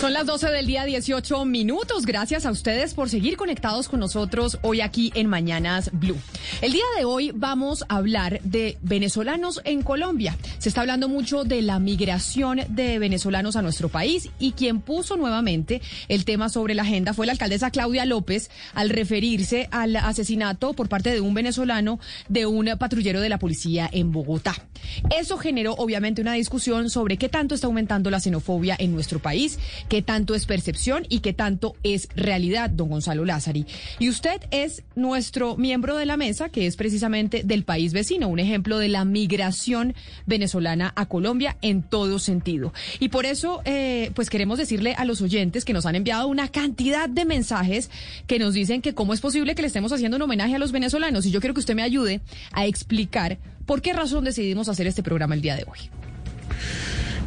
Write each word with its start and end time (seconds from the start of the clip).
Son 0.00 0.14
las 0.14 0.24
12 0.24 0.48
del 0.48 0.64
día 0.64 0.86
18 0.86 1.44
minutos. 1.44 2.06
Gracias 2.06 2.46
a 2.46 2.50
ustedes 2.50 2.94
por 2.94 3.10
seguir 3.10 3.36
conectados 3.36 3.86
con 3.86 4.00
nosotros 4.00 4.58
hoy 4.62 4.80
aquí 4.80 5.12
en 5.14 5.26
Mañanas 5.26 5.90
Blue. 5.92 6.16
El 6.62 6.72
día 6.72 6.84
de 6.96 7.04
hoy 7.04 7.32
vamos 7.34 7.84
a 7.86 7.96
hablar 7.96 8.40
de 8.42 8.78
venezolanos 8.80 9.60
en 9.64 9.82
Colombia. 9.82 10.38
Se 10.56 10.70
está 10.70 10.80
hablando 10.80 11.10
mucho 11.10 11.44
de 11.44 11.60
la 11.60 11.78
migración 11.78 12.62
de 12.70 12.98
venezolanos 12.98 13.56
a 13.56 13.62
nuestro 13.62 13.90
país 13.90 14.30
y 14.38 14.52
quien 14.52 14.80
puso 14.80 15.18
nuevamente 15.18 15.82
el 16.08 16.24
tema 16.24 16.48
sobre 16.48 16.72
la 16.74 16.80
agenda 16.80 17.12
fue 17.12 17.26
la 17.26 17.32
alcaldesa 17.32 17.70
Claudia 17.70 18.06
López 18.06 18.50
al 18.72 18.88
referirse 18.88 19.68
al 19.70 19.96
asesinato 19.96 20.72
por 20.72 20.88
parte 20.88 21.12
de 21.12 21.20
un 21.20 21.34
venezolano 21.34 22.00
de 22.30 22.46
un 22.46 22.70
patrullero 22.78 23.20
de 23.20 23.28
la 23.28 23.38
policía 23.38 23.90
en 23.92 24.12
Bogotá. 24.12 24.54
Eso 25.14 25.36
generó 25.36 25.74
obviamente 25.74 26.22
una 26.22 26.32
discusión 26.32 26.88
sobre 26.88 27.18
qué 27.18 27.28
tanto 27.28 27.54
está 27.54 27.66
aumentando 27.66 28.10
la 28.10 28.18
xenofobia 28.18 28.76
en 28.78 28.94
nuestro 28.94 29.18
país 29.18 29.58
qué 29.90 30.02
tanto 30.02 30.36
es 30.36 30.46
percepción 30.46 31.04
y 31.08 31.18
qué 31.18 31.32
tanto 31.32 31.74
es 31.82 32.08
realidad, 32.14 32.70
don 32.70 32.88
Gonzalo 32.88 33.24
Lázari. 33.24 33.66
Y 33.98 34.08
usted 34.08 34.40
es 34.52 34.84
nuestro 34.94 35.56
miembro 35.56 35.96
de 35.96 36.06
la 36.06 36.16
mesa, 36.16 36.48
que 36.48 36.66
es 36.66 36.76
precisamente 36.76 37.42
del 37.42 37.64
país 37.64 37.92
vecino, 37.92 38.28
un 38.28 38.38
ejemplo 38.38 38.78
de 38.78 38.88
la 38.88 39.04
migración 39.04 39.96
venezolana 40.26 40.92
a 40.94 41.06
Colombia 41.06 41.56
en 41.60 41.82
todo 41.82 42.20
sentido. 42.20 42.72
Y 43.00 43.08
por 43.08 43.26
eso, 43.26 43.62
eh, 43.64 44.12
pues 44.14 44.30
queremos 44.30 44.58
decirle 44.58 44.94
a 44.94 45.04
los 45.04 45.22
oyentes 45.22 45.64
que 45.64 45.72
nos 45.72 45.86
han 45.86 45.96
enviado 45.96 46.28
una 46.28 46.46
cantidad 46.46 47.08
de 47.08 47.24
mensajes 47.24 47.90
que 48.28 48.38
nos 48.38 48.54
dicen 48.54 48.82
que 48.82 48.94
cómo 48.94 49.12
es 49.12 49.20
posible 49.20 49.56
que 49.56 49.62
le 49.62 49.68
estemos 49.68 49.92
haciendo 49.92 50.18
un 50.18 50.22
homenaje 50.22 50.54
a 50.54 50.60
los 50.60 50.70
venezolanos. 50.70 51.26
Y 51.26 51.32
yo 51.32 51.40
quiero 51.40 51.52
que 51.52 51.60
usted 51.60 51.74
me 51.74 51.82
ayude 51.82 52.20
a 52.52 52.64
explicar 52.64 53.38
por 53.66 53.82
qué 53.82 53.92
razón 53.92 54.22
decidimos 54.22 54.68
hacer 54.68 54.86
este 54.86 55.02
programa 55.02 55.34
el 55.34 55.42
día 55.42 55.56
de 55.56 55.64
hoy. 55.64 55.90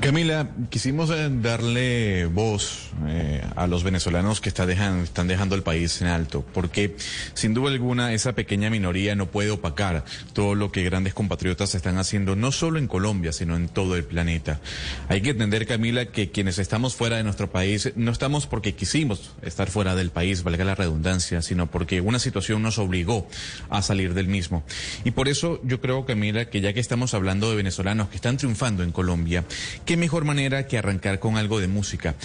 Camila, 0.03 0.49
quisimos 0.69 1.09
eh, 1.11 1.29
darle 1.31 2.25
voz 2.25 2.89
eh, 3.07 3.41
a 3.55 3.67
los 3.67 3.85
venezolanos 3.85 4.41
que 4.41 4.49
está 4.49 4.69
están 4.69 5.29
dejando 5.29 5.55
el 5.55 5.63
país 5.63 6.01
en 6.01 6.07
alto, 6.07 6.45
porque 6.53 6.97
sin 7.35 7.53
duda 7.53 7.71
alguna 7.71 8.11
esa 8.11 8.33
pequeña 8.33 8.69
minoría 8.69 9.15
no 9.15 9.27
puede 9.27 9.51
opacar 9.51 10.03
todo 10.33 10.55
lo 10.55 10.73
que 10.73 10.83
grandes 10.83 11.13
compatriotas 11.13 11.73
están 11.73 11.97
haciendo, 11.99 12.35
no 12.35 12.51
solo 12.51 12.79
en 12.79 12.87
Colombia, 12.87 13.31
sino 13.31 13.55
en 13.55 13.69
todo 13.69 13.95
el 13.95 14.03
planeta. 14.03 14.59
Hay 15.07 15.21
que 15.21 15.29
entender, 15.29 15.65
Camila, 15.65 16.07
que 16.07 16.31
quienes 16.31 16.59
estamos 16.59 16.95
fuera 16.95 17.15
de 17.15 17.23
nuestro 17.23 17.49
país 17.49 17.93
no 17.95 18.11
estamos 18.11 18.45
porque 18.45 18.75
quisimos 18.75 19.31
estar 19.41 19.69
fuera 19.69 19.95
del 19.95 20.09
país, 20.09 20.43
valga 20.43 20.65
la 20.65 20.75
redundancia, 20.75 21.41
sino 21.41 21.71
porque 21.71 22.01
una 22.01 22.19
situación 22.19 22.61
nos 22.61 22.77
obligó 22.77 23.25
a 23.69 23.81
salir 23.81 24.13
del 24.13 24.27
mismo. 24.27 24.65
Y 25.05 25.11
por 25.11 25.29
eso 25.29 25.61
yo 25.63 25.79
creo, 25.79 26.05
Camila, 26.05 26.49
que 26.49 26.59
ya 26.59 26.73
que 26.73 26.81
estamos 26.81 27.13
hablando 27.13 27.49
de 27.49 27.55
venezolanos 27.55 28.09
que 28.09 28.17
están 28.17 28.35
triunfando 28.35 28.83
en 28.83 28.91
Colombia, 28.91 29.45
qué 29.93 29.97
mejor 29.97 30.25
manera 30.25 30.65
que 30.65 30.79
arrancar 30.79 31.19
con 31.19 31.37
algo 31.37 31.59
de 31.59 31.67
música. 31.67 32.15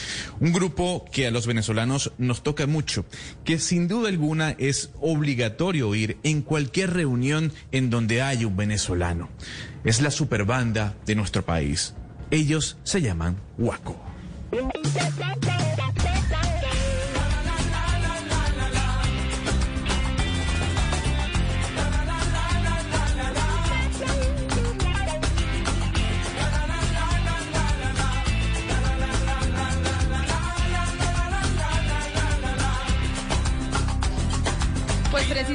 Un 0.41 0.55
grupo 0.55 1.05
que 1.13 1.27
a 1.27 1.31
los 1.31 1.47
venezolanos 1.47 2.13
nos 2.17 2.43
toca 2.43 2.67
mucho, 2.67 3.05
que 3.45 3.59
sin 3.59 3.89
duda 3.89 4.09
alguna 4.09 4.53
es 4.53 4.89
obligatorio 5.03 5.95
ir 5.95 6.17
en 6.23 6.41
cualquier 6.41 6.95
reunión 6.95 7.53
en 7.71 7.91
donde 7.91 8.23
haya 8.23 8.47
un 8.47 8.57
venezolano. 8.57 9.29
Es 9.85 10.01
la 10.01 10.11
superbanda 10.11 10.95
de 11.05 11.15
nuestro 11.15 11.45
país. 11.45 11.93
Ellos 12.31 12.79
se 12.85 13.03
llaman 13.03 13.37
Huaco. 13.59 14.01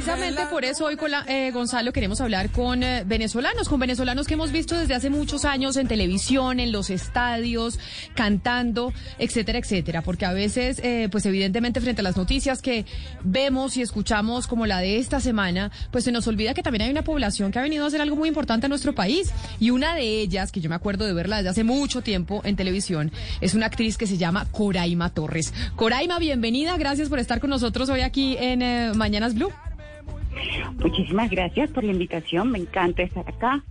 Precisamente 0.04 0.44
por 0.50 0.66
eso 0.66 0.84
hoy, 0.84 0.96
con 0.96 1.10
la, 1.10 1.24
eh, 1.26 1.50
Gonzalo, 1.50 1.90
queremos 1.90 2.20
hablar 2.20 2.50
con 2.50 2.82
eh, 2.82 3.04
venezolanos, 3.06 3.70
con 3.70 3.80
venezolanos 3.80 4.26
que 4.26 4.34
hemos 4.34 4.52
visto 4.52 4.76
desde 4.76 4.92
hace 4.92 5.08
muchos 5.08 5.46
años 5.46 5.78
en 5.78 5.88
televisión, 5.88 6.60
en 6.60 6.72
los 6.72 6.90
estadios, 6.90 7.78
cantando, 8.12 8.92
etcétera, 9.18 9.60
etcétera. 9.60 10.02
Porque 10.02 10.26
a 10.26 10.34
veces, 10.34 10.78
eh, 10.84 11.08
pues 11.10 11.24
evidentemente 11.24 11.80
frente 11.80 12.02
a 12.02 12.04
las 12.04 12.18
noticias 12.18 12.60
que 12.60 12.84
vemos 13.22 13.78
y 13.78 13.82
escuchamos 13.82 14.46
como 14.46 14.66
la 14.66 14.80
de 14.80 14.98
esta 14.98 15.20
semana, 15.20 15.72
pues 15.90 16.04
se 16.04 16.12
nos 16.12 16.26
olvida 16.26 16.52
que 16.52 16.62
también 16.62 16.82
hay 16.82 16.90
una 16.90 17.02
población 17.02 17.50
que 17.50 17.58
ha 17.58 17.62
venido 17.62 17.84
a 17.84 17.86
hacer 17.88 18.02
algo 18.02 18.14
muy 18.14 18.28
importante 18.28 18.66
en 18.66 18.70
nuestro 18.70 18.94
país. 18.94 19.32
Y 19.58 19.70
una 19.70 19.94
de 19.94 20.20
ellas, 20.20 20.52
que 20.52 20.60
yo 20.60 20.68
me 20.68 20.76
acuerdo 20.76 21.06
de 21.06 21.14
verla 21.14 21.38
desde 21.38 21.48
hace 21.48 21.64
mucho 21.64 22.02
tiempo 22.02 22.42
en 22.44 22.56
televisión, 22.56 23.10
es 23.40 23.54
una 23.54 23.64
actriz 23.64 23.96
que 23.96 24.06
se 24.06 24.18
llama 24.18 24.46
Coraima 24.50 25.08
Torres. 25.08 25.54
Coraima, 25.76 26.18
bienvenida, 26.18 26.76
gracias 26.76 27.08
por 27.08 27.20
estar 27.20 27.40
con 27.40 27.48
nosotros 27.48 27.88
hoy 27.88 28.02
aquí 28.02 28.36
en 28.38 28.98
Mañanas 28.98 29.34
Blue. 29.34 29.50
Muchísimas 30.78 31.30
gracias 31.30 31.70
por 31.70 31.84
la 31.84 31.92
invitación, 31.92 32.50
me 32.50 32.58
encanta 32.58 33.02
estar 33.02 33.28
acá. 33.28 33.64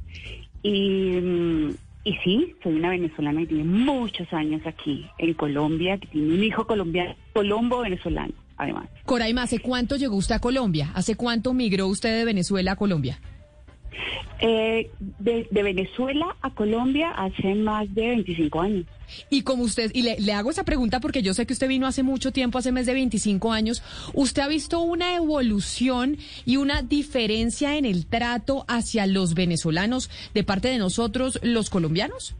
Y, 0.61 1.19
mm, 1.21 1.69
y 2.05 2.13
sí, 2.23 2.55
soy 2.63 2.73
una 2.75 2.89
venezolana 2.89 3.41
y 3.41 3.47
tiene 3.47 3.63
muchos 3.63 4.31
años 4.33 4.61
aquí 4.65 5.05
en 5.17 5.33
Colombia, 5.33 5.97
que 5.97 6.07
tiene 6.07 6.33
un 6.33 6.43
hijo 6.43 6.67
colombiano, 6.67 7.15
colombo 7.33 7.79
venezolano, 7.79 8.33
además. 8.57 8.89
Coraima, 9.05 9.43
¿hace 9.43 9.59
cuánto 9.59 9.95
llegó 9.95 10.15
usted 10.15 10.35
a 10.35 10.39
Colombia? 10.39 10.91
¿Hace 10.95 11.15
cuánto 11.15 11.53
migró 11.53 11.87
usted 11.87 12.17
de 12.17 12.25
Venezuela 12.25 12.73
a 12.73 12.75
Colombia? 12.75 13.19
Eh, 14.39 14.91
de, 14.99 15.47
Venezuela 15.51 16.35
a 16.41 16.49
Colombia 16.49 17.11
hace 17.11 17.55
más 17.55 17.93
de 17.95 18.07
25 18.07 18.61
años. 18.61 18.85
Y 19.29 19.43
como 19.43 19.63
usted, 19.63 19.91
y 19.93 20.01
le, 20.01 20.33
hago 20.33 20.49
esa 20.49 20.65
pregunta 20.65 20.99
porque 20.99 21.21
yo 21.21 21.33
sé 21.33 21.45
que 21.45 21.53
usted 21.53 21.67
vino 21.67 21.87
hace 21.87 22.03
mucho 22.03 22.31
tiempo, 22.31 22.57
hace 22.57 22.71
más 22.71 22.85
de 22.85 22.93
25 22.93 23.53
años, 23.53 23.83
¿usted 24.13 24.41
ha 24.41 24.47
visto 24.47 24.81
una 24.81 25.15
evolución 25.15 26.17
y 26.45 26.57
una 26.57 26.81
diferencia 26.81 27.77
en 27.77 27.85
el 27.85 28.05
trato 28.05 28.65
hacia 28.67 29.07
los 29.07 29.33
venezolanos 29.33 30.09
de 30.33 30.43
parte 30.43 30.67
de 30.67 30.77
nosotros, 30.77 31.39
los 31.41 31.69
colombianos? 31.69 32.35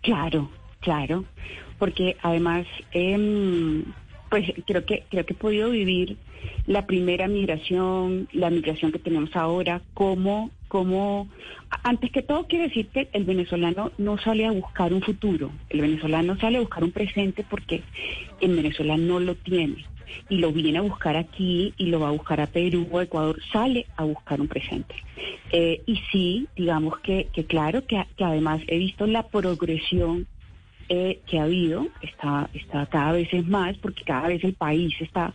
Claro, 0.00 0.50
claro, 0.80 1.24
porque 1.78 2.16
además, 2.22 2.66
eh, 2.92 3.84
pues 4.28 4.52
creo 4.66 4.84
que, 4.84 5.04
creo 5.08 5.24
que 5.24 5.34
he 5.34 5.36
podido 5.36 5.70
vivir 5.70 6.16
la 6.66 6.86
primera 6.86 7.28
migración, 7.28 8.28
la 8.32 8.50
migración 8.50 8.92
que 8.92 8.98
tenemos 8.98 9.34
ahora, 9.36 9.82
como, 9.94 10.50
como, 10.68 11.28
antes 11.82 12.10
que 12.10 12.22
todo 12.22 12.46
quiere 12.46 12.68
decir 12.68 12.88
que 12.88 13.08
el 13.12 13.24
venezolano 13.24 13.92
no 13.98 14.18
sale 14.18 14.46
a 14.46 14.52
buscar 14.52 14.92
un 14.92 15.02
futuro, 15.02 15.50
el 15.70 15.80
venezolano 15.80 16.38
sale 16.38 16.58
a 16.58 16.60
buscar 16.60 16.84
un 16.84 16.92
presente 16.92 17.44
porque 17.48 17.82
en 18.40 18.56
Venezuela 18.56 18.96
no 18.96 19.20
lo 19.20 19.34
tiene 19.34 19.84
y 20.28 20.38
lo 20.38 20.52
viene 20.52 20.78
a 20.78 20.82
buscar 20.82 21.16
aquí 21.16 21.74
y 21.76 21.86
lo 21.86 22.00
va 22.00 22.08
a 22.08 22.12
buscar 22.12 22.40
a 22.40 22.46
Perú 22.46 22.86
o 22.90 23.00
Ecuador, 23.00 23.40
sale 23.52 23.86
a 23.96 24.04
buscar 24.04 24.40
un 24.40 24.48
presente. 24.48 24.94
Eh, 25.50 25.82
y 25.86 25.96
sí, 26.10 26.48
digamos 26.56 26.98
que, 27.00 27.28
que 27.32 27.44
claro, 27.44 27.86
que 27.86 28.02
además 28.18 28.62
he 28.66 28.78
visto 28.78 29.06
la 29.06 29.28
progresión 29.28 30.26
eh, 30.94 31.22
que 31.26 31.38
ha 31.38 31.44
habido, 31.44 31.86
está, 32.02 32.50
está 32.52 32.84
cada 32.84 33.12
vez 33.12 33.32
es 33.32 33.48
más, 33.48 33.78
porque 33.78 34.04
cada 34.04 34.28
vez 34.28 34.44
el 34.44 34.52
país 34.52 34.94
está 35.00 35.32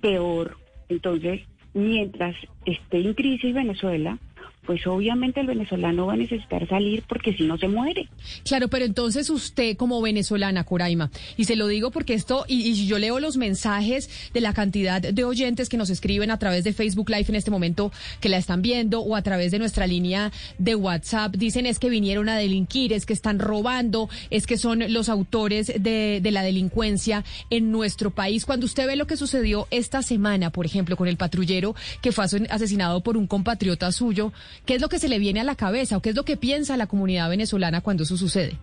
peor. 0.00 0.56
Entonces, 0.88 1.40
mientras 1.74 2.36
esté 2.64 2.98
en 2.98 3.14
crisis 3.14 3.52
Venezuela, 3.52 4.18
pues 4.66 4.86
obviamente 4.86 5.40
el 5.40 5.46
venezolano 5.46 6.06
va 6.06 6.14
a 6.14 6.16
necesitar 6.16 6.66
salir 6.68 7.02
porque 7.08 7.34
si 7.34 7.44
no 7.44 7.58
se 7.58 7.68
muere. 7.68 8.08
Claro, 8.44 8.68
pero 8.68 8.84
entonces 8.84 9.30
usted 9.30 9.76
como 9.76 10.00
venezolana, 10.00 10.64
Coraima, 10.64 11.10
y 11.36 11.44
se 11.44 11.56
lo 11.56 11.66
digo 11.66 11.90
porque 11.90 12.14
esto, 12.14 12.44
y, 12.46 12.86
yo 12.86 12.98
leo 12.98 13.20
los 13.20 13.36
mensajes 13.36 14.30
de 14.32 14.40
la 14.40 14.52
cantidad 14.52 15.00
de 15.00 15.24
oyentes 15.24 15.68
que 15.68 15.76
nos 15.76 15.90
escriben 15.90 16.30
a 16.30 16.38
través 16.38 16.64
de 16.64 16.72
Facebook 16.72 17.10
Live 17.10 17.26
en 17.28 17.34
este 17.34 17.50
momento 17.50 17.92
que 18.20 18.28
la 18.28 18.36
están 18.36 18.62
viendo 18.62 19.00
o 19.00 19.16
a 19.16 19.22
través 19.22 19.50
de 19.50 19.58
nuestra 19.58 19.86
línea 19.86 20.32
de 20.58 20.74
WhatsApp, 20.74 21.34
dicen 21.36 21.66
es 21.66 21.78
que 21.78 21.88
vinieron 21.88 22.28
a 22.28 22.36
delinquir, 22.36 22.92
es 22.92 23.06
que 23.06 23.12
están 23.12 23.38
robando, 23.38 24.08
es 24.30 24.46
que 24.46 24.56
son 24.56 24.92
los 24.92 25.08
autores 25.08 25.72
de, 25.78 26.20
de 26.22 26.30
la 26.30 26.42
delincuencia 26.42 27.24
en 27.50 27.70
nuestro 27.72 28.10
país. 28.10 28.46
Cuando 28.46 28.66
usted 28.66 28.86
ve 28.86 28.96
lo 28.96 29.06
que 29.06 29.16
sucedió 29.16 29.66
esta 29.70 30.02
semana, 30.02 30.50
por 30.50 30.66
ejemplo, 30.66 30.96
con 30.96 31.08
el 31.08 31.16
patrullero 31.16 31.74
que 32.02 32.12
fue 32.12 32.24
asesinado 32.24 33.00
por 33.00 33.16
un 33.16 33.26
compatriota 33.26 33.90
suyo, 33.92 34.32
¿Qué 34.66 34.74
es 34.74 34.80
lo 34.80 34.88
que 34.88 34.98
se 34.98 35.08
le 35.08 35.18
viene 35.18 35.40
a 35.40 35.44
la 35.44 35.54
cabeza 35.54 35.96
o 35.96 36.02
qué 36.02 36.10
es 36.10 36.16
lo 36.16 36.24
que 36.24 36.36
piensa 36.36 36.76
la 36.76 36.86
comunidad 36.86 37.28
venezolana 37.28 37.80
cuando 37.80 38.02
eso 38.04 38.16
sucede? 38.16 38.58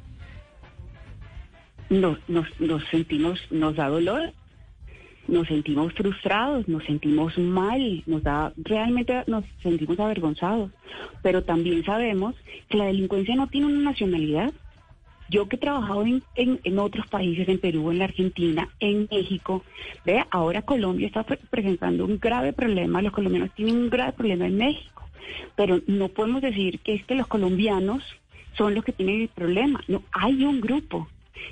nos, 1.90 2.18
nos, 2.28 2.48
nos 2.60 2.84
sentimos, 2.90 3.40
nos 3.52 3.76
da 3.76 3.88
dolor, 3.88 4.34
nos 5.28 5.48
sentimos 5.48 5.94
frustrados, 5.94 6.68
nos 6.68 6.84
sentimos 6.86 7.38
mal, 7.38 8.04
nos 8.06 8.24
da, 8.24 8.54
realmente 8.58 9.24
nos 9.28 9.44
sentimos 9.62 10.00
avergonzados, 10.00 10.72
pero 11.22 11.44
también 11.44 11.84
sabemos 11.84 12.36
que 12.70 12.78
la 12.78 12.86
delincuencia 12.86 13.36
no 13.36 13.48
tiene 13.48 13.68
una 13.68 13.92
nacionalidad. 13.92 14.52
Yo 15.30 15.50
que 15.50 15.58
he 15.58 15.60
trabajado 15.60 16.06
en, 16.06 16.24
en, 16.36 16.80
otros 16.80 17.06
países, 17.08 17.50
en 17.50 17.60
Perú, 17.60 17.92
en 17.92 18.00
la 18.00 18.06
Argentina, 18.06 18.70
en 18.80 19.10
México, 19.12 19.62
vea, 20.06 20.26
ahora 20.32 20.62
Colombia 20.62 21.06
está 21.06 21.24
presentando 21.24 22.06
un 22.06 22.18
grave 22.18 22.54
problema, 22.54 23.02
los 23.02 23.12
colombianos 23.12 23.54
tienen 23.54 23.76
un 23.76 23.90
grave 23.90 24.14
problema 24.14 24.48
en 24.48 24.56
México, 24.56 24.97
pero 25.56 25.82
no 25.88 26.10
podemos 26.10 26.42
decir 26.42 26.80
que 26.80 26.96
es 26.96 27.06
que 27.06 27.16
los 27.16 27.28
colombianos 27.28 28.04
son 28.58 28.74
los 28.74 28.84
que 28.84 28.92
tienen 28.92 29.22
el 29.22 29.28
problema, 29.28 29.84
no, 29.88 30.04
hay 30.12 30.44
un 30.44 30.62
grupo. 30.62 31.08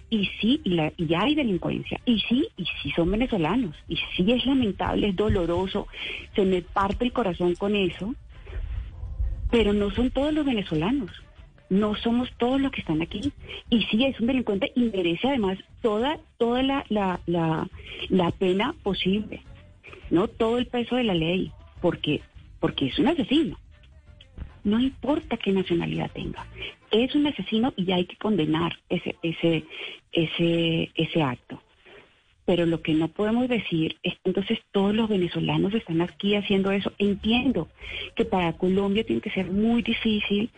Y 0.09 0.25
sí, 0.41 0.61
y, 0.63 0.71
la, 0.71 0.91
y 0.97 1.13
hay 1.13 1.35
delincuencia, 1.35 2.01
y 2.05 2.19
sí, 2.21 2.47
y 2.57 2.65
sí 2.81 2.91
son 2.95 3.11
venezolanos, 3.11 3.75
y 3.87 3.97
sí 4.15 4.31
es 4.31 4.45
lamentable, 4.45 5.09
es 5.09 5.15
doloroso, 5.15 5.87
se 6.35 6.43
me 6.43 6.63
parte 6.63 7.05
el 7.05 7.13
corazón 7.13 7.53
con 7.53 7.75
eso, 7.75 8.15
pero 9.51 9.73
no 9.73 9.91
son 9.91 10.09
todos 10.09 10.33
los 10.33 10.43
venezolanos, 10.43 11.11
no 11.69 11.95
somos 11.95 12.31
todos 12.37 12.59
los 12.59 12.71
que 12.71 12.81
están 12.81 13.01
aquí, 13.01 13.31
y 13.69 13.83
sí 13.83 14.05
es 14.05 14.19
un 14.19 14.27
delincuente 14.27 14.71
y 14.75 14.81
merece 14.85 15.27
además 15.27 15.59
toda, 15.81 16.17
toda 16.37 16.63
la, 16.63 16.83
la, 16.89 17.19
la, 17.27 17.67
la 18.09 18.31
pena 18.31 18.73
posible, 18.83 19.43
no 20.09 20.27
todo 20.27 20.57
el 20.57 20.65
peso 20.65 20.95
de 20.95 21.03
la 21.03 21.13
ley, 21.13 21.51
porque, 21.81 22.21
porque 22.65 22.87
es 22.87 22.97
un 22.97 23.07
asesino 23.07 23.59
no 24.65 24.79
importa 24.79 25.37
qué 25.37 25.51
nacionalidad 25.51 26.11
tenga. 26.11 26.45
Es 26.91 27.13
un 27.15 27.27
asesino 27.27 27.71
y 27.77 27.91
hay 27.91 28.05
que 28.05 28.17
condenar 28.17 28.77
ese, 28.89 29.15
ese, 29.21 29.63
ese, 30.11 30.91
ese 30.95 31.21
acto. 31.21 31.61
Pero 32.45 32.65
lo 32.65 32.81
que 32.81 32.95
no 32.95 33.07
podemos 33.07 33.47
decir 33.47 33.97
es 34.01 34.13
que 34.13 34.29
entonces 34.29 34.57
todos 34.71 34.95
los 34.95 35.07
venezolanos 35.07 35.73
están 35.75 36.01
aquí 36.01 36.33
haciendo 36.33 36.71
eso. 36.71 36.91
Entiendo 36.97 37.69
que 38.15 38.25
para 38.25 38.53
Colombia 38.53 39.03
tiene 39.03 39.21
que 39.21 39.29
ser 39.29 39.51
muy 39.51 39.83
difícil 39.83 40.49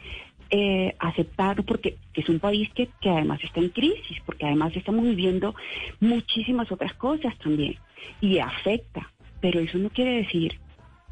eh, 0.51 0.95
aceptarlo 0.99 1.63
porque 1.63 1.97
es 2.13 2.29
un 2.29 2.39
país 2.39 2.69
que, 2.73 2.87
que 3.01 3.09
además 3.09 3.43
está 3.43 3.59
en 3.59 3.69
crisis, 3.69 4.17
porque 4.25 4.45
además 4.45 4.73
estamos 4.73 5.03
viviendo 5.03 5.53
muchísimas 5.99 6.71
otras 6.71 6.93
cosas 6.93 7.37
también 7.39 7.75
y 8.21 8.39
afecta. 8.39 9.11
Pero 9.41 9.59
eso 9.59 9.77
no 9.77 9.89
quiere 9.89 10.11
decir 10.23 10.57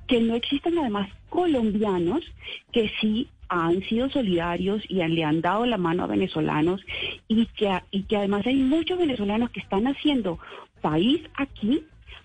que 0.08 0.22
no 0.22 0.36
existan 0.36 0.78
además 0.78 1.10
colombianos 1.30 2.24
que 2.72 2.92
sí 3.02 3.28
han 3.50 3.82
sido 3.84 4.10
solidarios 4.10 4.84
y 4.90 4.96
le 4.96 5.24
han 5.24 5.42
dado 5.42 5.66
la 5.66 5.78
mano 5.78 6.04
a 6.04 6.08
venezolanos 6.08 6.82
y 7.28 7.46
que, 7.48 7.72
y 7.92 8.04
que 8.04 8.18
además 8.18 8.46
hay 8.48 8.56
muchos 8.56 8.98
venezolanos 8.98 9.52
que 9.52 9.60
están 9.60 9.88
haciendo 9.88 10.40
país 10.82 11.22
aquí 11.36 11.84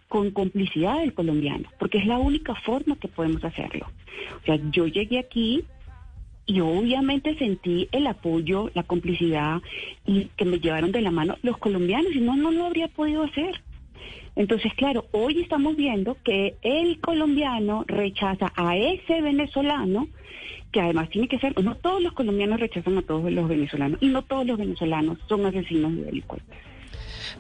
con 0.09 0.31
complicidad 0.33 0.99
del 0.99 1.15
colombiano, 1.15 1.69
porque 1.79 1.99
es 1.99 2.07
la 2.07 2.19
única 2.19 2.55
forma 2.55 2.97
que 2.97 3.09
podemos 3.09 3.45
hacerlo. 3.45 3.87
O 4.43 4.45
sea, 4.45 4.59
yo 4.73 4.87
llegué 4.87 5.19
aquí 5.19 5.65
y 6.47 6.61
obviamente 6.61 7.39
sentí 7.39 7.89
el 7.93 8.09
apoyo, 8.09 8.71
la 8.75 8.83
complicidad 8.83 9.63
y 10.05 10.25
que 10.37 10.45
me 10.45 10.59
llevaron 10.59 10.91
de 10.91 11.01
la 11.01 11.13
mano 11.13 11.37
los 11.43 11.59
colombianos 11.59 12.13
y 12.13 12.21
no, 12.21 12.35
no 12.35 12.51
lo 12.51 12.67
habría 12.67 12.89
podido 12.89 13.23
hacer. 13.23 13.63
Entonces, 14.37 14.73
claro, 14.75 15.07
hoy 15.13 15.41
estamos 15.41 15.77
viendo 15.77 16.17
que 16.25 16.57
el 16.63 17.01
colombiano 17.01 17.85
rechaza 17.87 18.53
a 18.57 18.77
ese 18.77 19.21
venezolano, 19.21 20.09
que 20.73 20.81
además 20.81 21.11
tiene 21.11 21.29
que 21.29 21.39
ser, 21.39 21.61
no 21.63 21.77
todos 21.77 22.01
los 22.03 22.13
colombianos 22.13 22.61
rechazan 22.61 22.99
a 22.99 23.03
todos 23.03 23.31
los 23.31 23.49
venezolanos 23.49 24.01
y 24.01 24.09
no 24.09 24.23
todos 24.23 24.47
los 24.47 24.59
venezolanos 24.59 25.19
son 25.29 25.47
asesinos 25.47 25.93
y 25.93 26.03
delincuentes. 26.03 26.59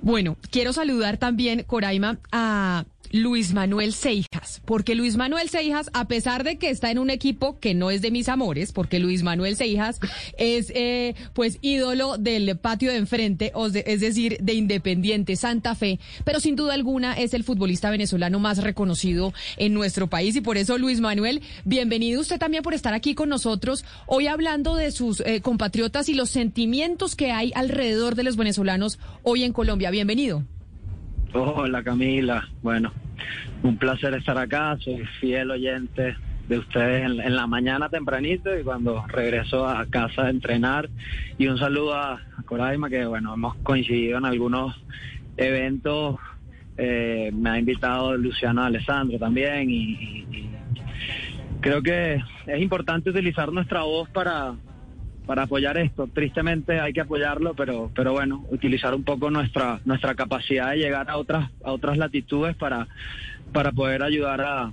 Bueno, 0.03 0.37
quiero 0.51 0.73
saludar 0.73 1.17
también, 1.19 1.63
Coraima, 1.65 2.19
a 2.33 2.85
Luis 3.13 3.53
Manuel 3.55 3.93
Seijas, 3.93 4.63
porque 4.65 4.95
Luis 4.95 5.17
Manuel 5.17 5.49
Seijas, 5.49 5.91
a 5.95 6.07
pesar 6.07 6.45
de 6.45 6.59
que 6.59 6.71
está 6.71 6.93
en 6.93 6.99
un 6.99 7.11
equipo 7.11 7.59
que 7.59 7.75
no 7.75 7.91
es 7.91 8.03
de 8.03 8.13
mis 8.13 8.29
amores, 8.29 8.71
porque 8.71 9.01
Luis 9.01 9.25
Manuel 9.25 9.57
Seijas 9.57 9.99
es 10.39 10.71
eh, 10.77 11.17
pues 11.35 11.59
ídolo 11.61 12.19
del 12.19 12.57
patio 12.57 12.91
de 12.91 12.99
enfrente, 12.99 13.53
es 13.85 14.01
decir, 14.01 14.39
de 14.41 14.55
Independiente 14.55 15.35
Santa 15.35 15.75
Fe, 15.75 15.99
pero 16.25 16.39
sin 16.39 16.55
duda 16.55 16.75
alguna 16.75 17.15
es 17.15 17.35
el 17.35 17.43
futbolista 17.43 17.91
venezolano 17.91 18.39
más 18.39 18.59
reconocido 18.59 19.35
en 19.57 19.75
nuestro 19.75 20.07
país 20.09 20.37
y 20.37 20.41
por 20.41 20.57
eso 20.57 20.79
Luis 20.79 21.01
Manuel, 21.01 21.43
bienvenido 21.65 22.21
usted 22.21 22.39
también 22.39 22.63
por 22.63 22.75
estar 22.75 22.95
aquí 22.95 23.17
con 23.17 23.29
nosotros, 23.29 23.85
hoy 24.07 24.29
hablando 24.29 24.77
de 24.77 24.93
sus 24.93 25.21
eh, 25.21 25.41
compatriotas 25.41 26.09
y 26.09 26.15
los 26.15 26.31
sentimientos 26.31 27.17
que 27.17 27.33
hay 27.33 27.51
alrededor 27.57 28.15
de 28.15 28.23
los 28.23 28.37
venezolanos 28.37 28.99
hoy 29.23 29.43
en 29.43 29.53
Colombia. 29.53 29.91
Bienvenido. 29.91 30.45
Hola 31.33 31.85
Camila, 31.85 32.49
bueno, 32.61 32.93
un 33.63 33.77
placer 33.77 34.15
estar 34.15 34.37
acá, 34.37 34.77
soy 34.81 35.05
fiel 35.21 35.53
oyente 35.53 36.17
de 36.49 36.59
ustedes 36.59 37.05
en, 37.05 37.37
la 37.37 37.47
mañana 37.47 37.89
tempranito 37.89 38.59
y 38.59 38.65
cuando 38.65 39.07
regreso 39.07 39.65
a 39.65 39.87
casa 39.87 40.23
a 40.23 40.31
entrenar. 40.31 40.91
Y 41.39 41.47
un 41.47 41.57
saludo 41.57 41.95
a, 41.95 42.21
Coraima 42.47 42.91
que 42.91 43.05
bueno, 43.07 43.33
hemos 43.33 43.55
coincidido 43.59 44.19
en 44.19 44.25
algunos 44.25 44.75
eventos, 45.37 46.17
eh, 46.77 47.31
me 47.33 47.51
ha 47.51 47.59
invitado 47.61 48.17
Luciano 48.17 48.65
Alessandro 48.65 49.17
también 49.17 49.71
y 49.71 50.27
creo 51.61 51.81
que 51.81 52.21
es 52.47 52.61
importante 52.61 53.11
utilizar 53.11 53.53
nuestra 53.53 53.83
voz 53.83 54.09
para, 54.11 54.55
para 55.31 55.45
apoyar 55.45 55.79
esto. 55.79 56.09
Tristemente 56.09 56.81
hay 56.81 56.93
que 56.93 57.03
apoyarlo, 57.03 57.55
pero, 57.55 57.89
pero 57.95 58.11
bueno, 58.11 58.45
utilizar 58.51 58.93
un 58.97 59.05
poco 59.05 59.31
nuestra, 59.31 59.81
nuestra 59.85 60.17
capacidad 60.17 60.73
de 60.73 60.79
llegar 60.79 61.09
a 61.09 61.19
otras, 61.19 61.53
a 61.63 61.71
otras 61.71 61.99
latitudes 61.99 62.57
para, 62.57 62.89
para 63.53 63.71
poder 63.71 64.03
ayudar 64.03 64.41
a, 64.41 64.73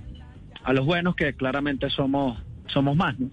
a 0.64 0.72
los 0.72 0.84
buenos 0.84 1.14
que 1.14 1.32
claramente 1.34 1.88
somos, 1.90 2.42
somos 2.66 2.96
más, 2.96 3.16
¿no? 3.20 3.28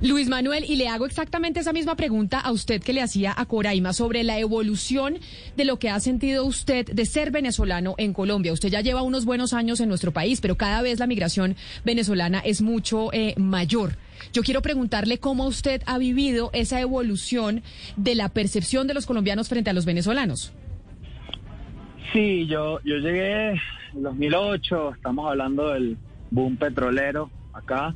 Luis 0.00 0.28
Manuel, 0.28 0.64
y 0.64 0.76
le 0.76 0.88
hago 0.88 1.06
exactamente 1.06 1.60
esa 1.60 1.72
misma 1.72 1.96
pregunta 1.96 2.38
a 2.38 2.52
usted 2.52 2.82
que 2.82 2.92
le 2.92 3.02
hacía 3.02 3.34
a 3.36 3.46
Coraima 3.46 3.92
sobre 3.92 4.22
la 4.22 4.38
evolución 4.38 5.18
de 5.56 5.64
lo 5.64 5.78
que 5.78 5.90
ha 5.90 5.98
sentido 6.00 6.44
usted 6.44 6.86
de 6.86 7.04
ser 7.04 7.30
venezolano 7.30 7.94
en 7.98 8.12
Colombia. 8.12 8.52
Usted 8.52 8.68
ya 8.68 8.80
lleva 8.80 9.02
unos 9.02 9.24
buenos 9.24 9.52
años 9.52 9.80
en 9.80 9.88
nuestro 9.88 10.12
país, 10.12 10.40
pero 10.40 10.56
cada 10.56 10.82
vez 10.82 10.98
la 10.98 11.06
migración 11.06 11.56
venezolana 11.84 12.38
es 12.40 12.62
mucho 12.62 13.12
eh, 13.12 13.34
mayor. 13.36 13.96
Yo 14.32 14.42
quiero 14.42 14.62
preguntarle 14.62 15.18
cómo 15.18 15.46
usted 15.46 15.82
ha 15.86 15.98
vivido 15.98 16.50
esa 16.52 16.80
evolución 16.80 17.62
de 17.96 18.14
la 18.14 18.28
percepción 18.28 18.86
de 18.86 18.94
los 18.94 19.06
colombianos 19.06 19.48
frente 19.48 19.70
a 19.70 19.72
los 19.72 19.84
venezolanos. 19.84 20.52
Sí, 22.12 22.46
yo, 22.46 22.80
yo 22.84 22.96
llegué 22.96 23.50
en 23.50 24.02
2008, 24.02 24.94
estamos 24.94 25.28
hablando 25.28 25.70
del 25.70 25.96
boom 26.30 26.56
petrolero 26.56 27.30
acá 27.52 27.94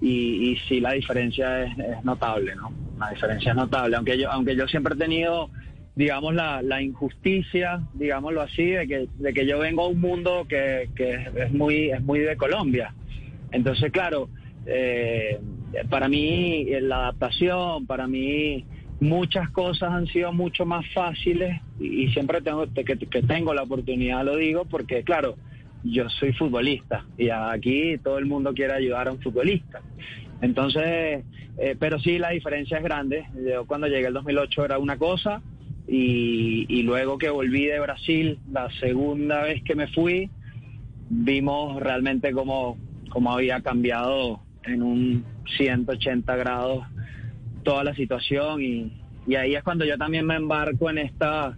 y, 0.00 0.50
y 0.50 0.56
sí 0.68 0.80
la 0.80 0.92
diferencia 0.92 1.64
es, 1.64 2.04
notable, 2.04 2.54
¿no? 2.54 2.72
La 2.98 3.10
diferencia 3.10 3.50
es 3.50 3.56
notable, 3.56 3.96
aunque 3.96 4.18
yo, 4.18 4.30
aunque 4.30 4.56
yo 4.56 4.66
siempre 4.68 4.94
he 4.94 4.98
tenido, 4.98 5.50
digamos, 5.94 6.34
la, 6.34 6.62
la 6.62 6.82
injusticia, 6.82 7.80
digámoslo 7.94 8.42
así, 8.42 8.66
de 8.66 8.86
que, 8.86 9.08
de 9.18 9.32
que 9.32 9.46
yo 9.46 9.58
vengo 9.58 9.84
a 9.84 9.88
un 9.88 10.00
mundo 10.00 10.46
que, 10.48 10.90
que 10.94 11.28
es, 11.36 11.52
muy, 11.52 11.90
es 11.90 12.02
muy 12.02 12.20
de 12.20 12.36
Colombia. 12.36 12.94
Entonces, 13.52 13.90
claro, 13.92 14.28
eh, 14.66 15.38
para 15.88 16.08
mí 16.08 16.66
la 16.80 16.96
adaptación, 16.96 17.86
para 17.86 18.06
mí 18.06 18.64
muchas 19.00 19.50
cosas 19.50 19.92
han 19.92 20.06
sido 20.06 20.32
mucho 20.32 20.64
más 20.64 20.84
fáciles 20.92 21.60
y, 21.78 22.08
siempre 22.08 22.40
tengo 22.40 22.66
que 22.74 23.22
tengo 23.22 23.52
la 23.52 23.62
oportunidad 23.62 24.24
lo 24.24 24.36
digo 24.36 24.64
porque 24.64 25.02
claro 25.02 25.36
yo 25.84 26.08
soy 26.08 26.32
futbolista 26.32 27.04
y 27.16 27.28
aquí 27.30 27.96
todo 27.98 28.18
el 28.18 28.26
mundo 28.26 28.52
quiere 28.54 28.74
ayudar 28.74 29.08
a 29.08 29.12
un 29.12 29.20
futbolista. 29.20 29.80
Entonces, 30.40 31.24
eh, 31.58 31.76
pero 31.78 31.98
sí 31.98 32.18
la 32.18 32.30
diferencia 32.30 32.78
es 32.78 32.84
grande. 32.84 33.26
Yo 33.48 33.66
cuando 33.66 33.86
llegué 33.86 34.08
el 34.08 34.14
2008 34.14 34.64
era 34.64 34.78
una 34.78 34.98
cosa 34.98 35.40
y, 35.88 36.82
luego 36.82 37.18
que 37.18 37.30
volví 37.30 37.66
de 37.66 37.80
Brasil, 37.80 38.38
la 38.50 38.68
segunda 38.80 39.42
vez 39.42 39.62
que 39.62 39.74
me 39.74 39.86
fui, 39.88 40.30
vimos 41.08 41.80
realmente 41.80 42.32
cómo, 42.32 42.76
cómo 43.08 43.32
había 43.32 43.60
cambiado 43.60 44.40
en 44.64 44.82
un 44.82 45.24
180 45.56 46.36
grados 46.36 46.84
toda 47.62 47.84
la 47.84 47.94
situación 47.94 48.62
y, 48.62 48.92
y 49.26 49.36
ahí 49.36 49.54
es 49.54 49.62
cuando 49.62 49.84
yo 49.84 49.96
también 49.96 50.26
me 50.26 50.34
embarco 50.34 50.90
en 50.90 50.98
esta 50.98 51.56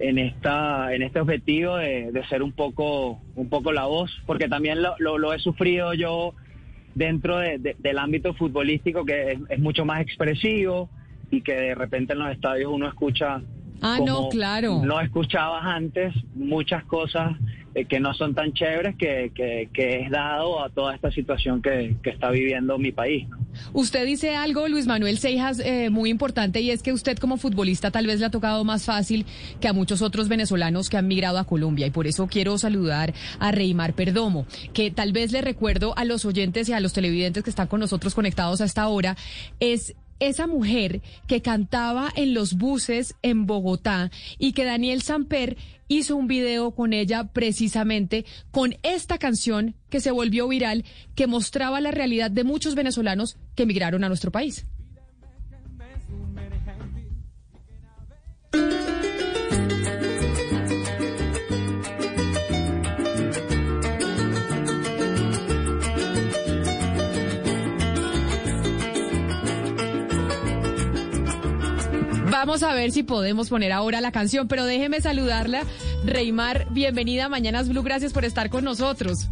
en 0.00 0.18
esta 0.18 0.94
en 0.94 1.02
este 1.02 1.20
objetivo 1.20 1.76
de, 1.76 2.24
ser 2.28 2.42
un 2.42 2.52
poco 2.52 3.20
un 3.36 3.48
poco 3.48 3.70
la 3.70 3.84
voz 3.84 4.10
porque 4.26 4.48
también 4.48 4.82
lo, 4.82 4.96
lo, 4.98 5.32
he 5.34 5.38
sufrido 5.38 5.92
yo 5.92 6.34
dentro 6.94 7.38
del 7.38 7.98
ámbito 7.98 8.32
futbolístico 8.34 9.04
que 9.04 9.38
es, 9.48 9.58
mucho 9.58 9.84
más 9.84 10.00
expresivo 10.00 10.88
y 11.30 11.42
que 11.42 11.52
de 11.52 11.74
repente 11.74 12.14
en 12.14 12.20
los 12.20 12.32
estadios 12.32 12.72
uno 12.72 12.88
escucha 12.88 13.42
ah 13.82 13.98
no 14.04 14.30
claro. 14.30 14.80
no 14.82 15.00
escuchabas 15.00 15.64
antes 15.64 16.14
muchas 16.34 16.82
cosas 16.84 17.36
eh, 17.74 17.84
que 17.84 18.00
no 18.00 18.14
son 18.14 18.34
tan 18.34 18.54
chéveres 18.54 18.96
que, 18.96 19.30
que, 19.34 20.00
es 20.00 20.10
dado 20.10 20.64
a 20.64 20.70
toda 20.70 20.94
esta 20.94 21.10
situación 21.12 21.60
que, 21.60 21.94
que 22.02 22.10
está 22.10 22.30
viviendo 22.30 22.78
mi 22.78 22.90
país 22.90 23.28
Usted 23.72 24.04
dice 24.04 24.34
algo, 24.36 24.68
Luis 24.68 24.86
Manuel 24.86 25.18
Seijas, 25.18 25.60
eh, 25.60 25.90
muy 25.90 26.10
importante, 26.10 26.60
y 26.60 26.70
es 26.70 26.82
que 26.82 26.92
usted 26.92 27.18
como 27.18 27.36
futbolista 27.36 27.90
tal 27.90 28.06
vez 28.06 28.20
le 28.20 28.26
ha 28.26 28.30
tocado 28.30 28.64
más 28.64 28.84
fácil 28.84 29.26
que 29.60 29.68
a 29.68 29.72
muchos 29.72 30.02
otros 30.02 30.28
venezolanos 30.28 30.88
que 30.88 30.96
han 30.96 31.08
migrado 31.08 31.38
a 31.38 31.44
Colombia. 31.44 31.86
Y 31.86 31.90
por 31.90 32.06
eso 32.06 32.26
quiero 32.26 32.58
saludar 32.58 33.14
a 33.38 33.52
Reymar 33.52 33.94
Perdomo, 33.94 34.46
que 34.72 34.90
tal 34.90 35.12
vez 35.12 35.32
le 35.32 35.40
recuerdo 35.40 35.96
a 35.96 36.04
los 36.04 36.24
oyentes 36.24 36.68
y 36.68 36.72
a 36.72 36.80
los 36.80 36.92
televidentes 36.92 37.44
que 37.44 37.50
están 37.50 37.68
con 37.68 37.80
nosotros 37.80 38.14
conectados 38.14 38.60
a 38.60 38.64
esta 38.64 38.88
hora, 38.88 39.16
es 39.60 39.94
esa 40.20 40.46
mujer 40.46 41.02
que 41.26 41.42
cantaba 41.42 42.10
en 42.14 42.34
los 42.34 42.54
buses 42.54 43.14
en 43.22 43.46
Bogotá 43.46 44.10
y 44.38 44.52
que 44.52 44.64
Daniel 44.64 45.02
Samper 45.02 45.56
hizo 45.88 46.14
un 46.14 46.28
video 46.28 46.70
con 46.70 46.92
ella 46.92 47.24
precisamente 47.32 48.24
con 48.52 48.76
esta 48.82 49.18
canción 49.18 49.74
que 49.88 50.00
se 50.00 50.12
volvió 50.12 50.46
viral, 50.46 50.84
que 51.16 51.26
mostraba 51.26 51.80
la 51.80 51.90
realidad 51.90 52.30
de 52.30 52.44
muchos 52.44 52.76
venezolanos 52.76 53.36
que 53.56 53.64
emigraron 53.64 54.04
a 54.04 54.08
nuestro 54.08 54.30
país. 54.30 54.66
Vamos 72.40 72.62
a 72.62 72.72
ver 72.72 72.90
si 72.90 73.02
podemos 73.02 73.50
poner 73.50 73.70
ahora 73.70 74.00
la 74.00 74.12
canción, 74.12 74.48
pero 74.48 74.64
déjeme 74.64 75.02
saludarla. 75.02 75.60
Reymar, 76.06 76.68
bienvenida 76.70 77.26
a 77.26 77.28
Mañanas 77.28 77.68
Blue, 77.68 77.82
gracias 77.82 78.14
por 78.14 78.24
estar 78.24 78.48
con 78.48 78.64
nosotros. 78.64 79.28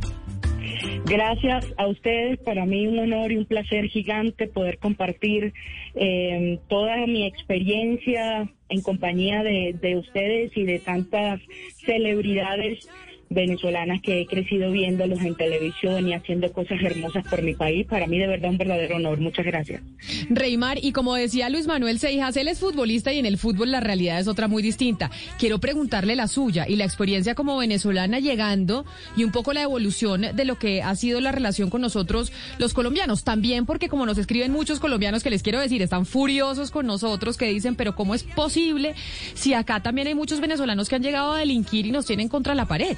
Gracias 1.07 1.65
a 1.79 1.87
ustedes, 1.87 2.39
para 2.41 2.67
mí 2.67 2.87
un 2.87 2.99
honor 2.99 3.33
y 3.33 3.39
un 3.39 3.47
placer 3.47 3.87
gigante 3.87 4.47
poder 4.47 4.77
compartir 4.77 5.55
eh, 5.95 6.59
toda 6.69 6.99
mi 7.07 7.27
experiencia 7.27 8.47
en 8.69 8.83
compañía 8.83 9.43
de 9.43 9.97
ustedes 9.97 10.55
y 10.55 10.65
de 10.65 10.79
tantas 10.79 11.41
celebridades 11.87 12.91
venezolanas 13.31 14.01
que 14.01 14.21
he 14.21 14.27
crecido 14.27 14.71
viéndolos 14.71 15.21
en 15.21 15.35
televisión 15.35 16.09
y 16.09 16.15
haciendo 16.15 16.53
cosas 16.53 16.79
hermosas 16.83 17.27
por 17.29 17.43
mi 17.43 17.55
país. 17.55 17.87
Para 17.87 18.07
mí 18.07 18.19
de 18.19 18.27
verdad 18.27 18.51
un 18.51 18.59
verdadero 18.59 18.97
honor. 18.97 19.21
Muchas 19.21 19.45
gracias. 19.45 19.83
Reymar, 20.31 20.79
y 20.83 20.93
como 20.93 21.15
decía 21.15 21.49
Luis 21.49 21.67
Manuel 21.67 21.99
Seijas, 21.99 22.37
él 22.37 22.49
es 22.49 22.61
futbolista 22.61 23.13
y 23.13 23.19
en 23.19 23.27
el 23.27 23.39
fútbol 23.39 23.71
la 23.71 23.81
realidad 23.81 24.21
es 24.21 24.29
otra 24.29 24.49
muy 24.49 24.63
distinta. 24.63 25.11
Quiero 25.39 25.59
preguntarle 25.59 26.17
la 26.17 26.29
suya 26.29 26.67
y 26.69 26.77
la 26.77 26.85
experiencia 26.85 27.35
como 27.35 27.57
venezolana 27.59 28.19
llegando 28.19 28.85
y 29.17 29.25
un 29.25 29.33
poco 29.33 29.53
la 29.53 29.63
evolución 29.63 30.23
de 30.35 30.45
lo 30.45 30.59
que 30.59 30.83
ha 30.83 30.95
sido 30.97 31.21
la 31.21 31.33
relación 31.33 31.71
con 31.71 31.81
nosotros 31.81 32.33
los 32.59 32.75
colombianos. 32.75 33.25
También 33.25 33.67
porque 33.67 33.89
como 33.89 34.07
nos 34.07 34.19
escriben 34.19 34.53
muchos 34.53 34.81
colombianos 34.81 35.23
que 35.23 35.31
les 35.31 35.43
quiero 35.43 35.61
decir, 35.61 35.83
están 35.83 36.07
furiosos 36.07 36.71
con 36.71 36.87
nosotros 36.87 37.37
que 37.37 37.47
dicen, 37.47 37.75
pero 37.75 37.95
¿cómo 37.95 38.15
es 38.15 38.23
posible 38.23 38.95
si 39.35 39.55
acá 39.55 39.83
también 39.83 40.09
hay 40.09 40.15
muchos 40.15 40.41
venezolanos 40.41 40.89
que 40.89 40.97
han 40.97 41.03
llegado 41.03 41.33
a 41.33 41.39
delinquir 41.39 41.87
y 41.87 41.91
nos 41.91 42.07
tienen 42.07 42.29
contra 42.29 42.55
la 42.55 42.67
pared? 42.67 42.97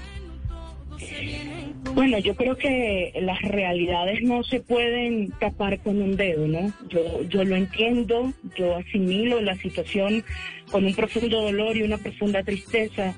Bueno, 1.95 2.19
yo 2.19 2.37
creo 2.37 2.57
que 2.57 3.12
las 3.21 3.40
realidades 3.42 4.23
no 4.23 4.45
se 4.45 4.61
pueden 4.61 5.30
tapar 5.40 5.80
con 5.80 6.00
un 6.00 6.16
dedo, 6.16 6.47
¿no? 6.47 6.73
Yo, 6.88 7.23
yo 7.28 7.45
lo 7.45 7.57
entiendo, 7.57 8.33
yo 8.57 8.76
asimilo 8.76 9.40
la 9.40 9.57
situación 9.57 10.25
con 10.71 10.85
un 10.85 10.95
profundo 10.95 11.42
dolor 11.42 11.76
y 11.76 11.83
una 11.83 11.99
profunda 11.99 12.42
tristeza 12.42 13.14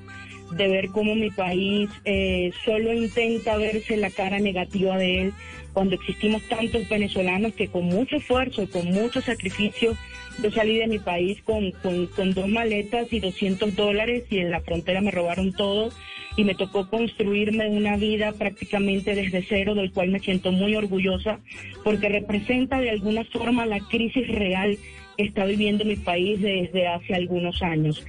de 0.51 0.67
ver 0.67 0.87
cómo 0.87 1.15
mi 1.15 1.29
país 1.29 1.89
eh, 2.05 2.51
solo 2.65 2.93
intenta 2.93 3.57
verse 3.57 3.97
la 3.97 4.09
cara 4.09 4.39
negativa 4.39 4.97
de 4.97 5.21
él 5.21 5.33
cuando 5.73 5.95
existimos 5.95 6.41
tantos 6.43 6.87
venezolanos 6.87 7.53
que 7.53 7.67
con 7.67 7.85
mucho 7.85 8.17
esfuerzo, 8.17 8.69
con 8.69 8.85
mucho 8.91 9.21
sacrificio, 9.21 9.95
yo 10.41 10.51
salí 10.51 10.77
de 10.77 10.87
mi 10.87 10.99
país 10.99 11.41
con, 11.43 11.71
con, 11.71 12.07
con 12.07 12.33
dos 12.33 12.47
maletas 12.47 13.11
y 13.11 13.19
200 13.19 13.75
dólares 13.75 14.25
y 14.29 14.39
en 14.39 14.51
la 14.51 14.61
frontera 14.61 15.01
me 15.01 15.11
robaron 15.11 15.51
todo 15.51 15.91
y 16.35 16.43
me 16.43 16.55
tocó 16.55 16.89
construirme 16.89 17.67
una 17.69 17.97
vida 17.97 18.31
prácticamente 18.31 19.15
desde 19.15 19.45
cero, 19.47 19.75
del 19.75 19.91
cual 19.91 20.09
me 20.09 20.19
siento 20.19 20.51
muy 20.51 20.75
orgullosa, 20.75 21.39
porque 21.83 22.09
representa 22.09 22.79
de 22.79 22.89
alguna 22.89 23.23
forma 23.25 23.65
la 23.65 23.79
crisis 23.79 24.27
real 24.27 24.77
que 25.15 25.23
está 25.23 25.45
viviendo 25.45 25.85
mi 25.85 25.95
país 25.95 26.41
desde 26.41 26.87
hace 26.87 27.13
algunos 27.13 27.61
años. 27.61 28.03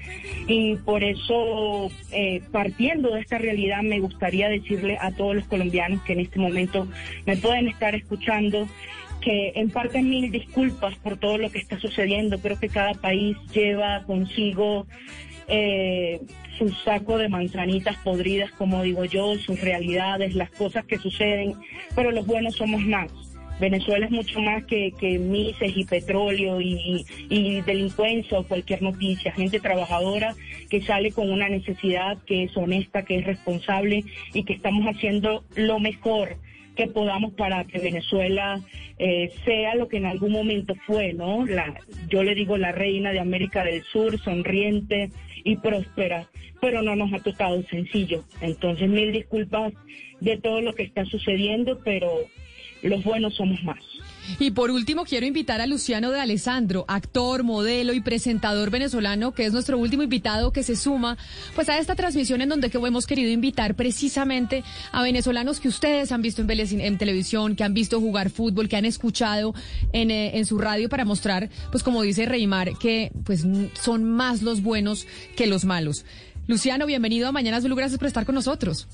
Y 0.48 0.76
por 0.76 1.04
eso, 1.04 1.90
eh, 2.12 2.40
partiendo 2.50 3.10
de 3.10 3.20
esta 3.20 3.38
realidad, 3.38 3.82
me 3.82 4.00
gustaría 4.00 4.48
decirle 4.48 4.96
a 5.00 5.12
todos 5.12 5.36
los 5.36 5.46
colombianos 5.46 6.02
que 6.02 6.14
en 6.14 6.20
este 6.20 6.38
momento 6.38 6.88
me 7.26 7.36
pueden 7.36 7.68
estar 7.68 7.94
escuchando 7.94 8.66
que 9.20 9.52
en 9.56 9.70
parte 9.70 10.02
mil 10.02 10.30
disculpas 10.30 10.94
por 10.96 11.16
todo 11.16 11.38
lo 11.38 11.50
que 11.50 11.58
está 11.58 11.78
sucediendo. 11.78 12.38
Creo 12.38 12.58
que 12.58 12.68
cada 12.68 12.94
país 12.94 13.36
lleva 13.54 14.02
consigo 14.06 14.86
eh, 15.48 16.20
su 16.58 16.68
saco 16.70 17.18
de 17.18 17.28
manzanitas 17.28 17.96
podridas, 17.98 18.50
como 18.52 18.82
digo 18.82 19.04
yo, 19.04 19.36
sus 19.36 19.60
realidades, 19.60 20.34
las 20.34 20.50
cosas 20.50 20.84
que 20.84 20.98
suceden, 20.98 21.54
pero 21.94 22.10
los 22.10 22.26
buenos 22.26 22.56
somos 22.56 22.82
más. 22.82 23.10
Venezuela 23.60 24.06
es 24.06 24.10
mucho 24.10 24.40
más 24.40 24.64
que, 24.64 24.92
que 24.98 25.18
mises 25.18 25.76
y 25.76 25.84
petróleo 25.84 26.60
y, 26.60 27.06
y, 27.28 27.60
delincuencia 27.60 28.38
o 28.38 28.44
cualquier 28.44 28.82
noticia. 28.82 29.32
Gente 29.32 29.60
trabajadora 29.60 30.34
que 30.68 30.82
sale 30.82 31.12
con 31.12 31.30
una 31.30 31.48
necesidad, 31.48 32.18
que 32.26 32.44
es 32.44 32.56
honesta, 32.56 33.04
que 33.04 33.18
es 33.18 33.24
responsable 33.24 34.04
y 34.32 34.42
que 34.42 34.54
estamos 34.54 34.84
haciendo 34.86 35.44
lo 35.54 35.78
mejor 35.78 36.36
que 36.74 36.88
podamos 36.88 37.34
para 37.34 37.64
que 37.64 37.78
Venezuela 37.78 38.60
eh, 38.98 39.30
sea 39.44 39.76
lo 39.76 39.88
que 39.88 39.98
en 39.98 40.06
algún 40.06 40.32
momento 40.32 40.74
fue, 40.86 41.12
¿no? 41.12 41.46
La, 41.46 41.74
yo 42.08 42.22
le 42.22 42.34
digo 42.34 42.56
la 42.56 42.72
reina 42.72 43.12
de 43.12 43.20
América 43.20 43.64
del 43.64 43.84
Sur, 43.84 44.18
sonriente, 44.18 45.10
y 45.44 45.56
próspera, 45.56 46.28
pero 46.60 46.82
no 46.82 46.96
nos 46.96 47.12
ha 47.12 47.22
tocado 47.22 47.62
sencillo. 47.64 48.24
Entonces, 48.40 48.88
mil 48.88 49.12
disculpas 49.12 49.72
de 50.20 50.38
todo 50.38 50.60
lo 50.60 50.74
que 50.74 50.82
está 50.82 51.04
sucediendo, 51.04 51.78
pero 51.84 52.10
los 52.82 53.04
buenos 53.04 53.34
somos 53.34 53.62
más. 53.62 53.93
Y 54.38 54.50
por 54.50 54.70
último, 54.70 55.04
quiero 55.04 55.26
invitar 55.26 55.60
a 55.60 55.66
Luciano 55.66 56.10
de 56.10 56.20
Alessandro, 56.20 56.84
actor, 56.88 57.42
modelo 57.42 57.92
y 57.92 58.00
presentador 58.00 58.70
venezolano, 58.70 59.32
que 59.32 59.44
es 59.44 59.52
nuestro 59.52 59.78
último 59.78 60.02
invitado 60.02 60.52
que 60.52 60.62
se 60.62 60.76
suma 60.76 61.16
pues 61.54 61.68
a 61.68 61.78
esta 61.78 61.94
transmisión 61.94 62.40
en 62.42 62.48
donde 62.48 62.70
hemos 62.86 63.06
querido 63.06 63.30
invitar 63.30 63.74
precisamente 63.74 64.64
a 64.92 65.02
venezolanos 65.02 65.60
que 65.60 65.68
ustedes 65.68 66.12
han 66.12 66.22
visto 66.22 66.42
en, 66.42 66.80
en 66.80 66.98
televisión, 66.98 67.56
que 67.56 67.64
han 67.64 67.74
visto 67.74 68.00
jugar 68.00 68.30
fútbol, 68.30 68.68
que 68.68 68.76
han 68.76 68.84
escuchado 68.84 69.54
en, 69.92 70.10
eh, 70.10 70.38
en 70.38 70.46
su 70.46 70.58
radio 70.58 70.88
para 70.88 71.04
mostrar, 71.04 71.50
pues 71.70 71.82
como 71.82 72.02
dice 72.02 72.26
Reymar, 72.26 72.76
que 72.78 73.12
pues 73.24 73.44
son 73.80 74.04
más 74.04 74.42
los 74.42 74.62
buenos 74.62 75.06
que 75.36 75.46
los 75.46 75.64
malos. 75.64 76.04
Luciano, 76.46 76.86
bienvenido 76.86 77.28
a 77.28 77.32
Mañanas 77.32 77.64
Blue, 77.64 77.76
gracias 77.76 77.98
por 77.98 78.06
estar 78.06 78.26
con 78.26 78.34
nosotros. 78.34 78.86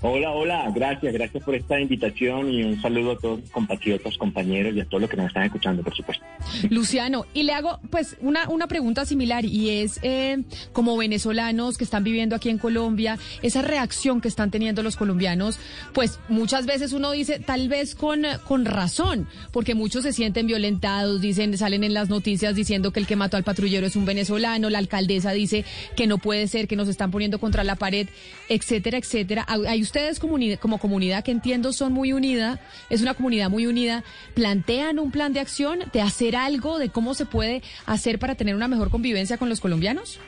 Hola, 0.00 0.30
hola, 0.30 0.70
gracias, 0.72 1.12
gracias 1.12 1.42
por 1.42 1.56
esta 1.56 1.80
invitación 1.80 2.52
y 2.52 2.62
un 2.62 2.80
saludo 2.80 3.12
a 3.12 3.18
todos 3.18 3.40
los 3.40 3.50
compatriotas, 3.50 4.16
compañeros 4.16 4.72
y 4.76 4.80
a 4.80 4.84
todos 4.84 5.00
los 5.00 5.10
que 5.10 5.16
nos 5.16 5.26
están 5.26 5.42
escuchando, 5.42 5.82
por 5.82 5.92
supuesto. 5.92 6.24
Luciano, 6.70 7.26
y 7.34 7.42
le 7.42 7.52
hago 7.52 7.80
pues 7.90 8.16
una, 8.20 8.48
una 8.48 8.68
pregunta 8.68 9.04
similar 9.04 9.44
y 9.44 9.70
es 9.70 9.98
eh, 10.02 10.44
como 10.72 10.96
venezolanos 10.96 11.76
que 11.76 11.82
están 11.82 12.04
viviendo 12.04 12.36
aquí 12.36 12.48
en 12.48 12.58
Colombia, 12.58 13.18
esa 13.42 13.62
reacción 13.62 14.20
que 14.20 14.28
están 14.28 14.52
teniendo 14.52 14.84
los 14.84 14.94
colombianos, 14.94 15.58
pues 15.92 16.20
muchas 16.28 16.64
veces 16.64 16.92
uno 16.92 17.10
dice 17.10 17.40
tal 17.40 17.68
vez 17.68 17.96
con, 17.96 18.22
con 18.46 18.66
razón, 18.66 19.26
porque 19.52 19.74
muchos 19.74 20.04
se 20.04 20.12
sienten 20.12 20.46
violentados, 20.46 21.20
dicen, 21.20 21.58
salen 21.58 21.82
en 21.82 21.92
las 21.92 22.08
noticias 22.08 22.54
diciendo 22.54 22.92
que 22.92 23.00
el 23.00 23.08
que 23.08 23.16
mató 23.16 23.36
al 23.36 23.42
patrullero 23.42 23.84
es 23.84 23.96
un 23.96 24.04
venezolano, 24.04 24.70
la 24.70 24.78
alcaldesa 24.78 25.32
dice 25.32 25.64
que 25.96 26.06
no 26.06 26.18
puede 26.18 26.46
ser, 26.46 26.68
que 26.68 26.76
nos 26.76 26.86
están 26.86 27.10
poniendo 27.10 27.40
contra 27.40 27.64
la 27.64 27.74
pared, 27.74 28.08
etcétera, 28.48 28.98
etcétera. 28.98 29.44
Hay 29.48 29.87
ustedes 29.88 30.20
como 30.20 30.78
comunidad 30.78 31.24
que 31.24 31.30
entiendo 31.30 31.72
son 31.72 31.94
muy 31.94 32.12
unida, 32.12 32.60
es 32.90 33.00
una 33.00 33.14
comunidad 33.14 33.48
muy 33.48 33.66
unida, 33.66 34.04
plantean 34.34 34.98
un 34.98 35.10
plan 35.10 35.32
de 35.32 35.40
acción 35.40 35.80
de 35.94 36.02
hacer 36.02 36.36
algo, 36.36 36.78
de 36.78 36.90
cómo 36.90 37.14
se 37.14 37.24
puede 37.24 37.62
hacer 37.86 38.18
para 38.18 38.34
tener 38.34 38.54
una 38.54 38.68
mejor 38.68 38.90
convivencia 38.90 39.38
con 39.38 39.48
los 39.48 39.60
colombianos? 39.60 40.20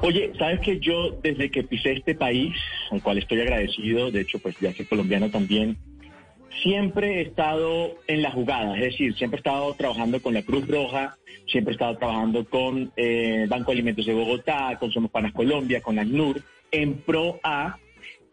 Oye, 0.00 0.32
sabes 0.38 0.60
que 0.60 0.80
yo 0.80 1.18
desde 1.22 1.50
que 1.50 1.62
pisé 1.62 1.92
este 1.92 2.16
país, 2.16 2.54
al 2.90 3.00
cual 3.00 3.18
estoy 3.18 3.40
agradecido, 3.40 4.10
de 4.10 4.22
hecho 4.22 4.40
pues 4.40 4.56
ya 4.60 4.72
soy 4.72 4.86
colombiano 4.86 5.30
también, 5.30 5.76
siempre 6.62 7.18
he 7.18 7.22
estado 7.22 7.94
en 8.08 8.22
la 8.22 8.32
jugada, 8.32 8.76
es 8.76 8.92
decir, 8.92 9.14
siempre 9.14 9.38
he 9.38 9.40
estado 9.40 9.72
trabajando 9.74 10.20
con 10.20 10.34
la 10.34 10.42
Cruz 10.42 10.66
Roja, 10.66 11.16
siempre 11.46 11.72
he 11.72 11.76
estado 11.76 11.96
trabajando 11.96 12.44
con 12.44 12.92
eh, 12.96 13.46
Banco 13.48 13.70
de 13.70 13.76
Alimentos 13.76 14.06
de 14.06 14.14
Bogotá, 14.14 14.76
con 14.80 14.90
Somos 14.90 15.12
Panas 15.12 15.32
Colombia, 15.32 15.80
con 15.80 15.98
ACNUR, 15.98 16.42
en 16.72 16.98
pro 16.98 17.38
a 17.44 17.78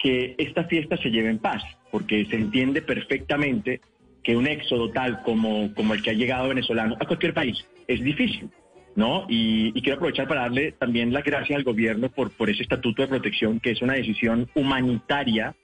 que 0.01 0.35
esta 0.37 0.63
fiesta 0.65 0.97
se 0.97 1.09
lleve 1.09 1.29
en 1.29 1.39
paz, 1.39 1.63
porque 1.91 2.25
se 2.25 2.35
entiende 2.35 2.81
perfectamente 2.81 3.81
que 4.23 4.35
un 4.35 4.47
éxodo 4.47 4.91
tal 4.91 5.21
como, 5.23 5.73
como 5.73 5.93
el 5.93 6.01
que 6.01 6.11
ha 6.11 6.13
llegado 6.13 6.49
venezolano 6.49 6.95
a 6.99 7.05
cualquier 7.05 7.33
país 7.33 7.65
es 7.87 8.03
difícil, 8.03 8.49
¿no? 8.95 9.25
Y, 9.29 9.73
quiero 9.81 9.95
aprovechar 9.95 10.27
para 10.27 10.41
darle 10.41 10.71
también 10.73 11.13
las 11.13 11.23
gracias 11.23 11.57
al 11.57 11.63
gobierno 11.63 12.09
por, 12.09 12.31
por 12.31 12.49
ese 12.49 12.63
estatuto 12.63 13.01
de 13.01 13.07
protección, 13.07 13.59
que 13.59 13.71
es 13.71 13.81
una 13.81 13.93
decisión 13.93 14.49
humanitaria 14.55 15.55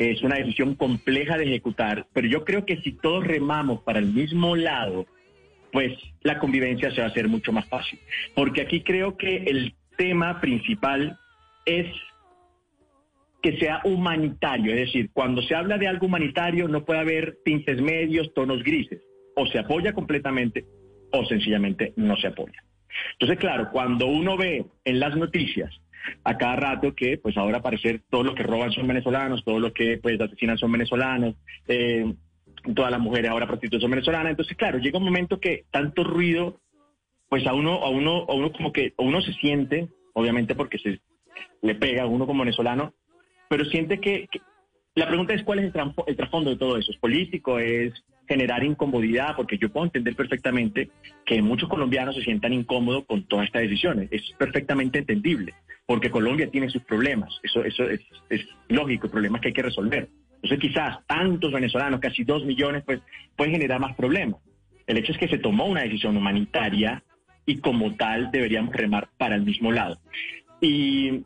es 0.00 0.22
una 0.22 0.36
decisión 0.36 0.76
compleja 0.76 1.36
de 1.36 1.44
ejecutar, 1.44 2.06
pero 2.14 2.26
yo 2.26 2.42
creo 2.42 2.64
que 2.64 2.78
si 2.78 2.92
todos 2.92 3.26
remamos 3.26 3.82
para 3.82 3.98
el 3.98 4.06
mismo 4.06 4.56
lado, 4.56 5.06
pues 5.72 5.92
la 6.22 6.38
convivencia 6.38 6.90
se 6.90 7.02
va 7.02 7.08
a 7.08 7.10
hacer 7.10 7.28
mucho 7.28 7.52
más 7.52 7.68
fácil. 7.68 7.98
Porque 8.34 8.62
aquí 8.62 8.80
creo 8.80 9.18
que 9.18 9.36
el 9.36 9.74
tema 9.98 10.40
principal 10.40 11.18
es 11.66 11.86
que 13.42 13.58
sea 13.58 13.80
humanitario, 13.84 14.72
es 14.74 14.86
decir, 14.86 15.10
cuando 15.12 15.42
se 15.42 15.54
habla 15.54 15.78
de 15.78 15.88
algo 15.88 16.06
humanitario 16.06 16.68
no 16.68 16.84
puede 16.84 17.00
haber 17.00 17.38
tintes 17.44 17.80
medios, 17.80 18.32
tonos 18.34 18.62
grises, 18.62 19.00
o 19.34 19.46
se 19.46 19.58
apoya 19.58 19.92
completamente 19.92 20.66
o 21.12 21.24
sencillamente 21.24 21.92
no 21.96 22.16
se 22.16 22.28
apoya. 22.28 22.62
Entonces, 23.12 23.38
claro, 23.38 23.70
cuando 23.70 24.06
uno 24.06 24.36
ve 24.36 24.66
en 24.84 25.00
las 25.00 25.16
noticias 25.16 25.70
a 26.24 26.36
cada 26.36 26.56
rato 26.56 26.94
que 26.94 27.18
pues 27.18 27.36
ahora 27.36 27.62
parecer 27.62 28.02
todos 28.10 28.24
los 28.24 28.34
que 28.34 28.42
roban 28.42 28.72
son 28.72 28.86
venezolanos, 28.86 29.44
todos 29.44 29.60
los 29.60 29.72
que 29.72 29.98
pues 29.98 30.20
asesinan 30.20 30.58
son 30.58 30.72
venezolanos, 30.72 31.36
eh, 31.68 32.12
todas 32.74 32.90
las 32.90 33.00
mujeres 33.00 33.30
ahora 33.30 33.46
prostitutas 33.46 33.82
son 33.82 33.90
venezolanas, 33.90 34.30
entonces 34.30 34.56
claro, 34.56 34.78
llega 34.78 34.98
un 34.98 35.04
momento 35.04 35.40
que 35.40 35.64
tanto 35.70 36.04
ruido, 36.04 36.60
pues 37.28 37.46
a 37.46 37.54
uno, 37.54 37.84
a 37.84 37.90
uno, 37.90 38.26
a 38.28 38.34
uno 38.34 38.52
como 38.52 38.72
que, 38.72 38.92
a 38.98 39.02
uno 39.02 39.20
se 39.22 39.32
siente, 39.34 39.88
obviamente 40.14 40.54
porque 40.54 40.78
se 40.78 41.00
le 41.62 41.74
pega 41.74 42.02
a 42.02 42.06
uno 42.06 42.26
como 42.26 42.44
venezolano, 42.44 42.94
pero 43.50 43.64
siente 43.64 43.98
que, 43.98 44.28
la 44.94 45.08
pregunta 45.08 45.34
es 45.34 45.42
cuál 45.42 45.58
es 45.58 45.64
el, 45.64 46.16
trasfondo 46.16 46.50
de 46.50 46.56
todo 46.56 46.76
eso. 46.76 46.92
¿Es 46.92 46.98
político? 46.98 47.58
¿Es 47.58 47.92
generar 48.28 48.62
incomodidad? 48.62 49.34
Porque 49.34 49.58
yo 49.58 49.72
puedo 49.72 49.86
entender 49.86 50.14
perfectamente 50.14 50.88
que 51.26 51.42
muchos 51.42 51.68
colombianos 51.68 52.14
se 52.14 52.22
sientan 52.22 52.52
incómodos 52.52 53.06
con 53.06 53.24
todas 53.24 53.46
estas 53.46 53.62
decisiones. 53.62 54.08
Es 54.12 54.22
perfectamente 54.38 55.00
entendible, 55.00 55.52
porque 55.84 56.12
Colombia 56.12 56.48
tiene 56.48 56.70
sus 56.70 56.84
problemas. 56.84 57.40
Eso, 57.42 57.64
eso 57.64 57.90
es, 57.90 58.00
es 58.28 58.46
lógico, 58.68 59.10
problemas 59.10 59.40
que 59.40 59.48
hay 59.48 59.54
que 59.54 59.62
resolver. 59.62 60.08
Entonces 60.36 60.60
quizás 60.60 61.04
tantos 61.08 61.50
venezolanos, 61.50 61.98
casi 61.98 62.22
dos 62.22 62.44
millones, 62.44 62.84
pues 62.86 63.00
pueden 63.36 63.54
generar 63.54 63.80
más 63.80 63.96
problemas. 63.96 64.40
El 64.86 64.96
hecho 64.96 65.10
es 65.10 65.18
que 65.18 65.28
se 65.28 65.38
tomó 65.38 65.66
una 65.66 65.82
decisión 65.82 66.16
humanitaria 66.16 67.02
y 67.46 67.58
como 67.58 67.96
tal 67.96 68.30
deberíamos 68.30 68.72
remar 68.76 69.08
para 69.18 69.34
el 69.34 69.42
mismo 69.42 69.72
lado. 69.72 69.98
Y 70.60 71.24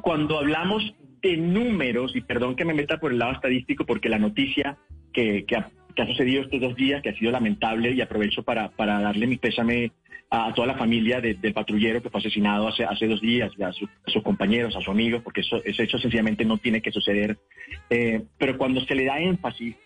cuando 0.00 0.40
hablamos 0.40 0.94
de 1.28 1.36
números, 1.36 2.14
y 2.14 2.20
perdón 2.20 2.56
que 2.56 2.64
me 2.64 2.74
meta 2.74 2.98
por 2.98 3.12
el 3.12 3.18
lado 3.18 3.32
estadístico, 3.32 3.84
porque 3.84 4.08
la 4.08 4.18
noticia 4.18 4.76
que, 5.12 5.44
ha, 5.56 6.06
sucedido 6.06 6.42
estos 6.42 6.60
dos 6.60 6.76
días, 6.76 7.02
que 7.02 7.10
ha 7.10 7.14
sido 7.14 7.30
lamentable, 7.30 7.92
y 7.92 8.00
aprovecho 8.00 8.42
para, 8.42 8.70
para 8.70 9.00
darle 9.00 9.26
mi 9.26 9.36
pésame 9.36 9.92
a, 10.30 10.52
toda 10.54 10.68
la 10.68 10.74
familia 10.76 11.20
del 11.20 11.52
patrullero 11.52 12.02
que 12.02 12.10
fue 12.10 12.20
asesinado 12.20 12.68
hace, 12.68 12.84
hace 12.84 13.06
dos 13.06 13.20
días, 13.20 13.52
a, 13.60 13.72
sus 13.72 14.22
compañeros, 14.22 14.74
a 14.76 14.80
sus 14.80 14.88
amigos, 14.88 15.22
porque 15.22 15.40
eso, 15.40 15.62
ese 15.64 15.84
hecho 15.84 15.98
sencillamente 15.98 16.44
no 16.44 16.58
tiene 16.58 16.82
que 16.82 16.90
suceder. 16.90 17.38
Eh, 17.90 18.22
pero 18.38 18.58
cuando 18.58 18.80
se 18.80 18.94
le 18.94 19.04
da 19.04 19.18
énfasis 19.18 19.76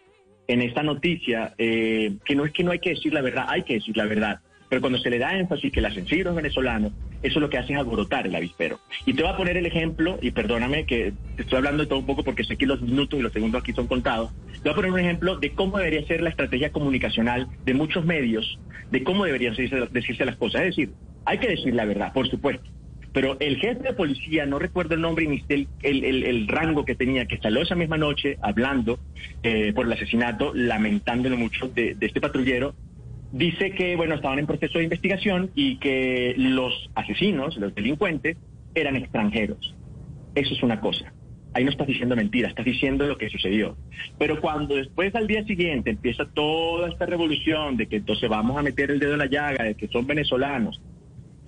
en 0.46 0.62
esta 0.62 0.82
noticia, 0.82 1.54
eh, 1.58 2.16
que 2.24 2.34
no 2.34 2.44
es 2.44 2.52
que 2.52 2.64
no 2.64 2.70
hay 2.70 2.78
que 2.78 2.90
decir 2.90 3.12
la 3.12 3.20
verdad, 3.20 3.46
hay 3.48 3.62
que 3.62 3.74
decir 3.74 3.96
la 3.96 4.06
verdad. 4.06 4.40
Pero 4.68 4.80
cuando 4.80 4.98
se 4.98 5.10
le 5.10 5.18
da 5.18 5.38
énfasis 5.38 5.72
que 5.72 5.80
el 5.80 5.86
ascensivo 5.86 6.30
es 6.30 6.36
venezolano, 6.36 6.92
eso 7.22 7.40
lo 7.40 7.48
que 7.48 7.58
hace 7.58 7.72
es 7.72 7.78
alborotar 7.78 8.26
el 8.26 8.34
avispero. 8.34 8.78
Y 9.06 9.14
te 9.14 9.22
voy 9.22 9.32
a 9.32 9.36
poner 9.36 9.56
el 9.56 9.66
ejemplo, 9.66 10.18
y 10.20 10.30
perdóname 10.30 10.84
que 10.84 11.14
estoy 11.38 11.58
hablando 11.58 11.82
de 11.82 11.88
todo 11.88 11.98
un 11.98 12.06
poco 12.06 12.22
porque 12.22 12.44
sé 12.44 12.56
que 12.56 12.66
los 12.66 12.82
minutos 12.82 13.18
y 13.18 13.22
los 13.22 13.32
segundos 13.32 13.62
aquí 13.62 13.72
son 13.72 13.86
contados. 13.86 14.30
Te 14.52 14.60
voy 14.60 14.72
a 14.72 14.74
poner 14.74 14.90
un 14.90 14.98
ejemplo 15.00 15.36
de 15.36 15.52
cómo 15.52 15.78
debería 15.78 16.06
ser 16.06 16.22
la 16.22 16.30
estrategia 16.30 16.70
comunicacional 16.70 17.48
de 17.64 17.74
muchos 17.74 18.04
medios, 18.04 18.58
de 18.90 19.02
cómo 19.02 19.24
deberían 19.24 19.54
decirse, 19.54 20.24
las 20.24 20.36
cosas. 20.36 20.62
Es 20.62 20.76
decir, 20.76 20.90
hay 21.24 21.38
que 21.38 21.48
decir 21.48 21.74
la 21.74 21.86
verdad, 21.86 22.12
por 22.12 22.28
supuesto. 22.28 22.68
Pero 23.12 23.38
el 23.40 23.56
jefe 23.56 23.82
de 23.82 23.94
policía, 23.94 24.44
no 24.44 24.58
recuerdo 24.58 24.94
el 24.94 25.00
nombre 25.00 25.26
ni 25.26 25.42
el, 25.48 25.66
el, 25.82 26.46
rango 26.46 26.84
que 26.84 26.94
tenía, 26.94 27.24
que 27.24 27.38
salió 27.38 27.62
esa 27.62 27.74
misma 27.74 27.96
noche 27.96 28.36
hablando 28.42 28.98
eh, 29.42 29.72
por 29.72 29.86
el 29.86 29.92
asesinato, 29.92 30.52
lamentándolo 30.54 31.38
mucho 31.38 31.68
de, 31.68 31.94
de 31.94 32.06
este 32.06 32.20
patrullero, 32.20 32.74
dice 33.32 33.72
que, 33.72 33.96
bueno, 33.96 34.14
estaban 34.14 34.38
en 34.38 34.46
proceso 34.46 34.78
de 34.78 34.84
investigación 34.84 35.50
y 35.54 35.76
que 35.76 36.34
los 36.36 36.90
asesinos, 36.94 37.56
los 37.56 37.74
delincuentes, 37.74 38.36
eran 38.74 38.96
extranjeros. 38.96 39.74
Eso 40.34 40.54
es 40.54 40.62
una 40.62 40.80
cosa. 40.80 41.12
Ahí 41.54 41.64
no 41.64 41.70
estás 41.70 41.86
diciendo 41.86 42.14
mentira, 42.14 42.48
estás 42.48 42.64
diciendo 42.64 43.06
lo 43.06 43.16
que 43.16 43.30
sucedió. 43.30 43.76
Pero 44.18 44.40
cuando 44.40 44.76
después 44.76 45.14
al 45.14 45.26
día 45.26 45.44
siguiente 45.44 45.90
empieza 45.90 46.26
toda 46.26 46.88
esta 46.88 47.06
revolución 47.06 47.76
de 47.76 47.86
que 47.86 47.96
entonces 47.96 48.28
vamos 48.28 48.56
a 48.58 48.62
meter 48.62 48.90
el 48.90 49.00
dedo 49.00 49.14
en 49.14 49.18
la 49.18 49.26
llaga, 49.26 49.64
de 49.64 49.74
que 49.74 49.88
son 49.88 50.06
venezolanos, 50.06 50.80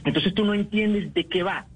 entonces 0.05 0.35
tú 0.35 0.45
no 0.45 0.55
entiendes 0.55 1.13
de 1.13 1.25
qué 1.25 1.43
va. 1.43 1.67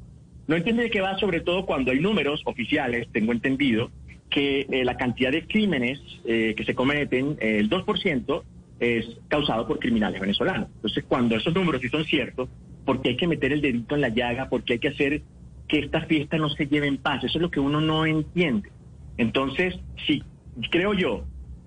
No 0.46 0.57
entiendes 0.57 0.87
de 0.87 0.90
qué 0.90 1.00
va, 1.00 1.18
sobre 1.18 1.40
todo 1.40 1.64
cuando 1.66 1.90
hay 1.90 2.00
números 2.00 2.42
oficiales, 2.44 3.09
tengo 3.12 3.33
entendido, 3.33 3.90
que 4.31 4.66
eh, 4.70 4.85
la 4.85 4.96
cantidad 4.96 5.31
de 5.31 5.46
crímenes 5.46 6.00
eh, 6.24 6.55
que 6.57 6.64
se 6.64 6.74
cometen, 6.74 7.37
eh, 7.40 7.59
el 7.59 7.70
2%, 7.70 8.42
es 8.85 9.07
causado 9.29 9.66
por 9.66 9.79
criminales 9.79 10.20
venezolanos. 10.20 10.68
Entonces, 10.77 11.05
cuando 11.07 11.37
esos 11.37 11.55
números 11.55 11.81
sí 11.81 11.88
son 11.88 12.05
ciertos, 12.05 12.49
porque 12.85 13.11
hay 13.11 13.16
que 13.16 13.27
meter 13.27 13.53
el 13.53 13.61
dedito 13.61 13.94
en 13.94 14.01
la 14.01 14.09
llaga, 14.09 14.49
porque 14.49 14.75
hay 14.75 14.79
que 14.79 14.88
hacer 14.88 15.23
que 15.68 15.79
esta 15.79 16.03
fiesta 16.03 16.37
no 16.37 16.51
se 16.51 16.66
lleve 16.66 16.87
en 16.87 16.99
paz, 16.99 17.25
eso 17.25 17.38
es 17.38 17.42
lo 17.42 17.51
que 17.51 17.61
uno 17.61 17.81
no 17.81 18.07
entiende. 18.07 18.70
Entonces, 19.16 19.75
sí, 20.07 20.23
creo 20.70 20.92
yo, 20.92 21.25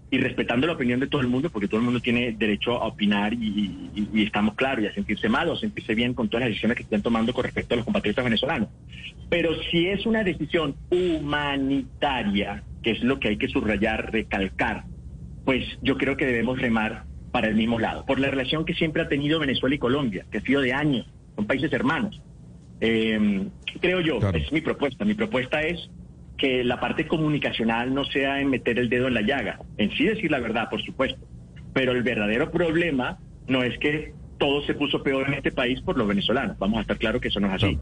y 0.10 0.20
respetando 0.20 0.68
la 0.68 0.74
opinión 0.74 1.00
de 1.00 1.08
todo 1.08 1.22
el 1.22 1.28
mundo, 1.28 1.50
porque 1.50 1.68
todo 1.68 1.80
el 1.80 1.86
mundo 1.86 2.00
tiene 2.00 2.32
derecho 2.32 2.82
a 2.82 2.88
opinar 2.88 3.34
y, 3.34 3.92
estamos 4.16 4.56
claros, 4.56 4.84
y 4.84 4.88
a 4.88 4.94
sentirse 4.94 5.28
mal 5.28 5.50
o 5.50 5.54
a 5.54 5.60
sentirse 5.60 5.96
bien 5.96 6.14
con 6.14 6.30
todas 6.30 6.42
las 6.42 6.50
decisiones 6.50 6.78
que 6.78 6.84
están 6.84 7.02
tomando 7.02 7.34
con 7.34 7.44
respecto 7.44 7.74
a 7.74 7.78
los 7.78 7.86
compatriotas 7.86 8.24
venezolanos. 8.24 8.70
Pero 9.30 9.52
si 9.64 9.88
es 9.88 10.06
una 10.06 10.24
decisión 10.24 10.76
humanitaria, 10.90 12.64
que 12.82 12.92
es 12.92 13.04
lo 13.04 13.20
que 13.20 13.30
hay 13.30 13.38
que 13.38 13.50
subrayar, 13.50 14.12
recalcar, 14.14 14.86
pues 15.44 15.66
yo 15.82 15.98
creo 15.98 16.16
que 16.16 16.26
debemos 16.26 16.60
remar 16.60 17.07
para 17.38 17.50
el 17.50 17.56
mismo 17.56 17.78
lado, 17.78 18.04
por 18.04 18.20
la 18.20 18.32
relación 18.32 18.66
que 18.66 18.74
siempre 18.74 19.04
ha 19.04 19.08
tenido 19.08 19.40
Venezuela 19.40 19.76
y 19.76 19.78
Colombia, 19.78 20.26
que 20.32 20.40
ha 20.40 20.42
sido 20.42 20.60
de 20.60 20.74
años, 20.74 21.06
son 21.36 21.46
países 21.46 21.72
hermanos. 21.72 22.20
Eh, 22.82 23.48
creo 23.80 24.02
yo, 24.02 24.18
es 24.34 24.52
mi 24.52 24.62
propuesta. 24.62 25.06
Mi 25.06 25.14
propuesta 25.14 25.62
es 25.62 25.88
que 26.36 26.64
la 26.64 26.80
parte 26.80 27.06
comunicacional 27.06 27.94
no 27.94 28.06
sea 28.06 28.42
en 28.42 28.50
meter 28.50 28.80
el 28.80 28.90
dedo 28.90 29.08
en 29.08 29.14
la 29.14 29.22
llaga, 29.22 29.60
en 29.78 29.92
sí 29.92 30.06
decir 30.06 30.32
la 30.32 30.40
verdad, 30.40 30.68
por 30.68 30.82
supuesto, 30.82 31.20
pero 31.74 31.92
el 31.92 32.02
verdadero 32.02 32.50
problema 32.50 33.20
no 33.48 33.62
es 33.62 33.78
que 33.78 34.16
todo 34.40 34.64
se 34.64 34.74
puso 34.74 35.04
peor 35.04 35.28
en 35.28 35.36
este 35.36 35.52
país 35.52 35.80
por 35.82 35.96
los 35.96 36.08
venezolanos, 36.08 36.58
vamos 36.58 36.80
a 36.80 36.82
estar 36.82 36.98
claros 36.98 37.22
que 37.22 37.28
eso 37.28 37.40
no 37.40 37.50
es 37.50 37.64
así. 37.64 37.78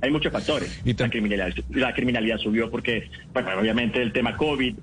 Hay 0.00 0.10
muchos 0.10 0.32
factores. 0.32 0.82
La 0.84 1.08
criminalidad, 1.08 1.54
la 1.70 1.94
criminalidad 1.94 2.38
subió 2.38 2.68
porque, 2.68 3.08
bueno, 3.32 3.50
obviamente 3.60 4.02
el 4.02 4.12
tema 4.12 4.36
COVID, 4.36 4.74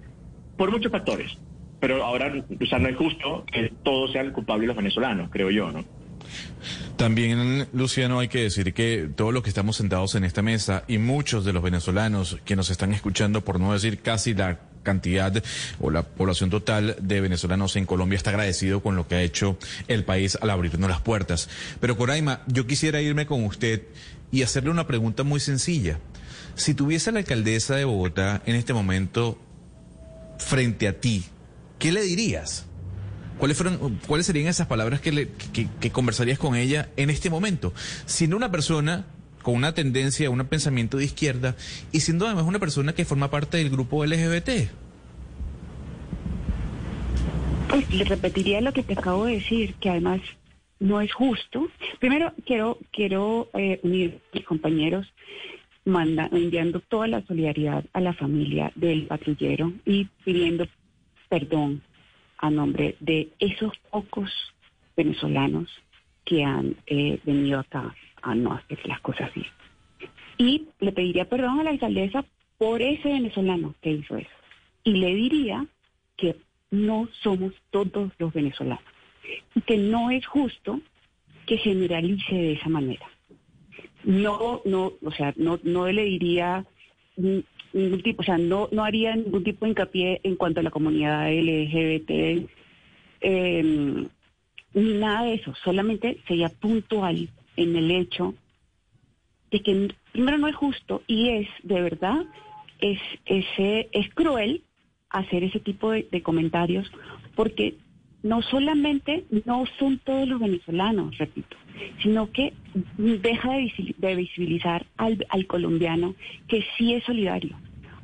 por 0.56 0.72
muchos 0.72 0.90
factores 0.90 1.38
pero 1.80 2.04
ahora, 2.04 2.34
o 2.62 2.66
sea, 2.66 2.80
no 2.80 2.90
es 2.90 2.96
justo 2.96 3.46
que 3.52 3.72
todos 3.84 4.12
sean 4.12 4.32
culpables 4.32 4.68
los 4.68 4.78
venezolanos, 4.78 5.30
creo 5.32 5.52
yo, 5.52 5.72
¿no? 5.72 5.84
También, 6.98 7.68
Luciano, 7.74 8.20
hay 8.20 8.30
que 8.30 8.44
decir 8.44 8.74
que 8.74 9.10
todos 9.16 9.34
los 9.34 9.44
que 9.44 9.50
estamos 9.50 9.76
sentados 9.76 10.16
en 10.16 10.24
esta 10.24 10.42
mesa 10.42 10.84
y 10.88 10.98
muchos 10.98 11.46
de 11.46 11.54
los 11.54 11.62
venezolanos 11.62 12.38
que 12.46 12.56
nos 12.56 12.70
están 12.70 12.94
escuchando, 12.94 13.42
por 13.42 13.60
no 13.60 13.74
decir 13.74 14.00
casi 14.00 14.34
la 14.34 14.60
cantidad 14.84 15.44
o 15.80 15.90
la 15.90 16.04
población 16.04 16.50
total 16.50 16.96
de 17.02 17.20
venezolanos 17.20 17.76
en 17.76 17.86
Colombia 17.86 18.16
está 18.16 18.30
agradecido 18.30 18.82
con 18.82 18.96
lo 18.96 19.08
que 19.08 19.16
ha 19.16 19.22
hecho 19.22 19.58
el 19.88 20.06
país 20.06 20.38
al 20.42 20.52
abrirnos 20.52 20.90
las 20.90 21.02
puertas. 21.02 21.50
Pero 21.82 21.98
Coraima, 21.98 22.42
yo 22.48 22.66
quisiera 22.66 23.02
irme 23.02 23.26
con 23.26 23.44
usted 23.44 23.84
y 24.32 24.44
hacerle 24.44 24.70
una 24.70 24.88
pregunta 24.88 25.24
muy 25.24 25.42
sencilla. 25.42 26.00
Si 26.56 26.74
tuviese 26.74 27.12
la 27.12 27.20
alcaldesa 27.20 27.76
de 27.76 27.84
Bogotá 27.84 28.42
en 28.46 28.56
este 28.56 28.74
momento 28.74 29.38
frente 30.38 30.88
a 30.88 30.94
ti, 31.00 31.26
¿qué 31.80 31.92
le 31.92 32.02
dirías? 32.02 32.66
¿Cuáles, 33.38 33.58
fueron, 33.58 34.00
¿Cuáles 34.08 34.26
serían 34.26 34.48
esas 34.48 34.68
palabras 34.68 35.02
que, 35.02 35.12
le, 35.12 35.30
que, 35.30 35.92
conversarías 35.92 36.40
con 36.40 36.56
ella 36.56 36.90
en 36.96 37.10
este 37.10 37.30
momento? 37.30 37.74
Siendo 38.06 38.38
una 38.38 38.50
persona 38.50 39.06
con 39.42 39.56
una 39.56 39.74
tendencia, 39.74 40.30
un 40.30 40.46
pensamiento 40.46 40.98
de 40.98 41.06
izquierda 41.06 41.56
y 41.92 42.00
siendo 42.00 42.26
además 42.26 42.46
una 42.46 42.60
persona 42.60 42.94
que 42.94 43.06
forma 43.06 43.30
parte 43.30 43.58
del 43.58 43.70
grupo 43.70 44.06
LGBT. 44.06 44.70
Pues 47.70 47.94
le 47.94 48.06
repetiría 48.06 48.62
lo 48.62 48.72
que 48.72 48.84
te 48.84 48.94
acabo 48.94 49.26
de 49.26 49.34
decir, 49.34 49.76
que 49.76 49.90
además 49.90 50.22
no 50.80 51.02
es 51.02 51.14
justo. 51.14 51.68
Primero 52.00 52.34
quiero 52.46 52.80
quiero 52.92 53.50
eh, 53.54 53.80
unir 53.84 54.22
mis 54.34 54.46
compañeros 54.46 55.08
manda, 55.86 56.28
enviando 56.32 56.80
toda 56.80 57.08
la 57.08 57.22
solidaridad 57.26 57.86
a 57.94 58.02
la 58.02 58.14
familia 58.14 58.72
del 58.76 59.06
patrullero 59.06 59.72
y 59.86 60.06
pidiendo 60.24 60.66
perdón 61.30 61.82
a 62.38 62.50
nombre 62.50 62.96
de 63.00 63.30
esos 63.40 63.74
pocos 63.92 64.32
venezolanos 64.96 65.70
que 66.24 66.44
han 66.44 66.76
eh, 66.88 67.20
venido 67.24 67.60
acá 67.60 67.96
a 68.22 68.36
no 68.36 68.54
hacer 68.54 68.80
las 68.88 69.00
cosas 69.02 69.34
bien. 69.34 69.48
Y 70.38 70.68
le 70.80 70.92
pediría 70.92 71.30
perdón 71.30 71.60
a 71.60 71.64
la 71.64 71.70
alcaldesa 71.70 72.26
por 72.58 72.82
ese 72.82 73.10
venezolano 73.10 73.76
que 73.82 73.92
hizo 73.92 74.18
eso. 74.18 74.30
Y 74.84 74.94
le 74.94 75.14
diría 75.16 75.66
que 76.18 76.36
no 76.72 77.08
somos 77.22 77.54
todos 77.72 78.12
los 78.18 78.34
venezolanos 78.34 78.84
y 79.54 79.62
que 79.62 79.78
no 79.78 80.12
es 80.12 80.26
justo 80.26 80.80
que 81.46 81.58
generalice 81.58 82.36
de 82.36 82.54
esa 82.54 82.70
manera. 82.70 83.08
No, 84.04 84.62
no, 84.66 84.94
o 85.04 85.12
sea, 85.12 85.34
no, 85.38 85.60
no 85.64 85.88
le 85.88 86.04
diría 86.04 86.66
ningún 87.76 88.02
tipo, 88.02 88.22
o 88.22 88.26
sea, 88.26 88.38
no, 88.38 88.70
no 88.72 88.84
haría 88.84 89.16
ningún 89.16 89.44
tipo 89.44 89.66
de 89.66 89.72
hincapié 89.72 90.22
en 90.24 90.36
cuanto 90.36 90.60
a 90.60 90.64
la 90.64 90.72
comunidad 90.72 91.32
LGBT, 91.32 92.48
em, 93.22 94.08
ni 94.74 94.94
nada 94.94 95.24
de 95.26 95.36
eso, 95.36 95.54
solamente 95.64 96.18
sería 96.28 96.50
puntual 96.50 97.30
en 97.56 97.76
el 97.76 97.92
hecho 97.92 98.34
de 99.52 99.62
que 99.62 99.90
primero 100.12 100.38
no 100.38 100.48
es 100.48 100.56
justo 100.56 101.04
y 101.08 101.30
es 101.30 101.48
de 101.64 101.82
verdad 101.82 102.26
es 102.80 103.00
ese 103.26 103.90
es 103.92 104.14
cruel 104.14 104.64
hacer 105.10 105.44
ese 105.44 105.60
tipo 105.60 105.92
de, 105.92 106.22
comentarios 106.22 106.92
porque 107.36 107.76
no 108.24 108.42
solamente 108.42 109.24
no 109.46 109.66
son 109.80 110.00
todos 110.00 110.28
los 110.28 110.40
venezolanos, 110.40 111.18
repito, 111.18 111.56
sino 112.02 112.32
que 112.32 112.54
deja 112.98 113.54
de, 113.54 114.16
visibilizar 114.16 114.86
al, 114.98 115.48
colombiano 115.48 116.16
que 116.48 116.66
sí 116.76 116.94
es 116.94 117.04
solidario, 117.04 117.56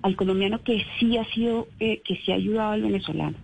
al 0.02 0.16
colombiano 0.16 0.64
que 0.64 0.86
sí 1.00 1.18
ha 1.18 1.26
sido, 1.26 1.68
eh, 1.80 2.02
que 2.04 2.16
sí 2.18 2.32
ha 2.32 2.36
ayudado 2.36 2.72
al 2.72 2.82
venezolano. 2.82 3.38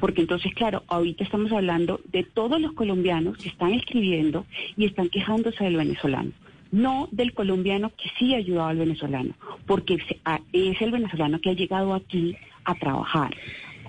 Porque 0.00 0.20
entonces, 0.20 0.52
claro, 0.54 0.82
ahorita 0.88 1.24
estamos 1.24 1.50
hablando 1.52 2.00
de 2.12 2.24
todos 2.24 2.60
los 2.60 2.72
colombianos 2.72 3.38
que 3.38 3.48
están 3.48 3.72
escribiendo 3.72 4.44
y 4.76 4.86
están 4.86 5.08
quejándose 5.08 5.64
del 5.64 5.76
venezolano 5.76 6.32
no 6.74 7.08
del 7.12 7.32
colombiano 7.34 7.90
que 7.90 8.10
sí 8.18 8.34
ha 8.34 8.38
ayudado 8.38 8.68
al 8.68 8.78
venezolano, 8.78 9.34
porque 9.64 9.94
es 10.52 10.82
el 10.82 10.90
venezolano 10.90 11.40
que 11.40 11.50
ha 11.50 11.54
llegado 11.54 11.94
aquí 11.94 12.36
a 12.64 12.74
trabajar, 12.74 13.32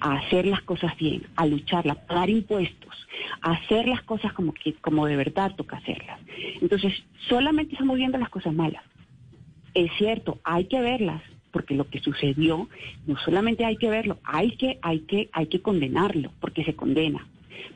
a 0.01 0.17
hacer 0.17 0.45
las 0.45 0.61
cosas 0.61 0.95
bien, 0.97 1.23
a 1.35 1.47
luchar, 1.47 1.89
a 1.89 1.95
pagar 1.95 2.29
impuestos, 2.29 3.07
a 3.41 3.53
hacer 3.53 3.87
las 3.87 4.03
cosas 4.03 4.33
como 4.33 4.53
que 4.53 4.73
como 4.75 5.07
de 5.07 5.15
verdad 5.15 5.55
toca 5.55 5.77
hacerlas. 5.77 6.19
Entonces, 6.61 6.93
solamente 7.27 7.73
estamos 7.73 7.97
viendo 7.97 8.19
las 8.19 8.29
cosas 8.29 8.53
malas. 8.53 8.83
Es 9.73 9.91
cierto, 9.97 10.39
hay 10.43 10.65
que 10.65 10.79
verlas, 10.79 11.23
porque 11.55 11.73
lo 11.73 11.89
que 11.89 12.01
sucedió 12.01 12.67
no 13.07 13.15
solamente 13.23 13.63
hay 13.63 13.77
que 13.77 13.89
verlo, 13.89 14.17
hay 14.25 14.57
que 14.57 14.77
hay 14.81 14.99
que 14.99 15.29
hay 15.31 15.47
que 15.47 15.61
condenarlo, 15.61 16.33
porque 16.41 16.65
se 16.65 16.75
condena. 16.75 17.25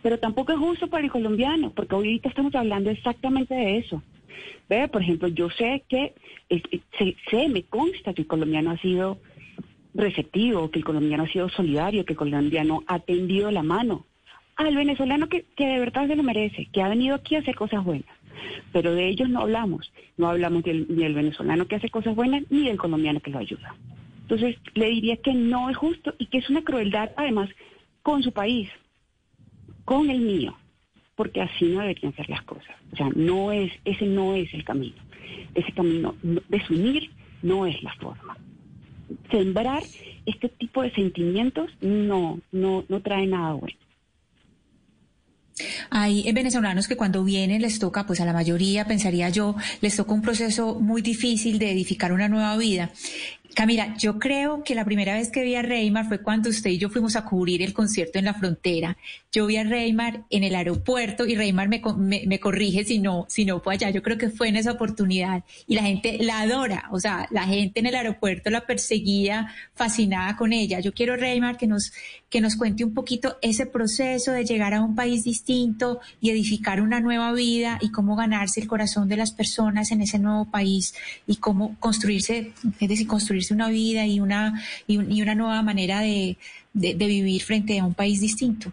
Pero 0.04 0.20
tampoco 0.20 0.52
es 0.52 0.60
justo 0.60 0.90
para 0.90 1.06
el 1.06 1.10
colombiano, 1.10 1.72
porque 1.72 1.96
ahorita 1.96 2.28
estamos 2.28 2.54
hablando 2.56 2.90
exactamente 2.90 3.56
de 3.56 3.78
eso. 3.78 4.04
Ve, 4.68 4.90
por 4.90 5.02
ejemplo, 5.02 5.30
yo 5.30 5.50
sé 5.50 5.86
que, 5.88 6.14
sé, 7.32 7.48
me 7.48 7.64
consta 7.64 8.14
que 8.14 8.24
el 8.24 8.28
colombiano 8.28 8.72
ha 8.72 8.78
sido 8.80 9.18
receptivo, 9.94 10.70
que 10.72 10.80
el 10.80 10.86
colombiano 10.86 11.24
ha 11.24 11.32
sido 11.32 11.48
solidario, 11.48 12.04
que 12.04 12.14
el 12.14 12.20
colombiano 12.20 12.84
ha 12.86 13.00
tendido 13.00 13.50
la 13.50 13.64
mano 13.64 14.06
al 14.58 14.76
venezolano 14.76 15.30
que, 15.30 15.46
de 15.58 15.80
verdad 15.80 16.06
se 16.08 16.18
lo 16.18 16.24
merece, 16.24 16.68
que 16.74 16.82
ha 16.82 16.90
venido 16.90 17.16
aquí 17.16 17.36
a 17.36 17.40
hacer 17.40 17.56
cosas 17.56 17.82
buenas. 17.86 18.10
Pero 18.72 18.94
de 18.94 19.08
ellos 19.08 19.30
no 19.30 19.42
hablamos, 19.42 19.92
no 20.18 20.30
hablamos 20.30 20.64
ni 20.66 21.04
del 21.04 21.14
venezolano 21.14 21.68
que 21.68 21.76
hace 21.76 21.90
cosas 21.90 22.16
buenas 22.16 22.44
ni 22.50 22.68
del 22.68 22.78
colombiano 22.78 23.20
que 23.20 23.32
lo 23.32 23.40
ayuda. 23.40 23.76
Entonces, 24.22 24.58
le 24.76 24.90
diría 24.90 25.18
que 25.18 25.34
no 25.34 25.70
es 25.70 25.78
justo 25.78 26.14
y 26.20 26.28
que 26.28 26.38
es 26.38 26.50
una 26.50 26.64
crueldad, 26.64 27.12
además, 27.18 27.50
con 28.04 28.22
su 28.22 28.32
país, 28.32 28.70
con 29.86 30.10
el 30.10 30.20
mío 30.20 30.56
porque 31.20 31.42
así 31.42 31.66
no 31.66 31.82
deberían 31.82 32.16
ser 32.16 32.30
las 32.30 32.42
cosas. 32.44 32.74
O 32.94 32.96
sea, 32.96 33.10
no 33.14 33.52
es, 33.52 33.74
ese 33.84 34.06
no 34.06 34.36
es 34.36 34.54
el 34.54 34.64
camino. 34.64 34.96
Ese 35.54 35.70
camino, 35.74 36.16
desunir 36.48 37.12
no 37.42 37.66
es 37.66 37.84
la 37.84 37.94
forma. 37.96 38.38
Sembrar 39.30 39.84
este 40.26 40.48
tipo 40.48 40.82
de 40.82 40.92
sentimientos 40.92 41.72
no, 41.82 42.40
no, 42.54 42.86
no 42.88 43.02
trae 43.02 43.28
nada 43.28 43.52
bueno. 43.52 43.78
Hay 45.90 46.32
venezolanos 46.32 46.88
que 46.88 46.98
cuando 46.98 47.24
vienen 47.24 47.62
les 47.62 47.80
toca, 47.80 48.06
pues 48.06 48.20
a 48.22 48.26
la 48.26 48.34
mayoría, 48.34 48.86
pensaría 48.86 49.30
yo, 49.30 49.56
les 49.82 49.96
toca 49.96 50.14
un 50.14 50.22
proceso 50.22 50.80
muy 50.80 51.02
difícil 51.02 51.60
de 51.60 51.72
edificar 51.72 52.12
una 52.12 52.28
nueva 52.30 52.56
vida. 52.58 52.92
Camila, 53.60 53.94
yo 53.98 54.20
creo 54.20 54.64
que 54.64 54.74
la 54.74 54.86
primera 54.86 55.16
vez 55.16 55.32
que 55.32 55.44
vi 55.44 55.56
a 55.56 55.62
Reymar 55.62 56.08
fue 56.08 56.22
cuando 56.22 56.50
usted 56.50 56.70
y 56.70 56.78
yo 56.78 56.90
fuimos 56.90 57.18
a 57.18 57.26
cubrir 57.26 57.62
el 57.62 57.74
concierto 57.74 58.18
en 58.18 58.24
la 58.24 58.34
frontera. 58.34 58.96
Yo 59.34 59.48
vi 59.48 59.58
a 59.58 59.66
Reymar 59.66 60.24
en 60.30 60.46
el 60.46 60.56
aeropuerto 60.56 61.26
y 61.26 61.36
Reymar 61.36 61.68
me, 61.68 61.82
me, 62.26 62.40
corrige 62.40 62.86
si 62.86 63.00
no, 63.00 63.26
si 63.28 63.44
no 63.44 63.60
fue 63.60 63.74
allá. 63.74 63.90
Yo 63.90 64.02
creo 64.02 64.18
que 64.18 64.30
fue 64.30 64.48
en 64.48 64.56
esa 64.56 64.72
oportunidad 64.72 65.44
y 65.68 65.76
la 65.76 65.82
gente 65.82 66.20
la 66.22 66.40
adora. 66.40 66.88
O 66.92 67.02
sea, 67.02 67.28
la 67.32 67.44
gente 67.48 67.82
en 67.82 67.88
el 67.88 67.96
aeropuerto 67.96 68.50
la 68.50 68.66
perseguía, 68.66 69.54
fascinada 69.76 70.38
con 70.38 70.54
ella. 70.54 70.80
Yo 70.80 70.94
quiero, 70.94 71.18
Reymar, 71.18 71.58
que 71.58 71.68
nos, 71.68 71.92
que 72.30 72.40
nos 72.40 72.56
cuente 72.56 72.86
un 72.86 72.94
poquito 72.94 73.38
ese 73.42 73.66
proceso 73.66 74.32
de 74.32 74.46
llegar 74.46 74.74
a 74.74 74.82
un 74.82 74.96
país 74.96 75.26
distinto 75.26 76.00
y 76.22 76.30
edificar 76.30 76.82
una 76.82 77.02
nueva 77.02 77.34
vida 77.34 77.78
y 77.82 77.92
cómo 77.92 78.16
ganarse 78.16 78.62
el 78.62 78.68
corazón 78.68 79.10
de 79.10 79.18
las 79.18 79.32
personas 79.32 79.92
en 79.92 80.02
ese 80.02 80.18
nuevo 80.18 80.46
país 80.46 80.94
y 81.28 81.36
cómo 81.36 81.76
construirse, 81.80 82.54
es 82.80 82.88
decir, 82.88 83.06
una 83.52 83.70
vida 83.70 84.06
y 84.06 84.20
una, 84.20 84.62
y, 84.88 85.22
una 85.22 85.36
nueva 85.36 85.62
manera 85.62 86.02
de, 86.02 86.38
vivir 86.74 87.42
frente 87.42 87.80
a 87.80 87.86
un 87.86 87.94
país 87.94 88.22
distinto. 88.22 88.72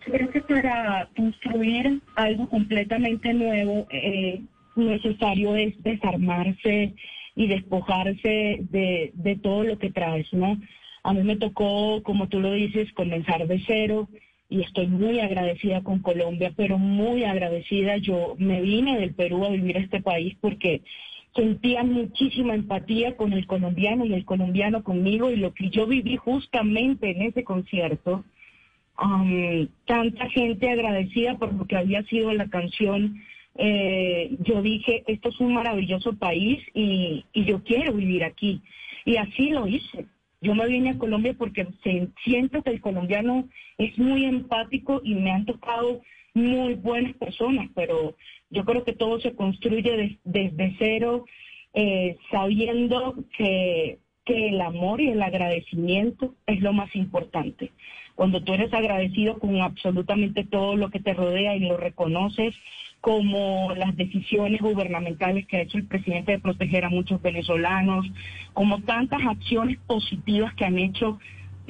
Creo 0.00 0.30
que 0.30 0.40
para 0.40 1.08
construir 1.16 2.00
algo 2.14 2.48
completamente 2.48 3.32
nuevo, 3.34 3.86
eh, 3.90 4.40
necesario 4.76 5.56
es 5.56 5.82
desarmarse 5.82 6.94
y 7.34 7.46
despojarse 7.46 8.58
de, 8.70 9.12
de 9.14 9.36
todo 9.36 9.64
lo 9.64 9.78
que 9.78 9.90
traes, 9.90 10.32
¿no? 10.32 10.58
A 11.02 11.12
mí 11.12 11.22
me 11.22 11.36
tocó, 11.36 12.02
como 12.02 12.28
tú 12.28 12.40
lo 12.40 12.52
dices, 12.52 12.92
comenzar 12.92 13.46
de 13.46 13.62
cero 13.66 14.08
y 14.50 14.62
estoy 14.62 14.86
muy 14.86 15.20
agradecida 15.20 15.82
con 15.82 16.00
Colombia, 16.00 16.52
pero 16.56 16.78
muy 16.78 17.24
agradecida. 17.24 17.96
Yo 17.98 18.34
me 18.38 18.60
vine 18.60 18.98
del 18.98 19.14
Perú 19.14 19.44
a 19.44 19.50
vivir 19.50 19.76
a 19.76 19.80
este 19.80 20.00
país 20.00 20.36
porque 20.40 20.82
sentía 21.34 21.84
muchísima 21.84 22.54
empatía 22.54 23.16
con 23.16 23.32
el 23.32 23.46
colombiano 23.46 24.04
y 24.04 24.14
el 24.14 24.24
colombiano 24.24 24.82
conmigo 24.82 25.30
y 25.30 25.36
lo 25.36 25.54
que 25.54 25.70
yo 25.70 25.86
viví 25.86 26.16
justamente 26.16 27.10
en 27.10 27.22
ese 27.22 27.44
concierto. 27.44 28.24
tanta 29.86 30.28
gente 30.30 30.68
agradecida 30.68 31.38
por 31.38 31.52
lo 31.54 31.66
que 31.66 31.76
había 31.76 32.02
sido 32.04 32.32
la 32.32 32.48
canción. 32.48 33.22
Eh, 33.56 34.36
yo 34.40 34.62
dije, 34.62 35.04
esto 35.06 35.28
es 35.30 35.40
un 35.40 35.54
maravilloso 35.54 36.14
país 36.16 36.58
y, 36.74 37.24
y 37.32 37.44
yo 37.44 37.62
quiero 37.62 37.92
vivir 37.92 38.24
aquí. 38.24 38.60
Y 39.04 39.16
así 39.16 39.50
lo 39.50 39.66
hice. 39.66 40.06
Yo 40.40 40.54
me 40.54 40.66
vine 40.66 40.90
a 40.90 40.98
Colombia 40.98 41.34
porque 41.36 41.66
siento 42.24 42.62
que 42.62 42.70
el 42.70 42.80
colombiano 42.80 43.48
es 43.76 43.98
muy 43.98 44.24
empático 44.24 45.00
y 45.02 45.14
me 45.14 45.32
han 45.32 45.44
tocado 45.44 46.00
muy 46.38 46.74
buenas 46.74 47.14
personas, 47.16 47.68
pero 47.74 48.14
yo 48.50 48.64
creo 48.64 48.84
que 48.84 48.92
todo 48.92 49.20
se 49.20 49.34
construye 49.34 50.18
desde 50.24 50.76
cero, 50.78 51.24
eh, 51.74 52.16
sabiendo 52.30 53.14
que, 53.36 53.98
que 54.24 54.48
el 54.48 54.60
amor 54.60 55.00
y 55.00 55.08
el 55.08 55.22
agradecimiento 55.22 56.34
es 56.46 56.60
lo 56.60 56.72
más 56.72 56.94
importante. 56.96 57.72
Cuando 58.14 58.42
tú 58.42 58.52
eres 58.54 58.72
agradecido 58.72 59.38
con 59.38 59.60
absolutamente 59.60 60.44
todo 60.44 60.76
lo 60.76 60.90
que 60.90 61.00
te 61.00 61.14
rodea 61.14 61.54
y 61.54 61.60
lo 61.60 61.76
reconoces, 61.76 62.54
como 63.00 63.72
las 63.76 63.96
decisiones 63.96 64.60
gubernamentales 64.60 65.46
que 65.46 65.56
ha 65.56 65.62
hecho 65.62 65.78
el 65.78 65.86
presidente 65.86 66.32
de 66.32 66.40
proteger 66.40 66.84
a 66.84 66.90
muchos 66.90 67.22
venezolanos, 67.22 68.06
como 68.54 68.80
tantas 68.80 69.20
acciones 69.24 69.78
positivas 69.86 70.52
que 70.54 70.64
han 70.64 70.78
hecho 70.78 71.18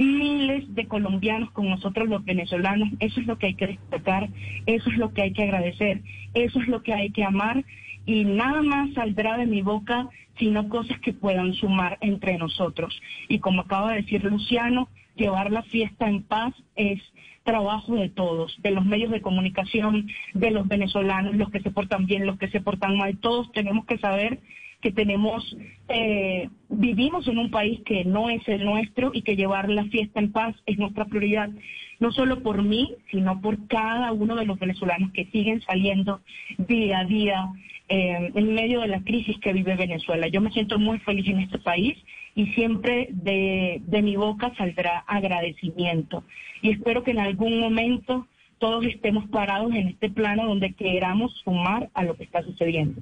miles 0.04 0.74
de 0.74 0.87
colombianos 0.87 1.50
con 1.50 1.68
nosotros 1.68 2.08
los 2.08 2.24
venezolanos. 2.24 2.88
Eso 3.00 3.20
es 3.20 3.26
lo 3.26 3.38
que 3.38 3.46
hay 3.46 3.54
que 3.54 3.66
destacar, 3.66 4.28
eso 4.66 4.90
es 4.90 4.96
lo 4.96 5.12
que 5.12 5.22
hay 5.22 5.32
que 5.32 5.42
agradecer, 5.42 6.02
eso 6.34 6.61
es 6.61 6.68
lo 6.68 6.82
que 6.82 6.94
hay 6.94 7.11
que 7.11 7.24
amar 7.24 7.64
y 8.06 8.24
nada 8.24 8.62
más 8.62 8.94
saldrá 8.94 9.37
de 9.37 9.46
mi 9.46 9.61
boca 9.62 10.08
sino 10.38 10.68
cosas 10.68 10.98
que 11.00 11.12
puedan 11.12 11.52
sumar 11.54 11.98
entre 12.00 12.38
nosotros. 12.38 13.02
Y 13.28 13.40
como 13.40 13.62
acaba 13.62 13.90
de 13.90 14.02
decir 14.02 14.22
Luciano, 14.24 14.88
llevar 15.16 15.50
la 15.50 15.62
fiesta 15.64 16.08
en 16.08 16.22
paz 16.22 16.54
es 16.76 17.02
trabajo 17.42 17.96
de 17.96 18.08
todos, 18.08 18.56
de 18.62 18.70
los 18.70 18.84
medios 18.84 19.11
de 19.11 19.20
comunicación, 19.20 20.08
de 20.34 20.50
los 20.50 20.68
venezolanos, 20.68 21.34
los 21.34 21.50
que 21.50 21.61
se 21.61 21.70
portan 21.70 22.06
bien, 22.06 22.26
los 22.26 22.38
que 22.38 22.48
se 22.48 22.61
portan 22.61 22.96
mal, 22.96 23.18
todos 23.18 23.50
tenemos 23.52 23.84
que 23.87 23.98
saber 23.98 24.38
que 24.80 24.92
tenemos, 24.92 25.56
eh, 25.88 26.48
vivimos 26.68 27.26
en 27.26 27.38
un 27.38 27.50
país 27.50 27.80
que 27.84 28.04
no 28.04 28.30
es 28.30 28.46
el 28.48 28.64
nuestro 28.64 29.10
y 29.12 29.22
que 29.22 29.36
llevar 29.36 29.68
la 29.68 29.84
fiesta 29.84 30.20
en 30.20 30.30
paz 30.30 30.54
es 30.66 30.78
nuestra 30.78 31.06
prioridad, 31.06 31.50
no 31.98 32.12
solo 32.12 32.42
por 32.42 32.62
mí, 32.62 32.94
sino 33.10 33.40
por 33.40 33.66
cada 33.66 34.12
uno 34.12 34.36
de 34.36 34.46
los 34.46 34.58
venezolanos 34.58 35.10
que 35.12 35.26
siguen 35.26 35.60
saliendo 35.62 36.20
día 36.58 37.00
a 37.00 37.04
día 37.04 37.48
eh, 37.88 38.30
en 38.34 38.54
medio 38.54 38.80
de 38.80 38.88
la 38.88 39.02
crisis 39.02 39.38
que 39.40 39.52
vive 39.52 39.74
Venezuela. 39.74 40.28
Yo 40.28 40.40
me 40.40 40.52
siento 40.52 40.78
muy 40.78 40.98
feliz 41.00 41.26
en 41.26 41.40
este 41.40 41.58
país 41.58 41.96
y 42.36 42.46
siempre 42.52 43.08
de, 43.10 43.82
de 43.84 44.02
mi 44.02 44.14
boca 44.14 44.52
saldrá 44.56 45.00
agradecimiento. 45.08 46.22
Y 46.62 46.70
espero 46.70 47.02
que 47.02 47.10
en 47.10 47.18
algún 47.18 47.58
momento 47.58 48.28
todos 48.58 48.84
estemos 48.84 49.26
parados 49.28 49.74
en 49.74 49.88
este 49.88 50.10
plano 50.10 50.46
donde 50.46 50.72
queramos 50.74 51.32
sumar 51.42 51.90
a 51.94 52.04
lo 52.04 52.16
que 52.16 52.24
está 52.24 52.42
sucediendo. 52.42 53.00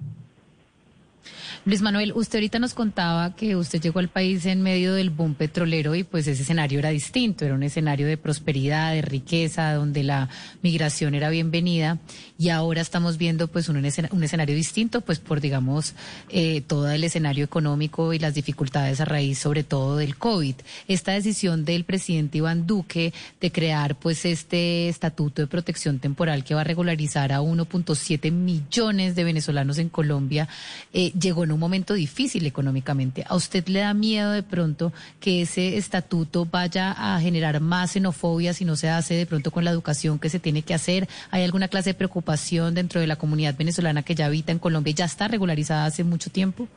Luis 1.65 1.83
Manuel, 1.83 2.13
usted 2.15 2.39
ahorita 2.39 2.59
nos 2.59 2.75
contaba 2.75 3.35
que 3.35 3.57
usted 3.57 3.81
llegó 3.81 3.99
al 3.99 4.09
país 4.09 4.47
en 4.47 4.63
medio 4.63 4.95
del 4.95 5.11
boom 5.11 5.35
petrolero 5.35 5.95
y 5.95 6.05
pues 6.05 6.27
ese 6.27 6.43
escenario 6.43 6.79
era 6.79 6.91
distinto, 6.91 7.45
era 7.45 7.55
un 7.55 7.63
escenario 7.63 8.07
de 8.07 8.17
prosperidad, 8.17 8.93
de 8.93 9.03
riqueza, 9.03 9.75
donde 9.75 10.03
la 10.03 10.29
migración 10.63 11.15
era 11.15 11.29
bienvenida 11.31 11.99
y 12.39 12.51
ahora 12.51 12.83
estamos 12.83 13.17
viendo 13.17 13.49
pues 13.49 13.69
un, 13.69 13.85
escenario 13.85 14.55
distinto 14.55 15.01
pues 15.01 15.19
por 15.19 15.41
digamos 15.41 15.95
eh, 16.29 16.61
todo 16.67 16.91
el 16.91 17.03
escenario 17.05 17.45
económico 17.45 18.13
y 18.13 18.19
las 18.19 18.35
dificultades 18.35 19.01
a 19.01 19.05
raíz 19.05 19.39
sobre 19.39 19.65
todo 19.65 19.97
del 19.97 20.17
COVID. 20.17 20.55
Esta 20.87 21.13
decisión 21.13 21.65
del 21.65 21.85
presidente 21.85 22.39
Iván 22.39 22.67
Duque 22.67 23.15
de 23.41 23.53
crear 23.53 23.97
pues 23.97 24.25
este 24.25 24.89
estatuto 24.89 25.43
de 25.43 25.49
protección 25.49 25.99
temporal 25.99 26.45
que 26.45 26.55
va 26.55 26.61
a 26.61 26.65
regularizar 26.65 27.33
a 27.33 27.41
1.7 27.41 28.31
millones 28.31 29.15
de 29.15 29.25
venezolanos 29.25 29.79
en 29.79 29.89
Colombia 29.89 30.49
eh, 30.93 31.13
llegó 31.19 31.45
en 31.45 31.53
un 31.53 31.61
momento 31.61 31.95
difícil 31.95 32.45
económicamente. 32.47 33.25
¿A 33.27 33.35
usted 33.35 33.67
le 33.69 33.81
da 33.81 33.95
miedo 33.95 34.33
de 34.33 34.43
pronto 34.43 34.93
que 35.21 35.43
ese 35.43 35.79
estatuto 35.79 36.45
vaya 36.45 36.93
a 36.93 37.19
generar 37.21 37.61
más 37.61 37.93
xenofobia 37.93 38.53
si 38.53 38.65
no 38.65 38.77
se 38.77 38.91
hace 38.91 39.15
de 39.15 39.27
pronto 39.27 39.51
con 39.51 39.65
la 39.65 39.71
educación 39.71 40.19
que 40.19 40.29
se 40.29 40.39
tiene 40.39 40.63
que 40.63 40.75
hacer? 40.75 41.09
¿Hay 41.31 41.43
alguna 41.43 41.69
clase 41.69 41.91
de 41.91 41.95
preocupación 41.95 42.26
dentro 42.73 43.01
de 43.01 43.07
la 43.07 43.17
comunidad 43.17 43.57
venezolana 43.57 44.03
que 44.03 44.15
ya 44.15 44.27
habita 44.27 44.53
en 44.53 44.59
Colombia 44.59 44.93
ya 44.95 45.05
está 45.05 45.29
regularizada 45.29 45.87
hace 45.87 46.05
mucho 46.05 46.31
tiempo? 46.31 46.69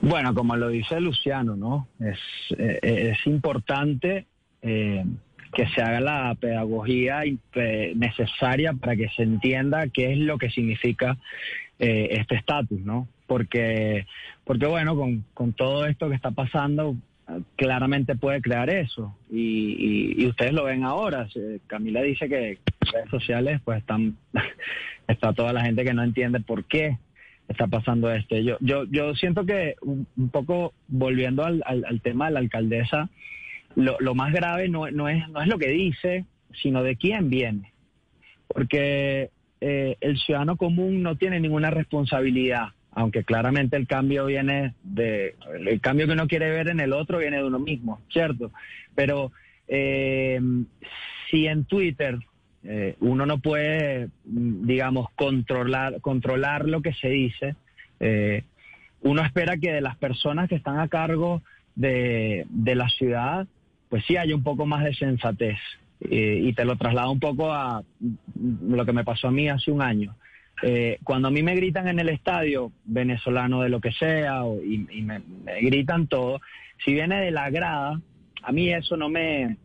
Bueno, 0.00 0.32
como 0.34 0.56
lo 0.56 0.68
dice 0.68 1.00
Luciano, 1.00 1.56
¿no? 1.56 1.88
Es, 1.98 2.18
eh, 2.56 2.78
es 2.82 3.26
importante 3.26 4.26
eh, 4.62 5.04
que 5.52 5.66
se 5.68 5.82
haga 5.82 6.00
la 6.00 6.34
pedagogía 6.38 7.22
necesaria 7.94 8.74
para 8.74 8.94
que 8.94 9.08
se 9.16 9.22
entienda 9.22 9.88
qué 9.88 10.12
es 10.12 10.18
lo 10.18 10.38
que 10.38 10.50
significa 10.50 11.16
eh, 11.78 12.08
este 12.12 12.36
estatus, 12.36 12.80
¿no? 12.80 13.08
Porque, 13.26 14.06
porque 14.44 14.66
bueno, 14.66 14.96
con, 14.96 15.24
con, 15.34 15.52
todo 15.52 15.86
esto 15.86 16.08
que 16.08 16.14
está 16.14 16.30
pasando, 16.30 16.96
claramente 17.56 18.16
puede 18.16 18.40
crear 18.40 18.70
eso. 18.70 19.16
Y, 19.30 20.26
ustedes 20.26 20.52
lo 20.52 20.64
ven 20.64 20.84
ahora. 20.84 21.28
Camila 21.66 22.02
dice 22.02 22.28
que 22.28 22.50
en 22.50 22.58
redes 22.92 23.10
sociales 23.10 23.60
pues 23.64 23.78
están, 23.78 24.16
está 25.08 25.32
toda 25.32 25.52
la 25.52 25.64
gente 25.64 25.84
que 25.84 25.94
no 25.94 26.02
entiende 26.02 26.40
por 26.40 26.64
qué 26.64 26.98
está 27.48 27.66
pasando 27.66 28.10
esto. 28.12 28.36
Yo, 28.36 28.56
yo, 28.60 28.84
yo 28.90 29.14
siento 29.14 29.46
que 29.46 29.76
un, 29.82 30.06
poco 30.30 30.74
volviendo 30.86 31.44
al, 31.44 31.62
al, 31.64 32.00
tema 32.02 32.26
de 32.26 32.32
la 32.32 32.40
alcaldesa, 32.40 33.08
lo, 33.74 33.96
lo 34.00 34.14
más 34.14 34.32
grave 34.32 34.68
no, 34.68 34.90
no, 34.90 35.08
es, 35.08 35.28
no 35.28 35.40
es 35.40 35.48
lo 35.48 35.58
que 35.58 35.68
dice, 35.68 36.24
sino 36.62 36.82
de 36.82 36.96
quién 36.96 37.30
viene. 37.30 37.72
Porque 38.48 39.30
eh, 39.60 39.96
el 40.00 40.18
ciudadano 40.18 40.56
común 40.56 41.02
no 41.02 41.16
tiene 41.16 41.40
ninguna 41.40 41.70
responsabilidad, 41.70 42.68
aunque 42.98 43.24
claramente 43.24 43.76
el 43.76 43.86
cambio 43.86 44.26
viene 44.26 44.74
de, 44.82 45.36
el 45.66 45.80
cambio 45.80 46.06
que 46.06 46.12
uno 46.12 46.26
quiere 46.26 46.50
ver 46.50 46.68
en 46.68 46.80
el 46.80 46.92
otro 46.92 47.18
viene 47.18 47.38
de 47.38 47.44
uno 47.44 47.58
mismo, 47.58 48.00
¿cierto? 48.12 48.50
Pero 48.94 49.30
eh, 49.68 50.40
si 51.30 51.46
en 51.46 51.64
Twitter 51.64 52.18
eh, 52.64 52.96
uno 53.00 53.24
no 53.24 53.38
puede, 53.38 54.08
digamos, 54.24 55.10
controlar, 55.14 56.00
controlar 56.00 56.66
lo 56.66 56.82
que 56.82 56.92
se 56.94 57.08
dice, 57.08 57.54
uno 59.02 59.24
espera 59.24 59.56
que 59.56 59.72
de 59.72 59.80
las 59.80 59.96
personas 59.96 60.48
que 60.48 60.56
están 60.56 60.80
a 60.80 60.88
cargo 60.88 61.42
de, 61.74 62.46
de 62.48 62.74
la 62.74 62.88
ciudad, 62.88 63.46
pues 63.88 64.04
sí 64.06 64.16
haya 64.16 64.34
un 64.34 64.42
poco 64.42 64.66
más 64.66 64.84
de 64.84 64.94
sensatez. 64.94 65.58
Eh, 66.00 66.42
y 66.44 66.52
te 66.52 66.64
lo 66.64 66.76
traslado 66.76 67.10
un 67.10 67.18
poco 67.18 67.52
a 67.52 67.82
lo 68.36 68.86
que 68.86 68.92
me 68.92 69.04
pasó 69.04 69.28
a 69.28 69.32
mí 69.32 69.48
hace 69.48 69.70
un 69.72 69.82
año. 69.82 70.14
Eh, 70.62 70.98
cuando 71.04 71.28
a 71.28 71.30
mí 71.30 71.42
me 71.42 71.54
gritan 71.54 71.88
en 71.88 71.98
el 71.98 72.08
estadio, 72.08 72.72
venezolano 72.84 73.62
de 73.62 73.68
lo 73.68 73.80
que 73.80 73.92
sea, 73.92 74.42
y, 74.64 75.02
me, 75.02 75.22
gritan 75.60 76.06
todo, 76.06 76.40
si 76.84 76.92
viene 76.92 77.20
de 77.20 77.30
la 77.30 77.50
grada, 77.50 78.00
a 78.42 78.52
mí 78.52 78.72
eso 78.72 78.96
no 78.96 79.08
me, 79.08 79.56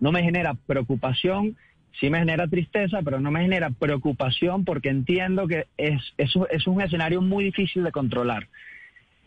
no 0.00 0.12
me 0.12 0.22
genera 0.22 0.54
preocupación, 0.54 1.56
sí 2.00 2.10
me 2.10 2.18
genera 2.18 2.48
tristeza, 2.48 3.00
pero 3.02 3.20
no 3.20 3.30
me 3.30 3.42
genera 3.42 3.70
preocupación 3.70 4.64
porque 4.64 4.88
entiendo 4.88 5.46
que 5.46 5.66
es, 5.76 6.00
es, 6.16 6.32
es 6.50 6.66
un 6.66 6.80
escenario 6.80 7.22
muy 7.22 7.44
difícil 7.44 7.84
de 7.84 7.92
controlar. 7.92 8.48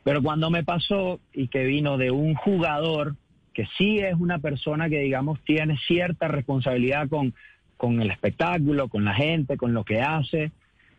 Pero 0.03 0.23
cuando 0.23 0.49
me 0.49 0.63
pasó 0.63 1.19
y 1.31 1.47
que 1.47 1.63
vino 1.65 1.97
de 1.97 2.11
un 2.11 2.33
jugador 2.33 3.15
que 3.53 3.67
sí 3.77 3.99
es 3.99 4.15
una 4.15 4.39
persona 4.39 4.89
que, 4.89 4.99
digamos, 4.99 5.39
tiene 5.43 5.77
cierta 5.87 6.27
responsabilidad 6.27 7.09
con, 7.09 7.33
con 7.77 8.01
el 8.01 8.09
espectáculo, 8.09 8.87
con 8.87 9.05
la 9.05 9.13
gente, 9.13 9.57
con 9.57 9.73
lo 9.73 9.83
que 9.83 10.01
hace. 10.01 10.51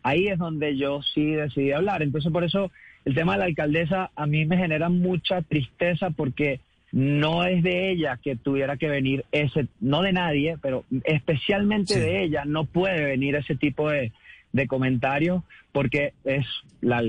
Ahí 0.03 0.27
es 0.27 0.37
donde 0.37 0.77
yo 0.77 1.01
sí 1.01 1.31
decidí 1.31 1.71
hablar. 1.71 2.03
Entonces, 2.03 2.31
por 2.31 2.43
eso 2.43 2.71
el 3.05 3.15
tema 3.15 3.33
de 3.33 3.39
la 3.39 3.45
alcaldesa 3.45 4.11
a 4.15 4.25
mí 4.27 4.45
me 4.45 4.57
genera 4.57 4.89
mucha 4.89 5.41
tristeza 5.41 6.09
porque 6.11 6.59
no 6.91 7.43
es 7.43 7.63
de 7.63 7.91
ella 7.91 8.19
que 8.23 8.35
tuviera 8.35 8.77
que 8.77 8.87
venir 8.87 9.25
ese, 9.31 9.67
no 9.79 10.03
de 10.03 10.13
nadie, 10.13 10.57
pero 10.61 10.85
especialmente 11.05 11.99
de 11.99 12.23
ella, 12.23 12.45
no 12.45 12.65
puede 12.65 13.03
venir 13.03 13.35
ese 13.35 13.55
tipo 13.55 13.89
de, 13.89 14.11
de 14.51 14.67
comentarios 14.67 15.43
porque 15.71 16.13
es 16.23 16.45
la, 16.81 17.01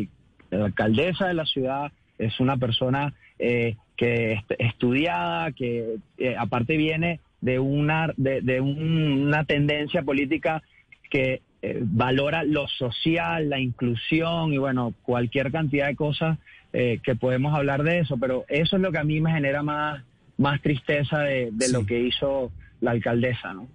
la, 0.51 0.65
alcaldesa 0.65 1.29
de 1.29 1.35
la 1.35 1.45
ciudad, 1.45 1.93
es 2.19 2.41
una 2.41 2.57
persona 2.57 3.13
eh, 3.39 3.77
que 3.97 4.33
es 4.33 4.41
estudiada, 4.59 5.53
que 5.53 5.97
eh, 6.17 6.35
aparte 6.37 6.77
viene 6.77 7.21
de 7.43 7.59
una, 7.59 8.13
de, 8.17 8.61
una 8.61 9.45
tendencia 9.45 10.03
política 10.03 10.63
que 11.11 11.43
eh, 11.67 11.79
valora 11.81 12.45
lo 12.45 12.69
social, 12.69 13.49
la 13.49 13.59
inclusión 13.59 14.53
y 14.53 14.59
bueno, 14.59 14.95
cualquier 15.03 15.51
cantidad 15.51 15.87
de 15.87 15.97
cosas 15.97 16.39
eh, 16.73 17.01
que 17.03 17.15
podemos 17.15 17.55
hablar 17.55 17.83
de 17.83 18.01
eso, 18.01 18.17
pero 18.19 18.45
eso 18.49 18.77
es 18.77 18.83
lo 18.83 18.93
que 18.93 18.99
a 18.99 19.05
mí 19.05 19.21
me 19.21 19.33
genera 19.33 19.63
más, 19.63 20.03
más 20.37 20.61
tristeza 20.61 21.21
de, 21.21 21.53
lo 21.71 21.87
que 21.87 22.01
hizo 22.01 22.51
la 22.81 22.91
alcaldesa, 22.91 23.55
¿no? 23.55 23.69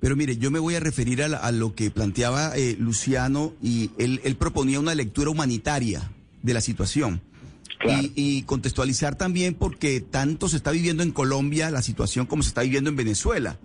Pero 0.00 0.16
mire, 0.16 0.36
yo 0.36 0.50
me 0.50 0.58
voy 0.58 0.74
a 0.74 0.80
referir 0.80 1.22
a, 1.22 1.52
lo 1.52 1.74
que 1.74 1.90
planteaba 1.90 2.52
Luciano 2.78 3.52
y 3.62 3.92
él, 3.98 4.20
él 4.24 4.34
proponía 4.34 4.80
una 4.80 4.96
lectura 4.96 5.30
humanitaria 5.30 6.10
de 6.42 6.54
la 6.54 6.60
situación. 6.60 7.20
Y, 8.14 8.42
contextualizar 8.42 9.16
también 9.16 9.54
porque 9.54 10.00
tanto 10.00 10.48
se 10.48 10.56
está 10.56 10.70
viviendo 10.70 11.02
en 11.02 11.10
Colombia 11.10 11.70
la 11.70 11.82
situación 11.82 12.26
como 12.26 12.42
se 12.42 12.50
está 12.50 12.62
viviendo 12.62 12.90
en 12.90 12.96
Venezuela. 12.96 13.58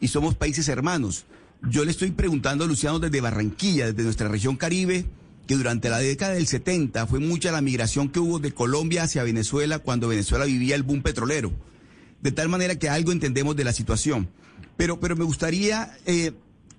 Y 0.00 0.08
somos 0.08 0.34
países 0.34 0.68
hermanos. 0.68 1.24
Yo 1.62 1.84
le 1.84 1.90
estoy 1.90 2.10
preguntando 2.10 2.64
a 2.64 2.66
Luciano 2.66 2.98
desde 2.98 3.20
Barranquilla, 3.20 3.86
desde 3.86 4.02
nuestra 4.02 4.28
región 4.28 4.56
Caribe, 4.56 5.06
que 5.46 5.56
durante 5.56 5.88
la 5.88 5.98
década 5.98 6.34
del 6.34 6.46
70 6.46 7.06
fue 7.06 7.20
mucha 7.20 7.52
la 7.52 7.60
migración 7.60 8.08
que 8.08 8.20
hubo 8.20 8.38
de 8.38 8.52
Colombia 8.52 9.04
hacia 9.04 9.22
Venezuela 9.22 9.78
cuando 9.78 10.08
Venezuela 10.08 10.44
vivía 10.44 10.74
el 10.74 10.82
boom 10.82 11.02
petrolero. 11.02 11.52
De 12.22 12.32
tal 12.32 12.48
manera 12.48 12.78
que 12.78 12.88
algo 12.88 13.12
entendemos 13.12 13.56
de 13.56 13.64
la 13.64 13.72
situación. 13.72 14.28
Pero, 14.76 15.00
pero 15.00 15.16
me 15.16 15.24
gustaría 15.24 15.96
eh, 16.06 16.32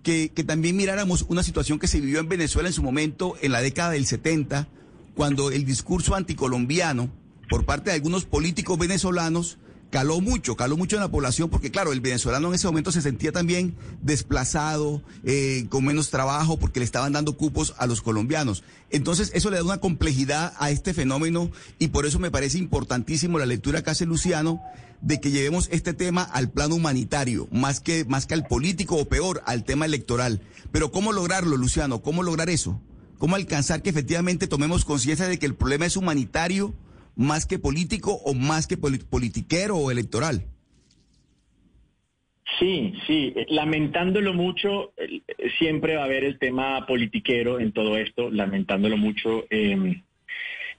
que, 0.03 0.31
que 0.33 0.43
también 0.43 0.75
miráramos 0.75 1.25
una 1.29 1.43
situación 1.43 1.79
que 1.79 1.87
se 1.87 2.01
vivió 2.01 2.19
en 2.19 2.29
Venezuela 2.29 2.69
en 2.69 2.73
su 2.73 2.83
momento, 2.83 3.35
en 3.41 3.51
la 3.51 3.61
década 3.61 3.91
del 3.91 4.05
70 4.05 4.67
cuando 5.15 5.49
el 5.49 5.65
discurso 5.65 6.13
anticolombiano 6.13 7.09
por 7.49 7.65
parte 7.65 7.89
de 7.89 7.95
algunos 7.95 8.25
políticos 8.25 8.77
venezolanos 8.77 9.57
caló 9.95 10.19
mucho, 10.19 10.57
caló 10.57 10.75
mucho 10.75 10.97
en 10.97 11.03
la 11.03 11.07
población, 11.07 11.49
porque 11.49 11.71
claro, 11.71 11.93
el 11.93 12.01
venezolano 12.01 12.49
en 12.49 12.55
ese 12.55 12.67
momento 12.67 12.91
se 12.91 13.01
sentía 13.01 13.31
también 13.31 13.77
desplazado, 14.01 15.01
eh, 15.23 15.67
con 15.69 15.85
menos 15.85 16.09
trabajo, 16.09 16.59
porque 16.59 16.81
le 16.81 16.85
estaban 16.85 17.13
dando 17.13 17.37
cupos 17.37 17.73
a 17.77 17.87
los 17.87 18.01
colombianos. 18.01 18.65
Entonces, 18.89 19.31
eso 19.33 19.49
le 19.49 19.55
da 19.55 19.63
una 19.63 19.77
complejidad 19.77 20.51
a 20.59 20.69
este 20.69 20.93
fenómeno 20.93 21.49
y 21.79 21.87
por 21.87 22.05
eso 22.05 22.19
me 22.19 22.29
parece 22.29 22.57
importantísimo 22.57 23.39
la 23.39 23.45
lectura 23.45 23.83
que 23.83 23.89
hace 23.89 24.05
Luciano 24.05 24.61
de 24.99 25.21
que 25.21 25.31
llevemos 25.31 25.69
este 25.71 25.93
tema 25.93 26.23
al 26.23 26.49
plano 26.49 26.75
humanitario, 26.75 27.47
más 27.53 27.79
que, 27.79 28.03
más 28.03 28.25
que 28.25 28.33
al 28.33 28.47
político 28.47 28.97
o 28.97 29.05
peor, 29.05 29.43
al 29.45 29.63
tema 29.63 29.85
electoral. 29.85 30.41
Pero 30.73 30.91
¿cómo 30.91 31.13
lograrlo, 31.13 31.55
Luciano? 31.55 32.01
¿Cómo 32.01 32.21
lograr 32.21 32.49
eso? 32.49 32.81
¿Cómo 33.17 33.37
alcanzar 33.37 33.81
que 33.81 33.91
efectivamente 33.91 34.47
tomemos 34.47 34.83
conciencia 34.83 35.29
de 35.29 35.39
que 35.39 35.45
el 35.45 35.55
problema 35.55 35.85
es 35.85 35.95
humanitario 35.95 36.73
más 37.15 37.45
que 37.45 37.59
político 37.59 38.13
o 38.13 38.33
más 38.33 38.67
que 38.67 38.77
politiquero 38.77 39.77
o 39.77 39.91
electoral? 39.91 40.45
Sí, 42.59 42.93
sí, 43.05 43.33
lamentándolo 43.49 44.33
mucho, 44.33 44.93
siempre 45.57 45.95
va 45.95 46.03
a 46.03 46.05
haber 46.05 46.23
el 46.23 46.39
tema 46.39 46.85
politiquero 46.85 47.59
en 47.59 47.73
todo 47.73 47.97
esto, 47.97 48.29
lamentándolo 48.29 48.97
mucho. 48.97 49.45
Eh, 49.49 50.01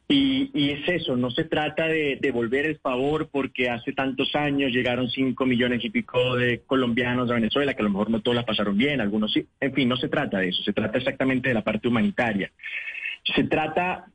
y, 0.09 0.71
es 0.71 0.89
eso, 0.89 1.17
no 1.17 1.33
se 1.33 1.45
trata 1.45 1.89
de 1.89 2.19
devolver 2.21 2.65
el 2.65 2.79
favor 2.79 3.29
porque 3.29 3.69
hace 3.69 3.93
tantos 3.93 4.37
años 4.37 4.71
llegaron 4.71 5.11
cinco 5.11 5.47
millones 5.47 5.85
y 5.85 5.91
pico 5.91 6.37
de 6.37 6.61
colombianos 6.61 7.29
a 7.29 7.35
Venezuela, 7.35 7.75
que 7.75 7.83
a 7.83 7.85
lo 7.85 7.91
mejor 7.91 8.11
no 8.11 8.23
todos 8.23 8.37
la 8.37 8.47
pasaron 8.47 8.79
bien, 8.79 9.01
algunos 9.01 9.33
sí. 9.33 9.45
En 9.61 9.75
fin, 9.75 9.89
no 9.89 9.97
se 9.97 10.09
trata 10.09 10.39
de 10.39 10.51
eso, 10.51 10.63
se 10.63 10.73
trata 10.73 10.99
exactamente 10.99 11.49
de 11.49 11.55
la 11.55 11.65
parte 11.65 11.89
humanitaria. 11.89 12.53
Se 13.35 13.43
trata 13.45 14.07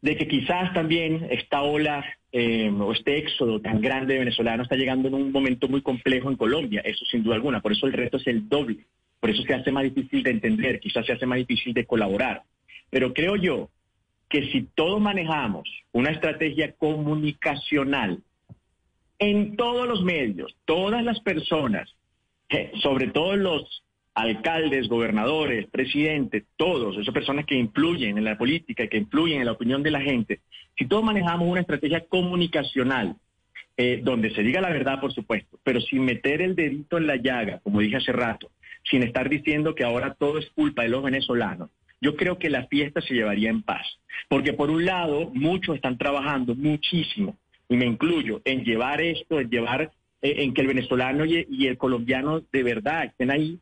de 0.00 0.16
que 0.16 0.28
quizás 0.28 0.72
también 0.72 1.26
esta 1.30 1.62
ola 1.62 2.04
eh, 2.30 2.70
o 2.70 2.92
este 2.92 3.18
éxodo 3.18 3.60
tan 3.60 3.80
grande 3.80 4.14
de 4.14 4.20
venezolanos 4.20 4.64
está 4.66 4.76
llegando 4.76 5.08
en 5.08 5.14
un 5.14 5.32
momento 5.32 5.68
muy 5.68 5.82
complejo 5.82 6.30
en 6.30 6.36
Colombia, 6.36 6.82
eso 6.84 7.04
sin 7.06 7.22
duda 7.22 7.34
alguna, 7.34 7.60
por 7.60 7.72
eso 7.72 7.86
el 7.86 7.92
reto 7.92 8.18
es 8.18 8.26
el 8.26 8.48
doble, 8.48 8.86
por 9.20 9.30
eso 9.30 9.42
se 9.42 9.54
hace 9.54 9.72
más 9.72 9.84
difícil 9.84 10.22
de 10.22 10.30
entender, 10.30 10.78
quizás 10.80 11.06
se 11.06 11.12
hace 11.12 11.26
más 11.26 11.38
difícil 11.38 11.74
de 11.74 11.86
colaborar. 11.86 12.42
Pero 12.90 13.12
creo 13.12 13.36
yo 13.36 13.70
que 14.28 14.50
si 14.50 14.68
todos 14.74 15.00
manejamos 15.00 15.68
una 15.92 16.10
estrategia 16.10 16.72
comunicacional 16.72 18.22
en 19.18 19.56
todos 19.56 19.88
los 19.88 20.02
medios, 20.02 20.54
todas 20.64 21.02
las 21.02 21.20
personas, 21.20 21.92
eh, 22.50 22.70
sobre 22.82 23.08
todo 23.08 23.36
los 23.36 23.82
alcaldes, 24.22 24.88
gobernadores, 24.88 25.66
presidentes, 25.68 26.44
todos, 26.56 26.96
esas 26.96 27.14
personas 27.14 27.46
que 27.46 27.54
influyen 27.54 28.18
en 28.18 28.24
la 28.24 28.36
política, 28.36 28.86
que 28.86 28.98
influyen 28.98 29.40
en 29.40 29.46
la 29.46 29.52
opinión 29.52 29.82
de 29.82 29.90
la 29.90 30.00
gente, 30.00 30.40
si 30.76 30.86
todos 30.86 31.04
manejamos 31.04 31.48
una 31.48 31.60
estrategia 31.60 32.04
comunicacional, 32.08 33.16
eh, 33.76 34.00
donde 34.02 34.34
se 34.34 34.42
diga 34.42 34.60
la 34.60 34.70
verdad, 34.70 35.00
por 35.00 35.12
supuesto, 35.12 35.58
pero 35.62 35.80
sin 35.80 36.04
meter 36.04 36.42
el 36.42 36.56
dedito 36.56 36.98
en 36.98 37.06
la 37.06 37.16
llaga, 37.16 37.60
como 37.60 37.80
dije 37.80 37.96
hace 37.96 38.12
rato, 38.12 38.50
sin 38.90 39.02
estar 39.02 39.28
diciendo 39.28 39.74
que 39.74 39.84
ahora 39.84 40.14
todo 40.14 40.38
es 40.38 40.50
culpa 40.50 40.82
de 40.82 40.88
los 40.88 41.02
venezolanos, 41.02 41.70
yo 42.00 42.16
creo 42.16 42.38
que 42.38 42.50
la 42.50 42.66
fiesta 42.66 43.00
se 43.00 43.14
llevaría 43.14 43.50
en 43.50 43.62
paz. 43.62 43.86
Porque 44.28 44.52
por 44.52 44.70
un 44.70 44.84
lado, 44.84 45.30
muchos 45.32 45.76
están 45.76 45.96
trabajando 45.96 46.54
muchísimo, 46.54 47.36
y 47.68 47.76
me 47.76 47.86
incluyo, 47.86 48.40
en 48.44 48.64
llevar 48.64 49.00
esto, 49.00 49.40
en 49.40 49.50
llevar, 49.50 49.92
eh, 50.22 50.34
en 50.38 50.54
que 50.54 50.62
el 50.62 50.68
venezolano 50.68 51.24
y, 51.24 51.66
el 51.66 51.78
colombiano 51.78 52.40
de 52.52 52.62
verdad 52.62 53.04
estén 53.04 53.30
ahí 53.30 53.58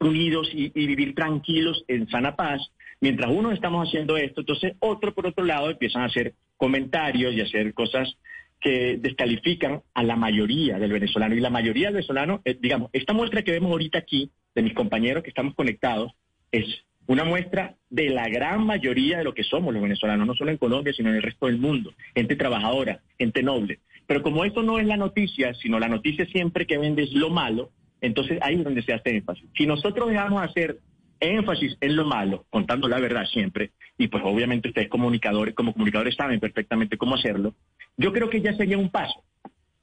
unidos 0.00 0.48
y, 0.52 0.70
vivir 0.70 1.14
tranquilos 1.14 1.84
en 1.88 2.08
sana 2.08 2.36
paz. 2.36 2.60
Mientras 3.00 3.30
unos 3.30 3.54
estamos 3.54 3.86
haciendo 3.86 4.16
esto, 4.16 4.40
entonces 4.40 4.74
otro 4.78 5.14
por 5.14 5.26
otro 5.26 5.44
lado 5.44 5.70
empiezan 5.70 6.02
a 6.02 6.06
hacer 6.06 6.34
comentarios 6.56 7.34
y 7.34 7.40
a 7.40 7.44
hacer 7.44 7.74
cosas 7.74 8.16
que 8.60 8.96
descalifican 8.98 9.82
a 9.94 10.02
la 10.02 10.16
mayoría 10.16 10.78
del 10.78 10.92
venezolano. 10.92 11.34
Y 11.34 11.40
la 11.40 11.50
mayoría 11.50 11.88
del 11.88 11.96
venezolano, 11.96 12.40
eh, 12.44 12.56
digamos, 12.58 12.90
esta 12.92 13.12
muestra 13.12 13.42
que 13.42 13.52
vemos 13.52 13.70
ahorita 13.70 13.98
aquí, 13.98 14.30
de 14.54 14.62
mis 14.62 14.74
compañeros 14.74 15.22
que 15.22 15.28
estamos 15.28 15.54
conectados, 15.54 16.12
es 16.50 16.64
una 17.06 17.24
muestra 17.24 17.76
de 17.90 18.08
la 18.08 18.28
gran 18.28 18.64
mayoría 18.64 19.18
de 19.18 19.24
lo 19.24 19.34
que 19.34 19.44
somos 19.44 19.72
los 19.72 19.82
venezolanos, 19.82 20.26
no 20.26 20.34
solo 20.34 20.50
en 20.50 20.56
Colombia, 20.56 20.92
sino 20.92 21.10
en 21.10 21.16
el 21.16 21.22
resto 21.22 21.46
del 21.46 21.58
mundo, 21.58 21.92
gente 22.14 22.36
trabajadora, 22.36 23.00
gente 23.18 23.42
noble. 23.42 23.80
Pero 24.06 24.22
como 24.22 24.44
esto 24.44 24.62
no 24.62 24.78
es 24.78 24.86
la 24.86 24.96
noticia, 24.96 25.54
sino 25.54 25.78
la 25.78 25.88
noticia 25.88 26.26
siempre 26.26 26.66
que 26.66 26.78
vende 26.78 27.02
es 27.02 27.12
lo 27.12 27.30
malo, 27.30 27.70
entonces 28.00 28.38
ahí 28.42 28.56
es 28.56 28.64
donde 28.64 28.82
se 28.82 28.92
hace 28.92 29.16
énfasis. 29.16 29.48
Si 29.56 29.66
nosotros 29.66 30.08
dejamos 30.08 30.42
hacer 30.42 30.78
énfasis 31.20 31.76
en 31.80 31.96
lo 31.96 32.04
malo, 32.04 32.44
contando 32.50 32.88
la 32.88 33.00
verdad 33.00 33.24
siempre, 33.24 33.72
y 33.98 34.08
pues 34.08 34.22
obviamente 34.24 34.68
ustedes 34.68 34.88
comunicadores, 34.88 35.54
como 35.54 35.72
comunicadores 35.72 36.14
saben 36.14 36.40
perfectamente 36.40 36.98
cómo 36.98 37.14
hacerlo, 37.14 37.54
yo 37.96 38.12
creo 38.12 38.28
que 38.28 38.40
ya 38.40 38.54
sería 38.54 38.78
un 38.78 38.90
paso. 38.90 39.22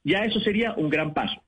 Ya 0.04 0.26
eso 0.26 0.40
sería 0.42 0.74
un 0.74 0.90
gran 0.90 1.14
paso 1.14 1.42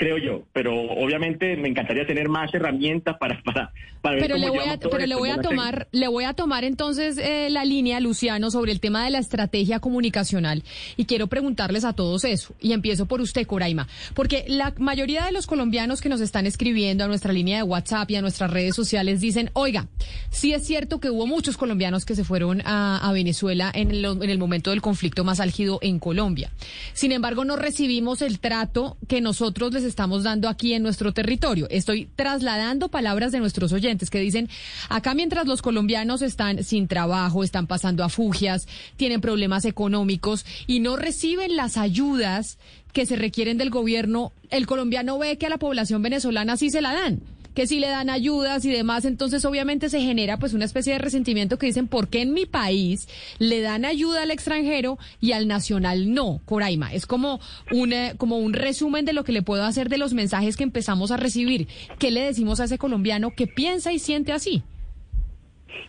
creo 0.00 0.16
yo, 0.16 0.44
pero 0.54 0.74
obviamente 0.74 1.56
me 1.58 1.68
encantaría 1.68 2.06
tener 2.06 2.30
más 2.30 2.52
herramientas 2.54 3.18
para 3.20 3.42
para, 3.42 3.70
para 4.00 4.18
pero 4.18 4.38
le 4.38 4.48
voy 4.48 4.64
a, 4.66 4.78
pero 4.78 5.04
le 5.04 5.14
voy 5.14 5.28
a 5.28 5.42
tomar 5.42 5.88
le 5.92 6.08
voy 6.08 6.24
a 6.24 6.32
tomar 6.32 6.64
entonces 6.64 7.18
eh, 7.18 7.50
la 7.50 7.66
línea 7.66 8.00
Luciano 8.00 8.50
sobre 8.50 8.72
el 8.72 8.80
tema 8.80 9.04
de 9.04 9.10
la 9.10 9.18
estrategia 9.18 9.78
comunicacional. 9.78 10.64
Y 10.96 11.04
quiero 11.04 11.26
preguntarles 11.26 11.84
a 11.84 11.92
todos 11.92 12.24
eso. 12.24 12.54
Y 12.60 12.72
empiezo 12.72 13.04
por 13.04 13.20
usted 13.20 13.46
Coraima. 13.46 13.88
Porque 14.14 14.46
la 14.48 14.72
mayoría 14.78 15.26
de 15.26 15.32
los 15.32 15.46
colombianos 15.46 16.00
que 16.00 16.08
nos 16.08 16.22
están 16.22 16.46
escribiendo 16.46 17.04
a 17.04 17.06
nuestra 17.06 17.34
línea 17.34 17.58
de 17.58 17.62
WhatsApp 17.64 18.10
y 18.10 18.16
a 18.16 18.22
nuestras 18.22 18.50
redes 18.50 18.74
sociales 18.74 19.20
dicen 19.20 19.50
oiga 19.52 19.86
sí 20.30 20.54
es 20.54 20.66
cierto 20.66 20.98
que 20.98 21.10
hubo 21.10 21.26
muchos 21.26 21.58
colombianos 21.58 22.06
que 22.06 22.14
se 22.14 22.24
fueron 22.24 22.62
a, 22.64 23.06
a 23.06 23.12
Venezuela 23.12 23.70
en 23.74 23.90
el, 23.90 24.02
en 24.06 24.30
el 24.30 24.38
momento 24.38 24.70
del 24.70 24.80
conflicto 24.80 25.24
más 25.24 25.40
álgido 25.40 25.78
en 25.82 25.98
Colombia. 25.98 26.50
Sin 26.94 27.12
embargo 27.12 27.44
no 27.44 27.56
recibimos 27.56 28.22
el 28.22 28.40
trato 28.40 28.96
que 29.06 29.20
nosotros 29.20 29.74
les 29.74 29.89
estamos 29.90 30.22
dando 30.22 30.48
aquí 30.48 30.72
en 30.72 30.82
nuestro 30.82 31.12
territorio. 31.12 31.66
Estoy 31.68 32.08
trasladando 32.16 32.88
palabras 32.88 33.32
de 33.32 33.40
nuestros 33.40 33.72
oyentes 33.72 34.08
que 34.08 34.20
dicen, 34.20 34.48
acá 34.88 35.12
mientras 35.12 35.46
los 35.46 35.60
colombianos 35.60 36.22
están 36.22 36.64
sin 36.64 36.88
trabajo, 36.88 37.44
están 37.44 37.66
pasando 37.66 38.02
a 38.02 38.08
fugias, 38.08 38.66
tienen 38.96 39.20
problemas 39.20 39.66
económicos 39.66 40.46
y 40.66 40.80
no 40.80 40.96
reciben 40.96 41.56
las 41.56 41.76
ayudas 41.76 42.58
que 42.92 43.04
se 43.04 43.16
requieren 43.16 43.58
del 43.58 43.70
gobierno, 43.70 44.32
el 44.48 44.66
colombiano 44.66 45.18
ve 45.18 45.36
que 45.36 45.46
a 45.46 45.50
la 45.50 45.58
población 45.58 46.02
venezolana 46.02 46.56
sí 46.56 46.70
se 46.70 46.80
la 46.80 46.92
dan 46.92 47.20
que 47.54 47.66
si 47.66 47.80
le 47.80 47.88
dan 47.88 48.10
ayudas 48.10 48.64
y 48.64 48.70
demás, 48.70 49.04
entonces 49.04 49.44
obviamente 49.44 49.88
se 49.88 50.00
genera 50.00 50.38
pues 50.38 50.54
una 50.54 50.64
especie 50.64 50.92
de 50.92 50.98
resentimiento 50.98 51.58
que 51.58 51.66
dicen, 51.66 51.88
¿por 51.88 52.08
qué 52.08 52.22
en 52.22 52.32
mi 52.32 52.46
país 52.46 53.08
le 53.38 53.60
dan 53.60 53.84
ayuda 53.84 54.22
al 54.22 54.30
extranjero 54.30 54.98
y 55.20 55.32
al 55.32 55.48
nacional 55.48 56.12
no? 56.12 56.40
Coraima, 56.44 56.92
es 56.92 57.06
como 57.06 57.40
un, 57.70 57.92
eh, 57.92 58.14
como 58.16 58.38
un 58.38 58.52
resumen 58.52 59.04
de 59.04 59.12
lo 59.12 59.24
que 59.24 59.32
le 59.32 59.42
puedo 59.42 59.64
hacer 59.64 59.88
de 59.88 59.98
los 59.98 60.14
mensajes 60.14 60.56
que 60.56 60.64
empezamos 60.64 61.10
a 61.10 61.16
recibir. 61.16 61.68
¿Qué 61.98 62.10
le 62.10 62.20
decimos 62.20 62.60
a 62.60 62.64
ese 62.64 62.78
colombiano 62.78 63.30
que 63.30 63.46
piensa 63.46 63.92
y 63.92 63.98
siente 63.98 64.32
así? 64.32 64.62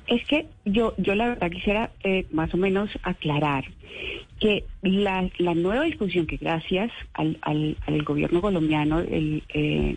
Es 0.07 0.25
que 0.27 0.47
yo, 0.65 0.93
yo 0.97 1.15
la 1.15 1.29
verdad 1.29 1.51
quisiera 1.51 1.91
eh, 2.03 2.25
más 2.31 2.53
o 2.53 2.57
menos 2.57 2.89
aclarar 3.03 3.65
que 4.39 4.65
la, 4.81 5.29
la 5.37 5.53
nueva 5.53 5.83
discusión 5.83 6.25
que 6.25 6.37
gracias 6.37 6.91
al, 7.13 7.37
al, 7.41 7.77
al 7.85 8.03
gobierno 8.03 8.41
colombiano, 8.41 8.99
el, 8.99 9.43
eh, 9.53 9.95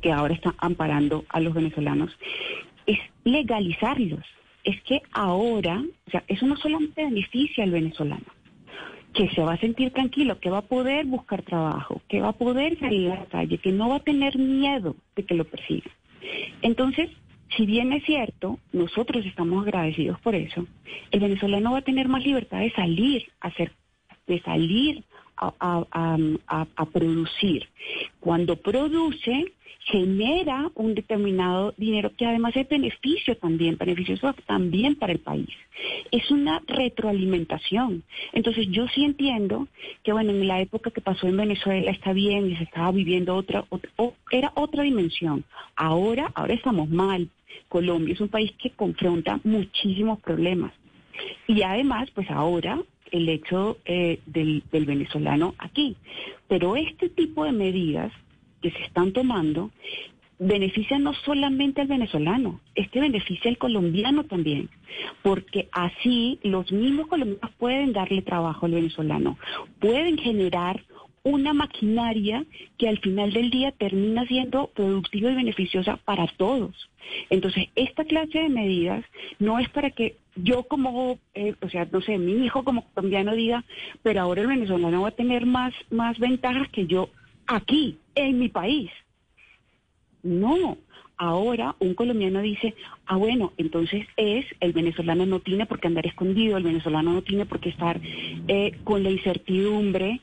que 0.00 0.12
ahora 0.12 0.34
está 0.34 0.54
amparando 0.58 1.24
a 1.28 1.40
los 1.40 1.54
venezolanos, 1.54 2.16
es 2.86 2.98
legalizarlos. 3.24 4.24
Es 4.64 4.80
que 4.82 5.00
ahora, 5.12 5.82
o 6.06 6.10
sea, 6.10 6.24
eso 6.28 6.46
no 6.46 6.56
solamente 6.56 7.04
beneficia 7.04 7.64
al 7.64 7.70
venezolano, 7.70 8.26
que 9.14 9.28
se 9.30 9.42
va 9.42 9.54
a 9.54 9.58
sentir 9.58 9.92
tranquilo, 9.92 10.38
que 10.38 10.50
va 10.50 10.58
a 10.58 10.62
poder 10.62 11.06
buscar 11.06 11.42
trabajo, 11.42 12.02
que 12.08 12.20
va 12.20 12.28
a 12.28 12.38
poder 12.38 12.78
salir 12.78 13.10
a 13.10 13.20
la 13.20 13.26
calle, 13.26 13.58
que 13.58 13.72
no 13.72 13.88
va 13.88 13.96
a 13.96 14.00
tener 14.00 14.38
miedo 14.38 14.96
de 15.16 15.24
que 15.24 15.34
lo 15.34 15.44
persigan. 15.44 15.92
Entonces, 16.62 17.10
si 17.56 17.66
bien 17.66 17.92
es 17.92 18.04
cierto, 18.04 18.58
nosotros 18.72 19.24
estamos 19.26 19.66
agradecidos 19.66 20.20
por 20.20 20.34
eso, 20.34 20.66
el 21.10 21.20
venezolano 21.20 21.72
va 21.72 21.78
a 21.78 21.82
tener 21.82 22.08
más 22.08 22.24
libertad 22.24 22.60
de 22.60 22.70
salir 22.72 23.26
a 23.40 23.48
hacer, 23.48 23.72
de 24.26 24.40
salir 24.42 25.04
a, 25.36 26.66
a 26.76 26.86
producir. 26.86 27.66
Cuando 28.20 28.56
produce, 28.56 29.54
genera 29.84 30.70
un 30.74 30.94
determinado 30.94 31.74
dinero 31.76 32.12
que 32.16 32.26
además 32.26 32.56
es 32.56 32.68
beneficio 32.68 33.36
también, 33.36 33.76
beneficioso 33.76 34.34
también 34.46 34.94
para 34.94 35.12
el 35.12 35.18
país. 35.18 35.48
Es 36.10 36.30
una 36.30 36.60
retroalimentación. 36.66 38.02
Entonces 38.32 38.68
yo 38.70 38.86
sí 38.88 39.04
entiendo 39.04 39.68
que 40.02 40.12
bueno, 40.12 40.30
en 40.30 40.46
la 40.46 40.60
época 40.60 40.90
que 40.90 41.00
pasó 41.00 41.26
en 41.26 41.36
Venezuela 41.36 41.90
está 41.90 42.12
bien 42.12 42.50
y 42.50 42.56
se 42.56 42.64
estaba 42.64 42.92
viviendo 42.92 43.34
otra, 43.34 43.64
era 44.30 44.52
otra 44.54 44.82
dimensión. 44.82 45.44
Ahora, 45.76 46.30
ahora 46.34 46.54
estamos 46.54 46.88
mal. 46.88 47.28
Colombia 47.68 48.14
es 48.14 48.20
un 48.20 48.28
país 48.28 48.52
que 48.60 48.70
confronta 48.70 49.40
muchísimos 49.44 50.20
problemas. 50.20 50.72
Y 51.46 51.62
además, 51.62 52.10
pues 52.14 52.30
ahora 52.30 52.80
el 53.10 53.28
hecho 53.28 53.78
eh, 53.84 54.20
del, 54.26 54.62
del 54.70 54.86
venezolano 54.86 55.54
aquí. 55.58 55.96
Pero 56.48 56.76
este 56.76 57.08
tipo 57.08 57.44
de 57.44 57.52
medidas 57.52 58.12
que 58.60 58.70
se 58.70 58.82
están 58.82 59.12
tomando 59.12 59.70
beneficia 60.40 60.98
no 60.98 61.12
solamente 61.12 61.82
al 61.82 61.86
venezolano, 61.86 62.60
este 62.74 62.98
beneficia 62.98 63.50
al 63.50 63.58
colombiano 63.58 64.24
también, 64.24 64.70
porque 65.22 65.68
así 65.70 66.38
los 66.42 66.72
mismos 66.72 67.08
colombianos 67.08 67.50
pueden 67.58 67.92
darle 67.92 68.22
trabajo 68.22 68.64
al 68.64 68.72
venezolano, 68.72 69.36
pueden 69.80 70.16
generar 70.16 70.82
una 71.22 71.52
maquinaria 71.52 72.46
que 72.78 72.88
al 72.88 72.98
final 72.98 73.32
del 73.32 73.50
día 73.50 73.72
termina 73.72 74.24
siendo 74.26 74.68
productiva 74.68 75.30
y 75.30 75.34
beneficiosa 75.34 75.98
para 75.98 76.26
todos. 76.38 76.88
Entonces, 77.28 77.68
esta 77.74 78.04
clase 78.04 78.38
de 78.38 78.48
medidas 78.48 79.04
no 79.38 79.58
es 79.58 79.68
para 79.68 79.90
que 79.90 80.16
yo 80.36 80.62
como, 80.62 81.18
eh, 81.34 81.54
o 81.60 81.68
sea, 81.68 81.86
no 81.90 82.00
sé, 82.00 82.16
mi 82.16 82.44
hijo 82.44 82.64
como 82.64 82.86
colombiano 82.94 83.34
diga, 83.34 83.64
pero 84.02 84.22
ahora 84.22 84.40
el 84.40 84.48
venezolano 84.48 85.02
va 85.02 85.08
a 85.08 85.12
tener 85.12 85.44
más, 85.44 85.74
más 85.90 86.18
ventajas 86.18 86.68
que 86.70 86.86
yo 86.86 87.10
aquí, 87.46 87.98
en 88.24 88.38
mi 88.38 88.48
país. 88.48 88.90
No, 90.22 90.76
ahora 91.16 91.76
un 91.78 91.94
colombiano 91.94 92.40
dice, 92.40 92.74
ah, 93.06 93.16
bueno, 93.16 93.52
entonces 93.56 94.06
es, 94.16 94.44
el 94.60 94.72
venezolano 94.72 95.26
no 95.26 95.40
tiene 95.40 95.66
por 95.66 95.80
qué 95.80 95.88
andar 95.88 96.06
escondido, 96.06 96.56
el 96.56 96.64
venezolano 96.64 97.12
no 97.12 97.22
tiene 97.22 97.46
por 97.46 97.60
qué 97.60 97.70
estar 97.70 98.00
eh, 98.48 98.78
con 98.84 99.02
la 99.02 99.10
incertidumbre 99.10 100.20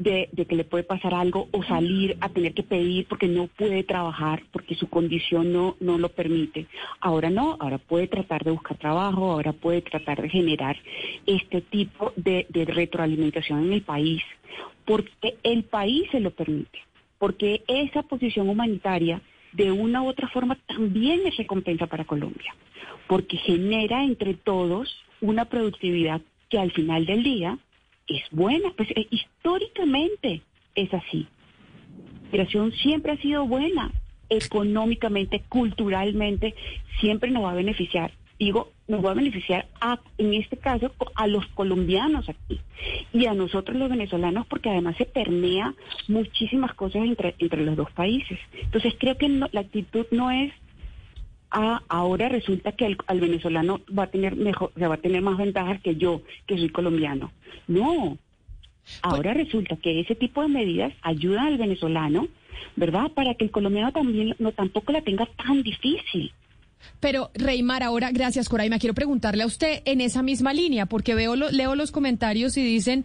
de, 0.00 0.30
que 0.48 0.56
le 0.56 0.64
puede 0.64 0.82
pasar 0.82 1.14
algo 1.14 1.48
o 1.52 1.62
salir 1.62 2.16
a 2.20 2.30
tener 2.30 2.54
que 2.54 2.62
pedir 2.62 3.06
porque 3.06 3.28
no 3.28 3.48
puede 3.48 3.84
trabajar, 3.84 4.42
porque 4.50 4.74
su 4.74 4.88
condición 4.88 5.52
no, 5.52 5.76
no 5.78 5.98
lo 5.98 6.08
permite. 6.08 6.66
Ahora 7.00 7.28
no, 7.28 7.56
ahora 7.60 7.78
puede 7.78 8.06
tratar 8.06 8.42
de 8.42 8.50
buscar 8.50 8.78
trabajo, 8.78 9.30
ahora 9.30 9.52
puede 9.52 9.82
tratar 9.82 10.22
de 10.22 10.30
generar 10.30 10.76
este 11.26 11.60
tipo 11.60 12.12
de, 12.16 12.46
de 12.48 12.64
retroalimentación 12.64 13.66
en 13.66 13.72
el 13.74 13.82
país, 13.82 14.22
porque 14.86 15.36
el 15.42 15.64
país 15.64 16.08
se 16.10 16.20
lo 16.20 16.30
permite, 16.30 16.78
porque 17.20 17.62
esa 17.68 18.02
posición 18.02 18.48
humanitaria 18.48 19.20
de 19.52 19.70
una 19.70 20.02
u 20.02 20.08
otra 20.08 20.26
forma 20.28 20.56
también 20.66 21.20
es 21.26 21.36
recompensa 21.36 21.86
para 21.86 22.06
Colombia, 22.06 22.54
porque 23.06 23.36
genera 23.36 24.02
entre 24.02 24.32
todos 24.34 24.88
una 25.20 25.44
productividad 25.44 26.22
que 26.48 26.58
al 26.58 26.72
final 26.72 27.04
del 27.04 27.22
día 27.22 27.58
es 28.08 28.22
buena, 28.30 28.72
pues 28.74 28.88
eh, 28.92 29.06
históricamente 29.10 30.40
es 30.74 30.92
así. 30.94 31.28
La 32.24 32.38
migración 32.38 32.72
siempre 32.72 33.12
ha 33.12 33.16
sido 33.18 33.46
buena, 33.46 33.92
económicamente, 34.30 35.42
culturalmente, 35.48 36.54
siempre 37.00 37.30
nos 37.30 37.44
va 37.44 37.50
a 37.50 37.56
beneficiar. 37.56 38.12
Digo, 38.38 38.72
nos 38.90 39.04
va 39.04 39.12
a 39.12 39.14
beneficiar 39.14 39.68
a, 39.80 40.00
en 40.18 40.34
este 40.34 40.56
caso 40.56 40.92
a 41.14 41.26
los 41.28 41.46
colombianos 41.48 42.28
aquí 42.28 42.60
y 43.12 43.26
a 43.26 43.34
nosotros 43.34 43.76
los 43.76 43.88
venezolanos 43.88 44.46
porque 44.46 44.68
además 44.68 44.96
se 44.96 45.06
permea 45.06 45.74
muchísimas 46.08 46.74
cosas 46.74 47.04
entre, 47.04 47.36
entre 47.38 47.64
los 47.64 47.76
dos 47.76 47.90
países. 47.92 48.38
Entonces 48.52 48.94
creo 48.98 49.16
que 49.16 49.28
la 49.28 49.60
actitud 49.60 50.06
no 50.10 50.30
es 50.30 50.52
ah, 51.52 51.82
ahora 51.88 52.28
resulta 52.28 52.72
que 52.72 52.86
el, 52.86 53.20
venezolano 53.20 53.80
va 53.96 54.04
a 54.04 54.10
tener 54.10 54.34
mejor, 54.34 54.72
va 54.80 54.94
a 54.94 55.00
tener 55.00 55.22
más 55.22 55.38
ventajas 55.38 55.80
que 55.80 55.94
yo, 55.94 56.22
que 56.46 56.58
soy 56.58 56.70
colombiano. 56.70 57.32
No. 57.68 58.18
Ahora 59.02 59.34
resulta 59.34 59.76
que 59.76 60.00
ese 60.00 60.16
tipo 60.16 60.42
de 60.42 60.48
medidas 60.48 60.92
ayudan 61.02 61.46
al 61.46 61.58
venezolano, 61.58 62.26
¿verdad? 62.74 63.12
Para 63.12 63.34
que 63.34 63.44
el 63.44 63.52
colombiano 63.52 63.92
también 63.92 64.34
no 64.40 64.50
tampoco 64.50 64.92
la 64.92 65.02
tenga 65.02 65.26
tan 65.26 65.62
difícil. 65.62 66.32
Pero, 67.00 67.30
Reymar, 67.34 67.82
ahora, 67.82 68.10
gracias, 68.12 68.48
Coraima, 68.48 68.78
quiero 68.78 68.94
preguntarle 68.94 69.42
a 69.42 69.46
usted 69.46 69.82
en 69.84 70.00
esa 70.00 70.22
misma 70.22 70.52
línea, 70.52 70.86
porque 70.86 71.14
veo 71.14 71.34
leo 71.34 71.74
los 71.74 71.90
comentarios 71.92 72.56
y 72.56 72.62
dicen, 72.62 73.04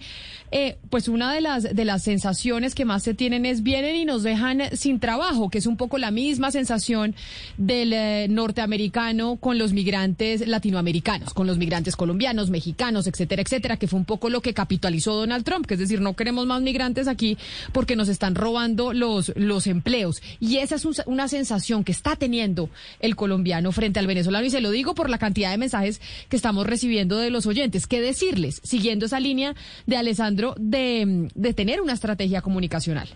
eh, 0.51 0.77
pues 0.89 1.07
una 1.07 1.33
de 1.33 1.41
las, 1.41 1.63
de 1.63 1.85
las 1.85 2.03
sensaciones 2.03 2.75
que 2.75 2.85
más 2.85 3.03
se 3.03 3.13
tienen 3.13 3.45
es 3.45 3.63
vienen 3.63 3.95
y 3.95 4.05
nos 4.05 4.23
dejan 4.23 4.61
sin 4.73 4.99
trabajo, 4.99 5.49
que 5.49 5.57
es 5.57 5.65
un 5.65 5.77
poco 5.77 5.97
la 5.97 6.11
misma 6.11 6.51
sensación 6.51 7.15
del 7.57 7.93
eh, 7.93 8.27
norteamericano 8.29 9.37
con 9.37 9.57
los 9.57 9.73
migrantes 9.73 10.47
latinoamericanos, 10.47 11.33
con 11.33 11.47
los 11.47 11.57
migrantes 11.57 11.95
colombianos, 11.95 12.49
mexicanos, 12.49 13.07
etcétera, 13.07 13.41
etcétera, 13.41 13.77
que 13.77 13.87
fue 13.87 13.99
un 13.99 14.05
poco 14.05 14.29
lo 14.29 14.41
que 14.41 14.53
capitalizó 14.53 15.15
Donald 15.15 15.45
Trump, 15.45 15.65
que 15.65 15.75
es 15.75 15.79
decir, 15.79 16.01
no 16.01 16.15
queremos 16.15 16.45
más 16.45 16.61
migrantes 16.61 17.07
aquí 17.07 17.37
porque 17.71 17.95
nos 17.95 18.09
están 18.09 18.35
robando 18.35 18.93
los, 18.93 19.31
los 19.35 19.67
empleos. 19.67 20.21
Y 20.39 20.57
esa 20.57 20.75
es 20.75 20.85
una 21.05 21.27
sensación 21.27 21.83
que 21.83 21.91
está 21.91 22.15
teniendo 22.15 22.69
el 22.99 23.15
colombiano 23.15 23.64
frente 23.71 23.99
al 23.99 24.07
venezolano 24.07 24.45
y 24.45 24.49
se 24.49 24.61
lo 24.61 24.71
digo 24.71 24.95
por 24.95 25.09
la 25.09 25.17
cantidad 25.17 25.51
de 25.51 25.57
mensajes 25.57 26.01
que 26.29 26.35
estamos 26.35 26.67
recibiendo 26.67 27.17
de 27.17 27.29
los 27.29 27.45
oyentes. 27.45 27.87
¿Qué 27.87 28.01
decirles, 28.01 28.61
siguiendo 28.63 29.05
esa 29.05 29.19
línea 29.19 29.53
de 29.85 29.97
Alessandro, 29.97 30.55
de, 30.57 31.29
tener 31.55 31.81
una 31.81 31.93
estrategia 31.93 32.41
comunicacional? 32.41 33.09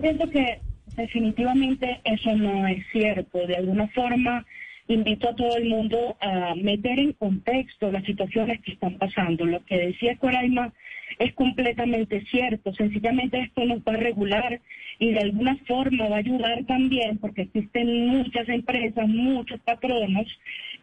Pienso 0.00 0.28
que 0.30 0.60
definitivamente 0.96 2.00
eso 2.04 2.34
no 2.36 2.66
es 2.66 2.84
cierto. 2.92 3.46
De 3.46 3.56
alguna 3.56 3.88
forma 3.88 4.44
invito 4.88 5.28
a 5.28 5.34
todo 5.34 5.56
el 5.56 5.68
mundo 5.68 6.16
a 6.20 6.54
meter 6.54 6.98
en 6.98 7.12
contexto 7.12 7.92
las 7.92 8.04
situaciones 8.04 8.60
que 8.62 8.72
están 8.72 8.96
pasando. 8.98 9.44
Lo 9.44 9.64
que 9.64 9.76
decía 9.76 10.16
Coraima 10.16 10.72
es 11.18 11.34
completamente 11.34 12.24
cierto. 12.26 12.72
Sencillamente 12.74 13.40
esto 13.40 13.64
nos 13.64 13.80
va 13.80 13.94
a 13.94 13.96
regular 13.96 14.60
y 14.98 15.12
de 15.12 15.20
alguna 15.20 15.56
forma 15.66 16.08
va 16.08 16.16
a 16.16 16.20
ayudar 16.20 16.64
también 16.64 17.18
porque 17.18 17.42
existen 17.42 18.06
muchas 18.06 18.48
empresas, 18.48 19.08
muchos 19.08 19.60
patronos 19.60 20.26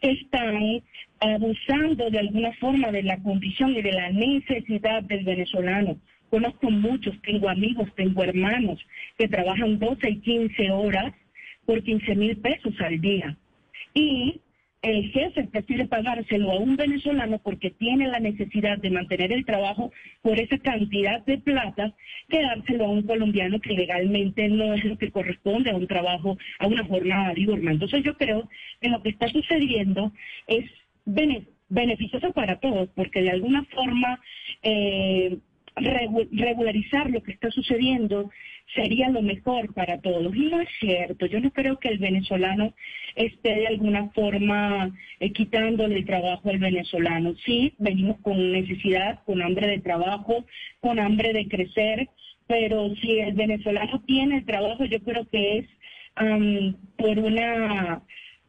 que 0.01 0.11
están 0.11 0.81
abusando 1.19 2.09
de 2.09 2.19
alguna 2.19 2.51
forma 2.53 2.91
de 2.91 3.03
la 3.03 3.17
condición 3.23 3.71
y 3.75 3.81
de 3.81 3.91
la 3.91 4.11
necesidad 4.11 5.03
del 5.03 5.23
venezolano. 5.23 5.97
Conozco 6.29 6.69
muchos, 6.69 7.19
tengo 7.21 7.49
amigos, 7.49 7.89
tengo 7.95 8.23
hermanos 8.23 8.79
que 9.17 9.27
trabajan 9.27 9.79
12 9.79 10.09
y 10.09 10.19
15 10.19 10.71
horas 10.71 11.13
por 11.65 11.81
15 11.81 12.15
mil 12.15 12.37
pesos 12.37 12.73
al 12.81 12.99
día 12.99 13.37
y 13.93 14.41
el 14.85 15.11
jefe 15.11 15.45
prefiere 15.45 15.87
pagárselo 15.87 16.51
a 16.51 16.59
un 16.59 16.75
venezolano 16.75 17.39
porque 17.39 17.71
tiene 17.71 18.07
la 18.07 18.19
necesidad 18.19 18.77
de 18.77 18.91
mantener 18.91 19.31
el 19.31 19.43
trabajo 19.43 19.91
por 20.21 20.39
esa 20.39 20.59
cantidad 20.59 21.25
de 21.25 21.39
plata 21.39 21.93
que 22.29 22.43
dárselo 22.43 22.85
a 22.85 22.89
un 22.89 23.01
colombiano 23.01 23.59
que 23.59 23.73
legalmente 23.73 24.47
no 24.47 24.75
es 24.75 24.85
lo 24.85 24.95
que 24.97 25.09
corresponde 25.09 25.71
a 25.71 25.75
un 25.75 25.87
trabajo, 25.87 26.37
a 26.59 26.67
una 26.67 26.85
jornada 26.85 27.33
diurna. 27.33 27.71
Entonces 27.71 28.03
yo 28.03 28.15
creo 28.15 28.47
que 28.79 28.89
lo 28.89 29.01
que 29.01 29.09
está 29.09 29.27
sucediendo 29.29 30.11
es 30.45 30.65
beneficioso 31.67 32.31
para 32.33 32.59
todos 32.59 32.87
porque 32.95 33.23
de 33.23 33.31
alguna 33.31 33.63
forma 33.65 34.19
eh, 34.61 35.39
regularizar 35.77 37.09
lo 37.09 37.23
que 37.23 37.31
está 37.31 37.49
sucediendo 37.49 38.29
sería 38.75 39.09
lo 39.09 39.21
mejor 39.21 39.73
para 39.73 39.99
todos. 40.01 40.35
Y 40.35 40.45
no 40.47 40.61
es 40.61 40.69
cierto, 40.79 41.25
yo 41.25 41.39
no 41.39 41.51
creo 41.51 41.79
que 41.79 41.89
el 41.89 41.97
venezolano 41.97 42.73
esté 43.15 43.55
de 43.55 43.67
alguna 43.67 44.09
forma 44.09 44.91
eh, 45.19 45.31
quitándole 45.31 45.95
el 45.95 46.05
trabajo 46.05 46.49
al 46.49 46.59
venezolano. 46.59 47.33
Sí, 47.45 47.73
venimos 47.79 48.17
con 48.21 48.51
necesidad, 48.51 49.23
con 49.25 49.41
hambre 49.41 49.67
de 49.67 49.79
trabajo, 49.79 50.45
con 50.81 50.99
hambre 50.99 51.33
de 51.33 51.47
crecer, 51.47 52.09
pero 52.47 52.93
si 52.97 53.19
el 53.19 53.33
venezolano 53.33 54.01
tiene 54.05 54.37
el 54.37 54.45
trabajo, 54.45 54.85
yo 54.85 54.99
creo 54.99 55.27
que 55.29 55.59
es 55.59 55.65
por 56.97 57.19
una 57.19 58.01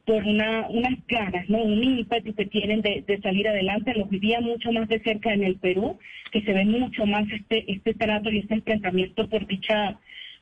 por 0.07 0.23
una, 0.23 0.69
unas 0.69 0.95
ganas, 1.09 1.51
¿no? 1.51 1.59
Un 1.59 1.83
ímpetu 1.83 2.33
que 2.35 2.47
tienen 2.47 2.81
de, 2.81 3.21
salir 3.23 3.49
adelante. 3.49 3.93
Los 3.93 4.09
vivía 4.09 4.41
mucho 4.41 4.71
más 4.71 4.89
de 4.89 5.01
cerca 5.01 5.33
en 5.33 5.43
el 5.43 5.57
Perú, 5.57 5.99
que 6.31 6.43
se 6.43 6.53
ve 6.53 6.65
mucho 6.65 7.05
más 7.07 7.25
este, 7.31 7.71
este 7.71 7.93
trato 7.95 8.31
y 8.31 8.39
este 8.39 8.55
enfrentamiento 8.55 9.29
por 9.29 9.47
dicha, 9.49 9.99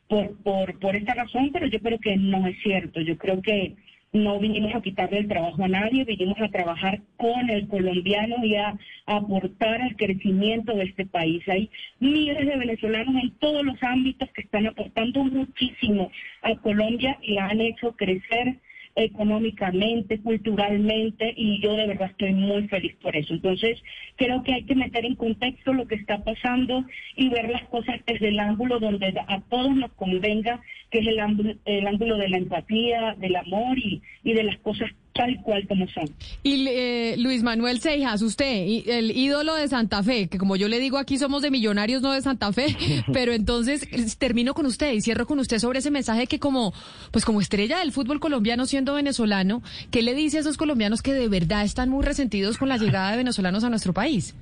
por, 0.07 0.37
por, 0.79 0.97
esta 0.97 1.15
razón, 1.15 1.51
pero 1.51 1.67
yo 1.67 1.81
creo 1.81 1.99
que 1.99 2.15
no 2.17 2.47
es 2.47 2.57
cierto. 2.62 3.01
Yo 3.01 3.17
creo 3.17 3.41
que 3.41 3.75
no 4.12 4.39
vinimos 4.39 4.75
a 4.75 4.83
quitarle 4.83 5.21
el 5.21 5.29
trabajo 5.29 5.65
a 5.65 5.69
nadie, 5.69 6.05
vinimos 6.05 6.39
a 6.43 6.51
trabajar 6.51 7.01
con 7.17 7.49
el 7.49 7.67
colombiano 7.67 8.45
y 8.45 8.57
a, 8.57 8.69
a 9.07 9.17
aportar 9.17 9.81
al 9.81 9.97
crecimiento 9.97 10.77
de 10.77 10.85
este 10.85 11.07
país. 11.07 11.43
Hay 11.49 11.71
miles 12.01 12.47
de 12.47 12.59
venezolanos 12.59 13.15
en 13.23 13.31
todos 13.39 13.65
los 13.65 13.83
ámbitos 13.83 14.29
que 14.33 14.43
están 14.43 14.67
aportando 14.67 15.25
muchísimo 15.25 16.11
a 16.43 16.55
Colombia 16.57 17.19
y 17.23 17.39
han 17.39 17.62
hecho 17.62 17.97
crecer 17.97 18.59
económicamente, 18.97 20.20
culturalmente, 20.20 21.34
y 21.36 21.61
yo 21.61 21.74
de 21.74 21.86
verdad 21.86 22.11
estoy 22.11 22.32
muy 22.32 22.68
feliz 22.68 22.95
por 23.03 23.16
eso. 23.16 23.34
Entonces, 23.34 23.82
creo 24.16 24.42
que 24.42 24.55
hay 24.55 24.64
que 24.64 24.74
meter 24.74 25.05
en 25.05 25.16
contexto 25.16 25.72
lo 25.72 25.86
que 25.86 25.97
está 25.97 26.22
pasando 26.22 26.84
y 27.16 27.28
ver 27.28 27.51
las 27.51 27.64
cosas 27.64 28.01
desde 28.07 28.28
el 28.28 28.38
ángulo 28.38 28.78
donde 28.78 29.14
a 29.26 29.40
todos 29.49 29.74
nos 29.74 29.92
convenga, 29.92 30.61
que 30.90 31.01
es 31.01 31.07
el 31.07 31.18
ángulo, 31.18 31.55
el 31.64 31.86
ángulo 31.86 32.16
de 32.16 32.28
la 32.28 32.38
empatía, 32.38 33.14
del 33.18 33.36
amor 33.36 33.78
y, 33.78 34.01
y 34.22 34.32
de 34.32 34.45
las 34.45 34.59
cosas 34.59 34.90
tal 35.15 35.41
cual 35.43 35.67
como 35.67 35.89
son. 35.89 36.11
Y 36.43 36.67
eh, 36.69 37.15
Luis 37.19 37.43
Manuel 37.43 37.81
Seijas, 37.81 38.21
usted, 38.21 38.67
el 38.87 39.12
ídolo 39.12 39.55
de 39.55 39.69
Santa 39.69 40.03
Fe, 40.03 40.29
que 40.29 40.39
como 40.39 40.57
yo 40.57 40.69
le 40.69 40.79
digo 40.81 40.99
aquí 40.99 41.19
somos 41.19 41.43
de 41.43 41.51
millonarios, 41.51 42.03
no 42.03 42.12
de 42.12 42.21
Santa 42.21 42.53
Fe, 42.53 42.77
pero 43.12 43.33
entonces 43.33 43.89
termino 44.19 44.55
con 44.55 44.67
usted 44.67 44.93
y 44.93 45.01
cierro 45.01 45.27
con 45.27 45.39
usted 45.39 45.59
sobre 45.59 45.79
ese 45.79 45.91
mensaje 45.91 46.27
que 46.27 46.39
como, 46.39 46.75
pues 47.12 47.25
como 47.25 47.41
estrella 47.41 47.79
del 47.79 47.93
fútbol 47.93 48.21
colombiano 48.21 48.67
siendo 48.67 48.95
venezolano, 48.95 49.62
¿qué 49.91 50.03
le 50.03 50.15
dice 50.15 50.39
a 50.39 50.41
esos 50.41 50.57
colombianos 50.57 51.01
que 51.01 51.12
de 51.12 51.29
verdad 51.29 51.65
están 51.65 51.89
muy 51.89 52.05
resentidos 52.05 52.59
con 52.59 52.69
la 52.69 52.77
llegada 52.77 53.12
de 53.12 53.17
venezolanos 53.17 53.65
a 53.65 53.71
nuestro 53.71 53.93
país? 53.93 54.37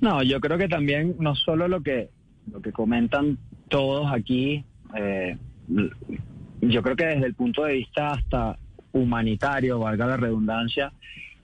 No, 0.00 0.22
yo 0.22 0.40
creo 0.40 0.56
que 0.56 0.68
también 0.68 1.16
no 1.18 1.34
solo 1.34 1.68
lo 1.68 1.82
que, 1.82 2.08
lo 2.50 2.62
que 2.62 2.72
comentan 2.72 3.36
todos 3.68 4.10
aquí, 4.10 4.64
eh, 4.96 5.36
yo 6.62 6.82
creo 6.82 6.96
que 6.96 7.06
desde 7.06 7.26
el 7.26 7.34
punto 7.34 7.64
de 7.64 7.74
vista 7.74 8.12
hasta 8.12 8.58
humanitario, 8.92 9.78
valga 9.78 10.06
la 10.06 10.16
redundancia, 10.16 10.92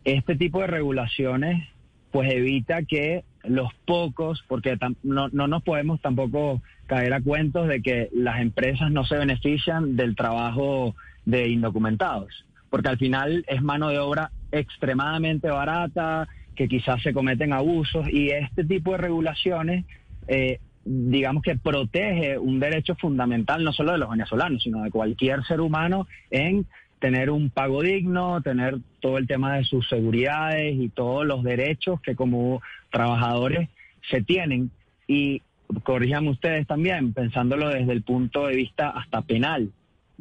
este 0.05 0.36
tipo 0.36 0.61
de 0.61 0.68
regulaciones 0.68 1.68
pues 2.11 2.32
evita 2.32 2.82
que 2.82 3.24
los 3.44 3.72
pocos, 3.84 4.42
porque 4.49 4.78
no, 5.03 5.28
no 5.28 5.47
nos 5.47 5.62
podemos 5.62 6.01
tampoco 6.01 6.62
caer 6.86 7.12
a 7.12 7.20
cuentos 7.20 7.68
de 7.68 7.82
que 7.82 8.09
las 8.12 8.40
empresas 8.40 8.90
no 8.90 9.05
se 9.05 9.16
benefician 9.16 9.97
del 9.97 10.16
trabajo 10.16 10.94
de 11.24 11.49
indocumentados, 11.49 12.47
porque 12.70 12.88
al 12.88 12.99
final 12.99 13.44
es 13.49 13.62
mano 13.62 13.88
de 13.88 13.99
obra 13.99 14.30
extremadamente 14.53 15.49
barata, 15.49 16.28
que 16.55 16.68
quizás 16.68 17.03
se 17.03 17.12
cometen 17.12 17.53
abusos 17.53 18.09
y 18.09 18.30
este 18.30 18.64
tipo 18.64 18.92
de 18.92 18.99
regulaciones, 18.99 19.84
eh, 20.26 20.59
digamos 20.84 21.42
que 21.42 21.57
protege 21.57 22.38
un 22.38 22.59
derecho 22.59 22.94
fundamental 22.94 23.62
no 23.62 23.72
solo 23.72 23.92
de 23.92 23.99
los 23.99 24.11
venezolanos, 24.11 24.62
sino 24.62 24.82
de 24.82 24.90
cualquier 24.90 25.44
ser 25.44 25.61
humano 25.61 26.09
en 26.30 26.66
tener 26.99 27.30
un 27.30 27.51
pago 27.51 27.82
digno, 27.82 28.40
tener 28.42 28.78
todo 29.01 29.18
el 29.18 29.26
tema 29.26 29.57
de 29.57 29.64
sus 29.64 29.88
seguridades 29.88 30.74
y 30.76 30.88
todos 30.88 31.26
los 31.26 31.42
derechos 31.42 32.01
que 32.01 32.14
como 32.14 32.62
trabajadores 32.90 33.68
se 34.11 34.22
tienen. 34.22 34.70
Y 35.07 35.42
corríjanme 35.82 36.30
ustedes 36.30 36.66
también, 36.66 37.12
pensándolo 37.12 37.68
desde 37.68 37.92
el 37.92 38.03
punto 38.03 38.47
de 38.47 38.57
vista 38.57 38.90
hasta 38.90 39.22
penal, 39.22 39.72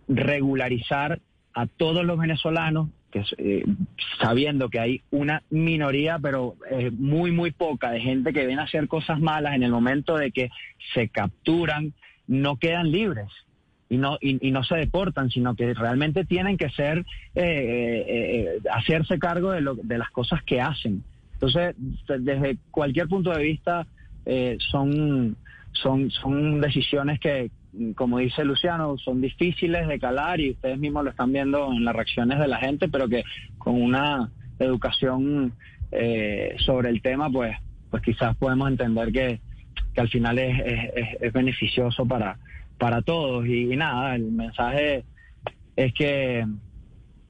regularizar 0.07 1.19
a 1.53 1.67
todos 1.67 2.05
los 2.05 2.19
venezolanos, 2.19 2.89
que, 3.11 3.23
eh, 3.37 3.63
sabiendo 4.21 4.69
que 4.69 4.79
hay 4.79 5.01
una 5.11 5.41
minoría, 5.49 6.19
pero 6.19 6.55
eh, 6.69 6.91
muy, 6.91 7.31
muy 7.31 7.51
poca, 7.51 7.91
de 7.91 8.01
gente 8.01 8.33
que 8.33 8.45
ven 8.45 8.59
a 8.59 8.63
hacer 8.63 8.89
cosas 8.89 9.21
malas 9.21 9.55
en 9.55 9.63
el 9.63 9.71
momento 9.71 10.17
de 10.17 10.31
que 10.31 10.49
se 10.93 11.07
capturan, 11.07 11.93
no 12.27 12.57
quedan 12.57 12.91
libres 12.91 13.29
y 13.89 13.97
no 13.97 14.17
y, 14.21 14.51
no 14.51 14.63
se 14.63 14.75
deportan, 14.75 15.29
sino 15.29 15.55
que 15.55 15.73
realmente 15.73 16.25
tienen 16.25 16.57
que 16.57 16.69
ser 16.71 16.99
eh, 16.99 17.05
eh, 17.35 18.05
eh, 18.07 18.59
hacerse 18.71 19.19
cargo 19.19 19.51
de, 19.51 19.61
lo, 19.61 19.75
de 19.75 19.97
las 19.97 20.09
cosas 20.09 20.43
que 20.43 20.61
hacen. 20.61 21.03
Entonces, 21.33 21.75
desde 22.07 22.57
cualquier 22.71 23.07
punto 23.07 23.31
de 23.31 23.43
vista, 23.43 23.85
son 24.71 25.35
son 25.73 26.09
son 26.09 26.61
decisiones 26.61 27.19
que 27.19 27.51
como 27.95 28.19
dice 28.19 28.45
Luciano, 28.45 28.97
son 28.97 29.21
difíciles 29.21 29.87
de 29.87 29.99
calar 29.99 30.39
y 30.39 30.51
ustedes 30.51 30.79
mismos 30.79 31.03
lo 31.03 31.09
están 31.09 31.31
viendo 31.31 31.71
en 31.71 31.83
las 31.83 31.95
reacciones 31.95 32.39
de 32.39 32.47
la 32.47 32.57
gente, 32.57 32.87
pero 32.87 33.07
que 33.07 33.23
con 33.57 33.81
una 33.81 34.29
educación 34.59 35.53
eh, 35.91 36.55
sobre 36.59 36.89
el 36.89 37.01
tema, 37.01 37.29
pues, 37.29 37.55
pues 37.89 38.01
quizás 38.03 38.35
podemos 38.37 38.69
entender 38.69 39.11
que, 39.11 39.39
que 39.93 40.01
al 40.01 40.09
final 40.09 40.39
es, 40.39 40.59
es, 41.21 41.33
beneficioso 41.33 42.05
para, 42.05 42.37
para 42.77 43.01
todos. 43.01 43.45
Y, 43.47 43.75
nada, 43.75 44.15
el 44.15 44.31
mensaje 44.31 45.05
es 45.75 45.93
que, 45.93 46.45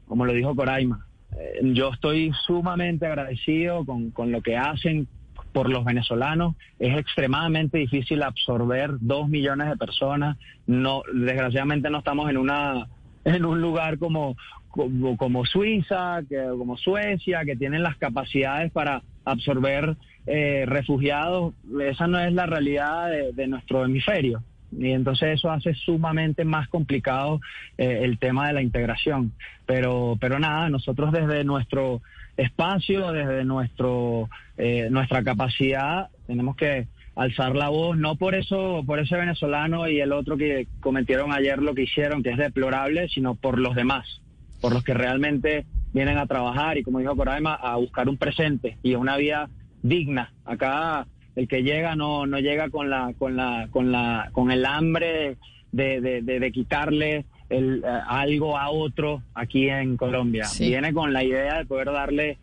como 0.07 0.25
lo 0.25 0.33
dijo 0.33 0.55
Coraima, 0.55 1.05
eh, 1.37 1.59
yo 1.73 1.91
estoy 1.93 2.31
sumamente 2.45 3.05
agradecido 3.05 3.85
con, 3.85 4.11
con 4.11 4.31
lo 4.31 4.41
que 4.41 4.57
hacen 4.57 5.07
por 5.51 5.69
los 5.69 5.85
venezolanos. 5.85 6.55
Es 6.79 6.97
extremadamente 6.97 7.77
difícil 7.77 8.23
absorber 8.23 8.91
dos 8.99 9.29
millones 9.29 9.69
de 9.69 9.77
personas. 9.77 10.37
No, 10.67 11.03
desgraciadamente 11.13 11.89
no 11.89 11.99
estamos 11.99 12.29
en 12.29 12.37
una 12.37 12.87
en 13.25 13.43
un 13.43 13.59
lugar 13.59 13.97
como, 13.97 14.37
como, 14.69 15.45
Suiza, 15.45 16.21
que, 16.29 16.45
como 16.57 16.77
Suecia, 16.77 17.43
que 17.43 17.55
tienen 17.55 17.83
las 17.83 17.97
capacidades 17.97 18.71
para 18.71 19.01
absorber 19.25 19.97
eh, 20.27 20.65
refugiados. 20.67 21.53
Esa 21.81 22.07
no 22.07 22.19
es 22.19 22.31
la 22.31 22.45
realidad 22.45 23.09
de, 23.33 23.47
nuestro 23.47 23.83
hemisferio. 23.83 24.43
Y 24.71 24.91
entonces 24.91 25.35
eso 25.35 25.51
hace 25.51 25.73
sumamente 25.73 26.45
más 26.45 26.67
complicado 26.67 27.39
eh, 27.77 27.99
el 28.03 28.17
tema 28.19 28.47
de 28.47 28.53
la 28.53 28.61
integración. 28.61 29.33
Pero, 29.65 30.17
pero 30.19 30.39
nada, 30.39 30.69
nosotros 30.69 31.11
desde 31.11 31.43
nuestro 31.43 32.01
espacio, 32.37 33.11
desde 33.11 33.45
nuestro, 33.45 34.29
eh, 34.57 34.89
nuestra 34.91 35.23
capacidad, 35.23 36.09
tenemos 36.27 36.55
que 36.55 36.87
alzar 37.15 37.55
la 37.55 37.69
voz, 37.69 37.97
no 37.97 38.15
por 38.15 38.35
eso, 38.35 38.83
por 38.85 38.99
ese 38.99 39.15
venezolano 39.15 39.87
y 39.87 40.01
el 40.01 40.11
otro 40.11 40.37
que 40.37 40.67
cometieron 40.81 41.31
ayer 41.31 41.61
lo 41.61 41.73
que 41.73 41.83
hicieron, 41.83 42.23
que 42.23 42.31
es 42.31 42.37
deplorable, 42.37 43.07
sino 43.07 43.35
por 43.35 43.57
los 43.57 43.73
demás, 43.73 44.21
por 44.59 44.73
los 44.73 44.83
que 44.83 44.93
realmente 44.93 45.65
vienen 45.93 46.17
a 46.17 46.27
trabajar 46.27 46.77
y 46.77 46.83
como 46.83 46.99
dijo 46.99 47.15
Coraima, 47.15 47.53
a 47.55 47.77
buscar 47.77 48.09
un 48.09 48.17
presente 48.17 48.77
y 48.83 48.95
una 48.95 49.15
vida 49.15 49.49
digna. 49.81 50.33
Acá 50.43 51.07
el 51.35 51.47
que 51.47 51.63
llega 51.63 51.95
no, 51.95 52.25
no 52.25 52.39
llega 52.39 52.69
con 52.69 52.89
la, 52.89 53.13
con 53.17 53.35
la, 53.35 53.67
con 53.71 53.91
la, 53.91 54.29
con 54.31 54.51
el 54.51 54.65
hambre 54.65 55.37
de, 55.71 56.01
de, 56.01 56.21
de, 56.21 56.51
quitarle 56.51 57.25
el, 57.49 57.83
eh, 57.83 57.99
algo 58.07 58.57
a 58.57 58.69
otro 58.69 59.21
aquí 59.33 59.69
en 59.69 59.97
Colombia. 59.97 60.45
Viene 60.59 60.93
con 60.93 61.13
la 61.13 61.23
idea 61.23 61.57
de 61.57 61.65
poder 61.65 61.91
darle 61.91 62.37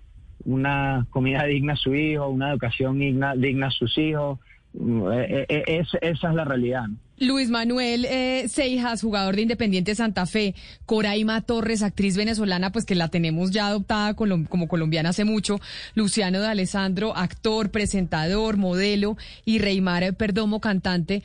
una 0.45 1.07
comida 1.11 1.45
digna 1.45 1.75
a 1.75 1.77
su 1.77 1.95
hijo, 1.95 2.29
una 2.29 2.51
educación 2.51 2.99
digna, 2.99 3.35
digna 3.35 3.69
a 3.69 3.71
sus 3.71 3.97
hijos, 3.97 4.39
eh, 4.75 5.47
eh, 5.49 5.65
eh, 5.67 5.85
esa 6.01 6.29
es 6.29 6.35
la 6.35 6.45
realidad. 6.45 6.85
Luis 7.23 7.51
Manuel 7.51 8.05
Seijas, 8.49 9.01
jugador 9.01 9.37
de 9.37 9.43
Independiente 9.43 9.95
Santa 9.95 10.27
Fe, 10.27 10.57
Coraima 10.87 11.41
Torres, 11.41 11.85
actriz 11.85 12.17
venezolana, 12.17 12.73
pues 12.73 12.85
que 12.85 12.97
la 12.97 13.07
tenemos 13.09 13.53
ya 13.53 13.69
adoptada 13.69 14.15
como 14.15 14.67
colombiana 14.67 15.11
hace 15.11 15.25
mucho, 15.25 15.61
Luciano 15.95 16.41
de 16.41 16.49
Alessandro, 16.49 17.17
actor, 17.17 17.71
presentador, 17.71 18.57
modelo, 18.57 19.17
y 19.45 19.61
Reymar 19.61 20.15
Perdomo, 20.15 20.61
cantante. 20.61 21.23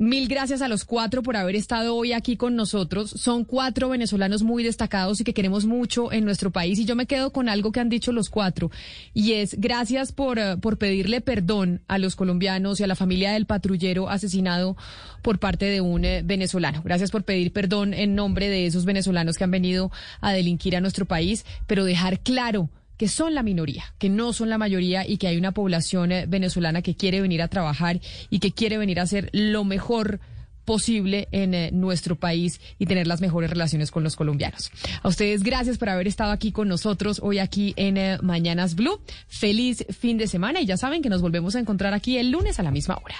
Mil 0.00 0.28
gracias 0.28 0.62
a 0.62 0.68
los 0.68 0.84
cuatro 0.84 1.24
por 1.24 1.36
haber 1.36 1.56
estado 1.56 1.96
hoy 1.96 2.12
aquí 2.12 2.36
con 2.36 2.54
nosotros. 2.54 3.10
Son 3.10 3.44
cuatro 3.44 3.88
venezolanos 3.88 4.44
muy 4.44 4.62
destacados 4.62 5.20
y 5.20 5.24
que 5.24 5.34
queremos 5.34 5.66
mucho 5.66 6.12
en 6.12 6.24
nuestro 6.24 6.52
país. 6.52 6.78
Y 6.78 6.84
yo 6.84 6.94
me 6.94 7.06
quedo 7.06 7.32
con 7.32 7.48
algo 7.48 7.72
que 7.72 7.80
han 7.80 7.88
dicho 7.88 8.12
los 8.12 8.30
cuatro. 8.30 8.70
Y 9.12 9.32
es 9.32 9.60
gracias 9.60 10.12
por, 10.12 10.38
eh, 10.38 10.56
por 10.56 10.78
pedirle 10.78 11.20
perdón 11.20 11.80
a 11.88 11.98
los 11.98 12.14
colombianos 12.14 12.78
y 12.78 12.84
a 12.84 12.86
la 12.86 12.94
familia 12.94 13.32
del 13.32 13.46
patrullero 13.46 14.08
asesinado 14.08 14.76
por 15.20 15.40
parte 15.40 15.64
de 15.64 15.80
un 15.80 16.04
eh, 16.04 16.22
venezolano. 16.24 16.80
Gracias 16.84 17.10
por 17.10 17.24
pedir 17.24 17.52
perdón 17.52 17.92
en 17.92 18.14
nombre 18.14 18.48
de 18.48 18.66
esos 18.66 18.84
venezolanos 18.84 19.36
que 19.36 19.42
han 19.42 19.50
venido 19.50 19.90
a 20.20 20.30
delinquir 20.32 20.76
a 20.76 20.80
nuestro 20.80 21.06
país, 21.06 21.44
pero 21.66 21.84
dejar 21.84 22.20
claro 22.20 22.70
que 22.98 23.08
son 23.08 23.34
la 23.34 23.42
minoría, 23.42 23.84
que 23.98 24.10
no 24.10 24.34
son 24.34 24.50
la 24.50 24.58
mayoría 24.58 25.06
y 25.06 25.16
que 25.16 25.28
hay 25.28 25.38
una 25.38 25.52
población 25.52 26.12
eh, 26.12 26.26
venezolana 26.26 26.82
que 26.82 26.94
quiere 26.94 27.22
venir 27.22 27.40
a 27.40 27.48
trabajar 27.48 28.00
y 28.28 28.40
que 28.40 28.52
quiere 28.52 28.76
venir 28.76 29.00
a 29.00 29.04
hacer 29.04 29.30
lo 29.32 29.64
mejor 29.64 30.20
posible 30.66 31.28
en 31.32 31.54
eh, 31.54 31.70
nuestro 31.72 32.16
país 32.16 32.60
y 32.78 32.84
tener 32.84 33.06
las 33.06 33.22
mejores 33.22 33.48
relaciones 33.48 33.90
con 33.90 34.04
los 34.04 34.16
colombianos. 34.16 34.70
A 35.02 35.08
ustedes 35.08 35.42
gracias 35.42 35.78
por 35.78 35.88
haber 35.88 36.06
estado 36.06 36.30
aquí 36.30 36.52
con 36.52 36.68
nosotros 36.68 37.20
hoy 37.22 37.38
aquí 37.38 37.72
en 37.76 37.96
eh, 37.96 38.18
Mañanas 38.20 38.74
Blue. 38.74 39.00
Feliz 39.28 39.86
fin 39.98 40.18
de 40.18 40.26
semana 40.26 40.60
y 40.60 40.66
ya 40.66 40.76
saben 40.76 41.00
que 41.00 41.08
nos 41.08 41.22
volvemos 41.22 41.56
a 41.56 41.60
encontrar 41.60 41.94
aquí 41.94 42.18
el 42.18 42.30
lunes 42.30 42.58
a 42.58 42.62
la 42.62 42.70
misma 42.70 42.98
hora. 43.02 43.16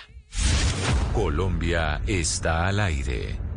Colombia 1.15 2.03
está 2.07 2.67
al 2.67 2.81
aire. 2.81 3.48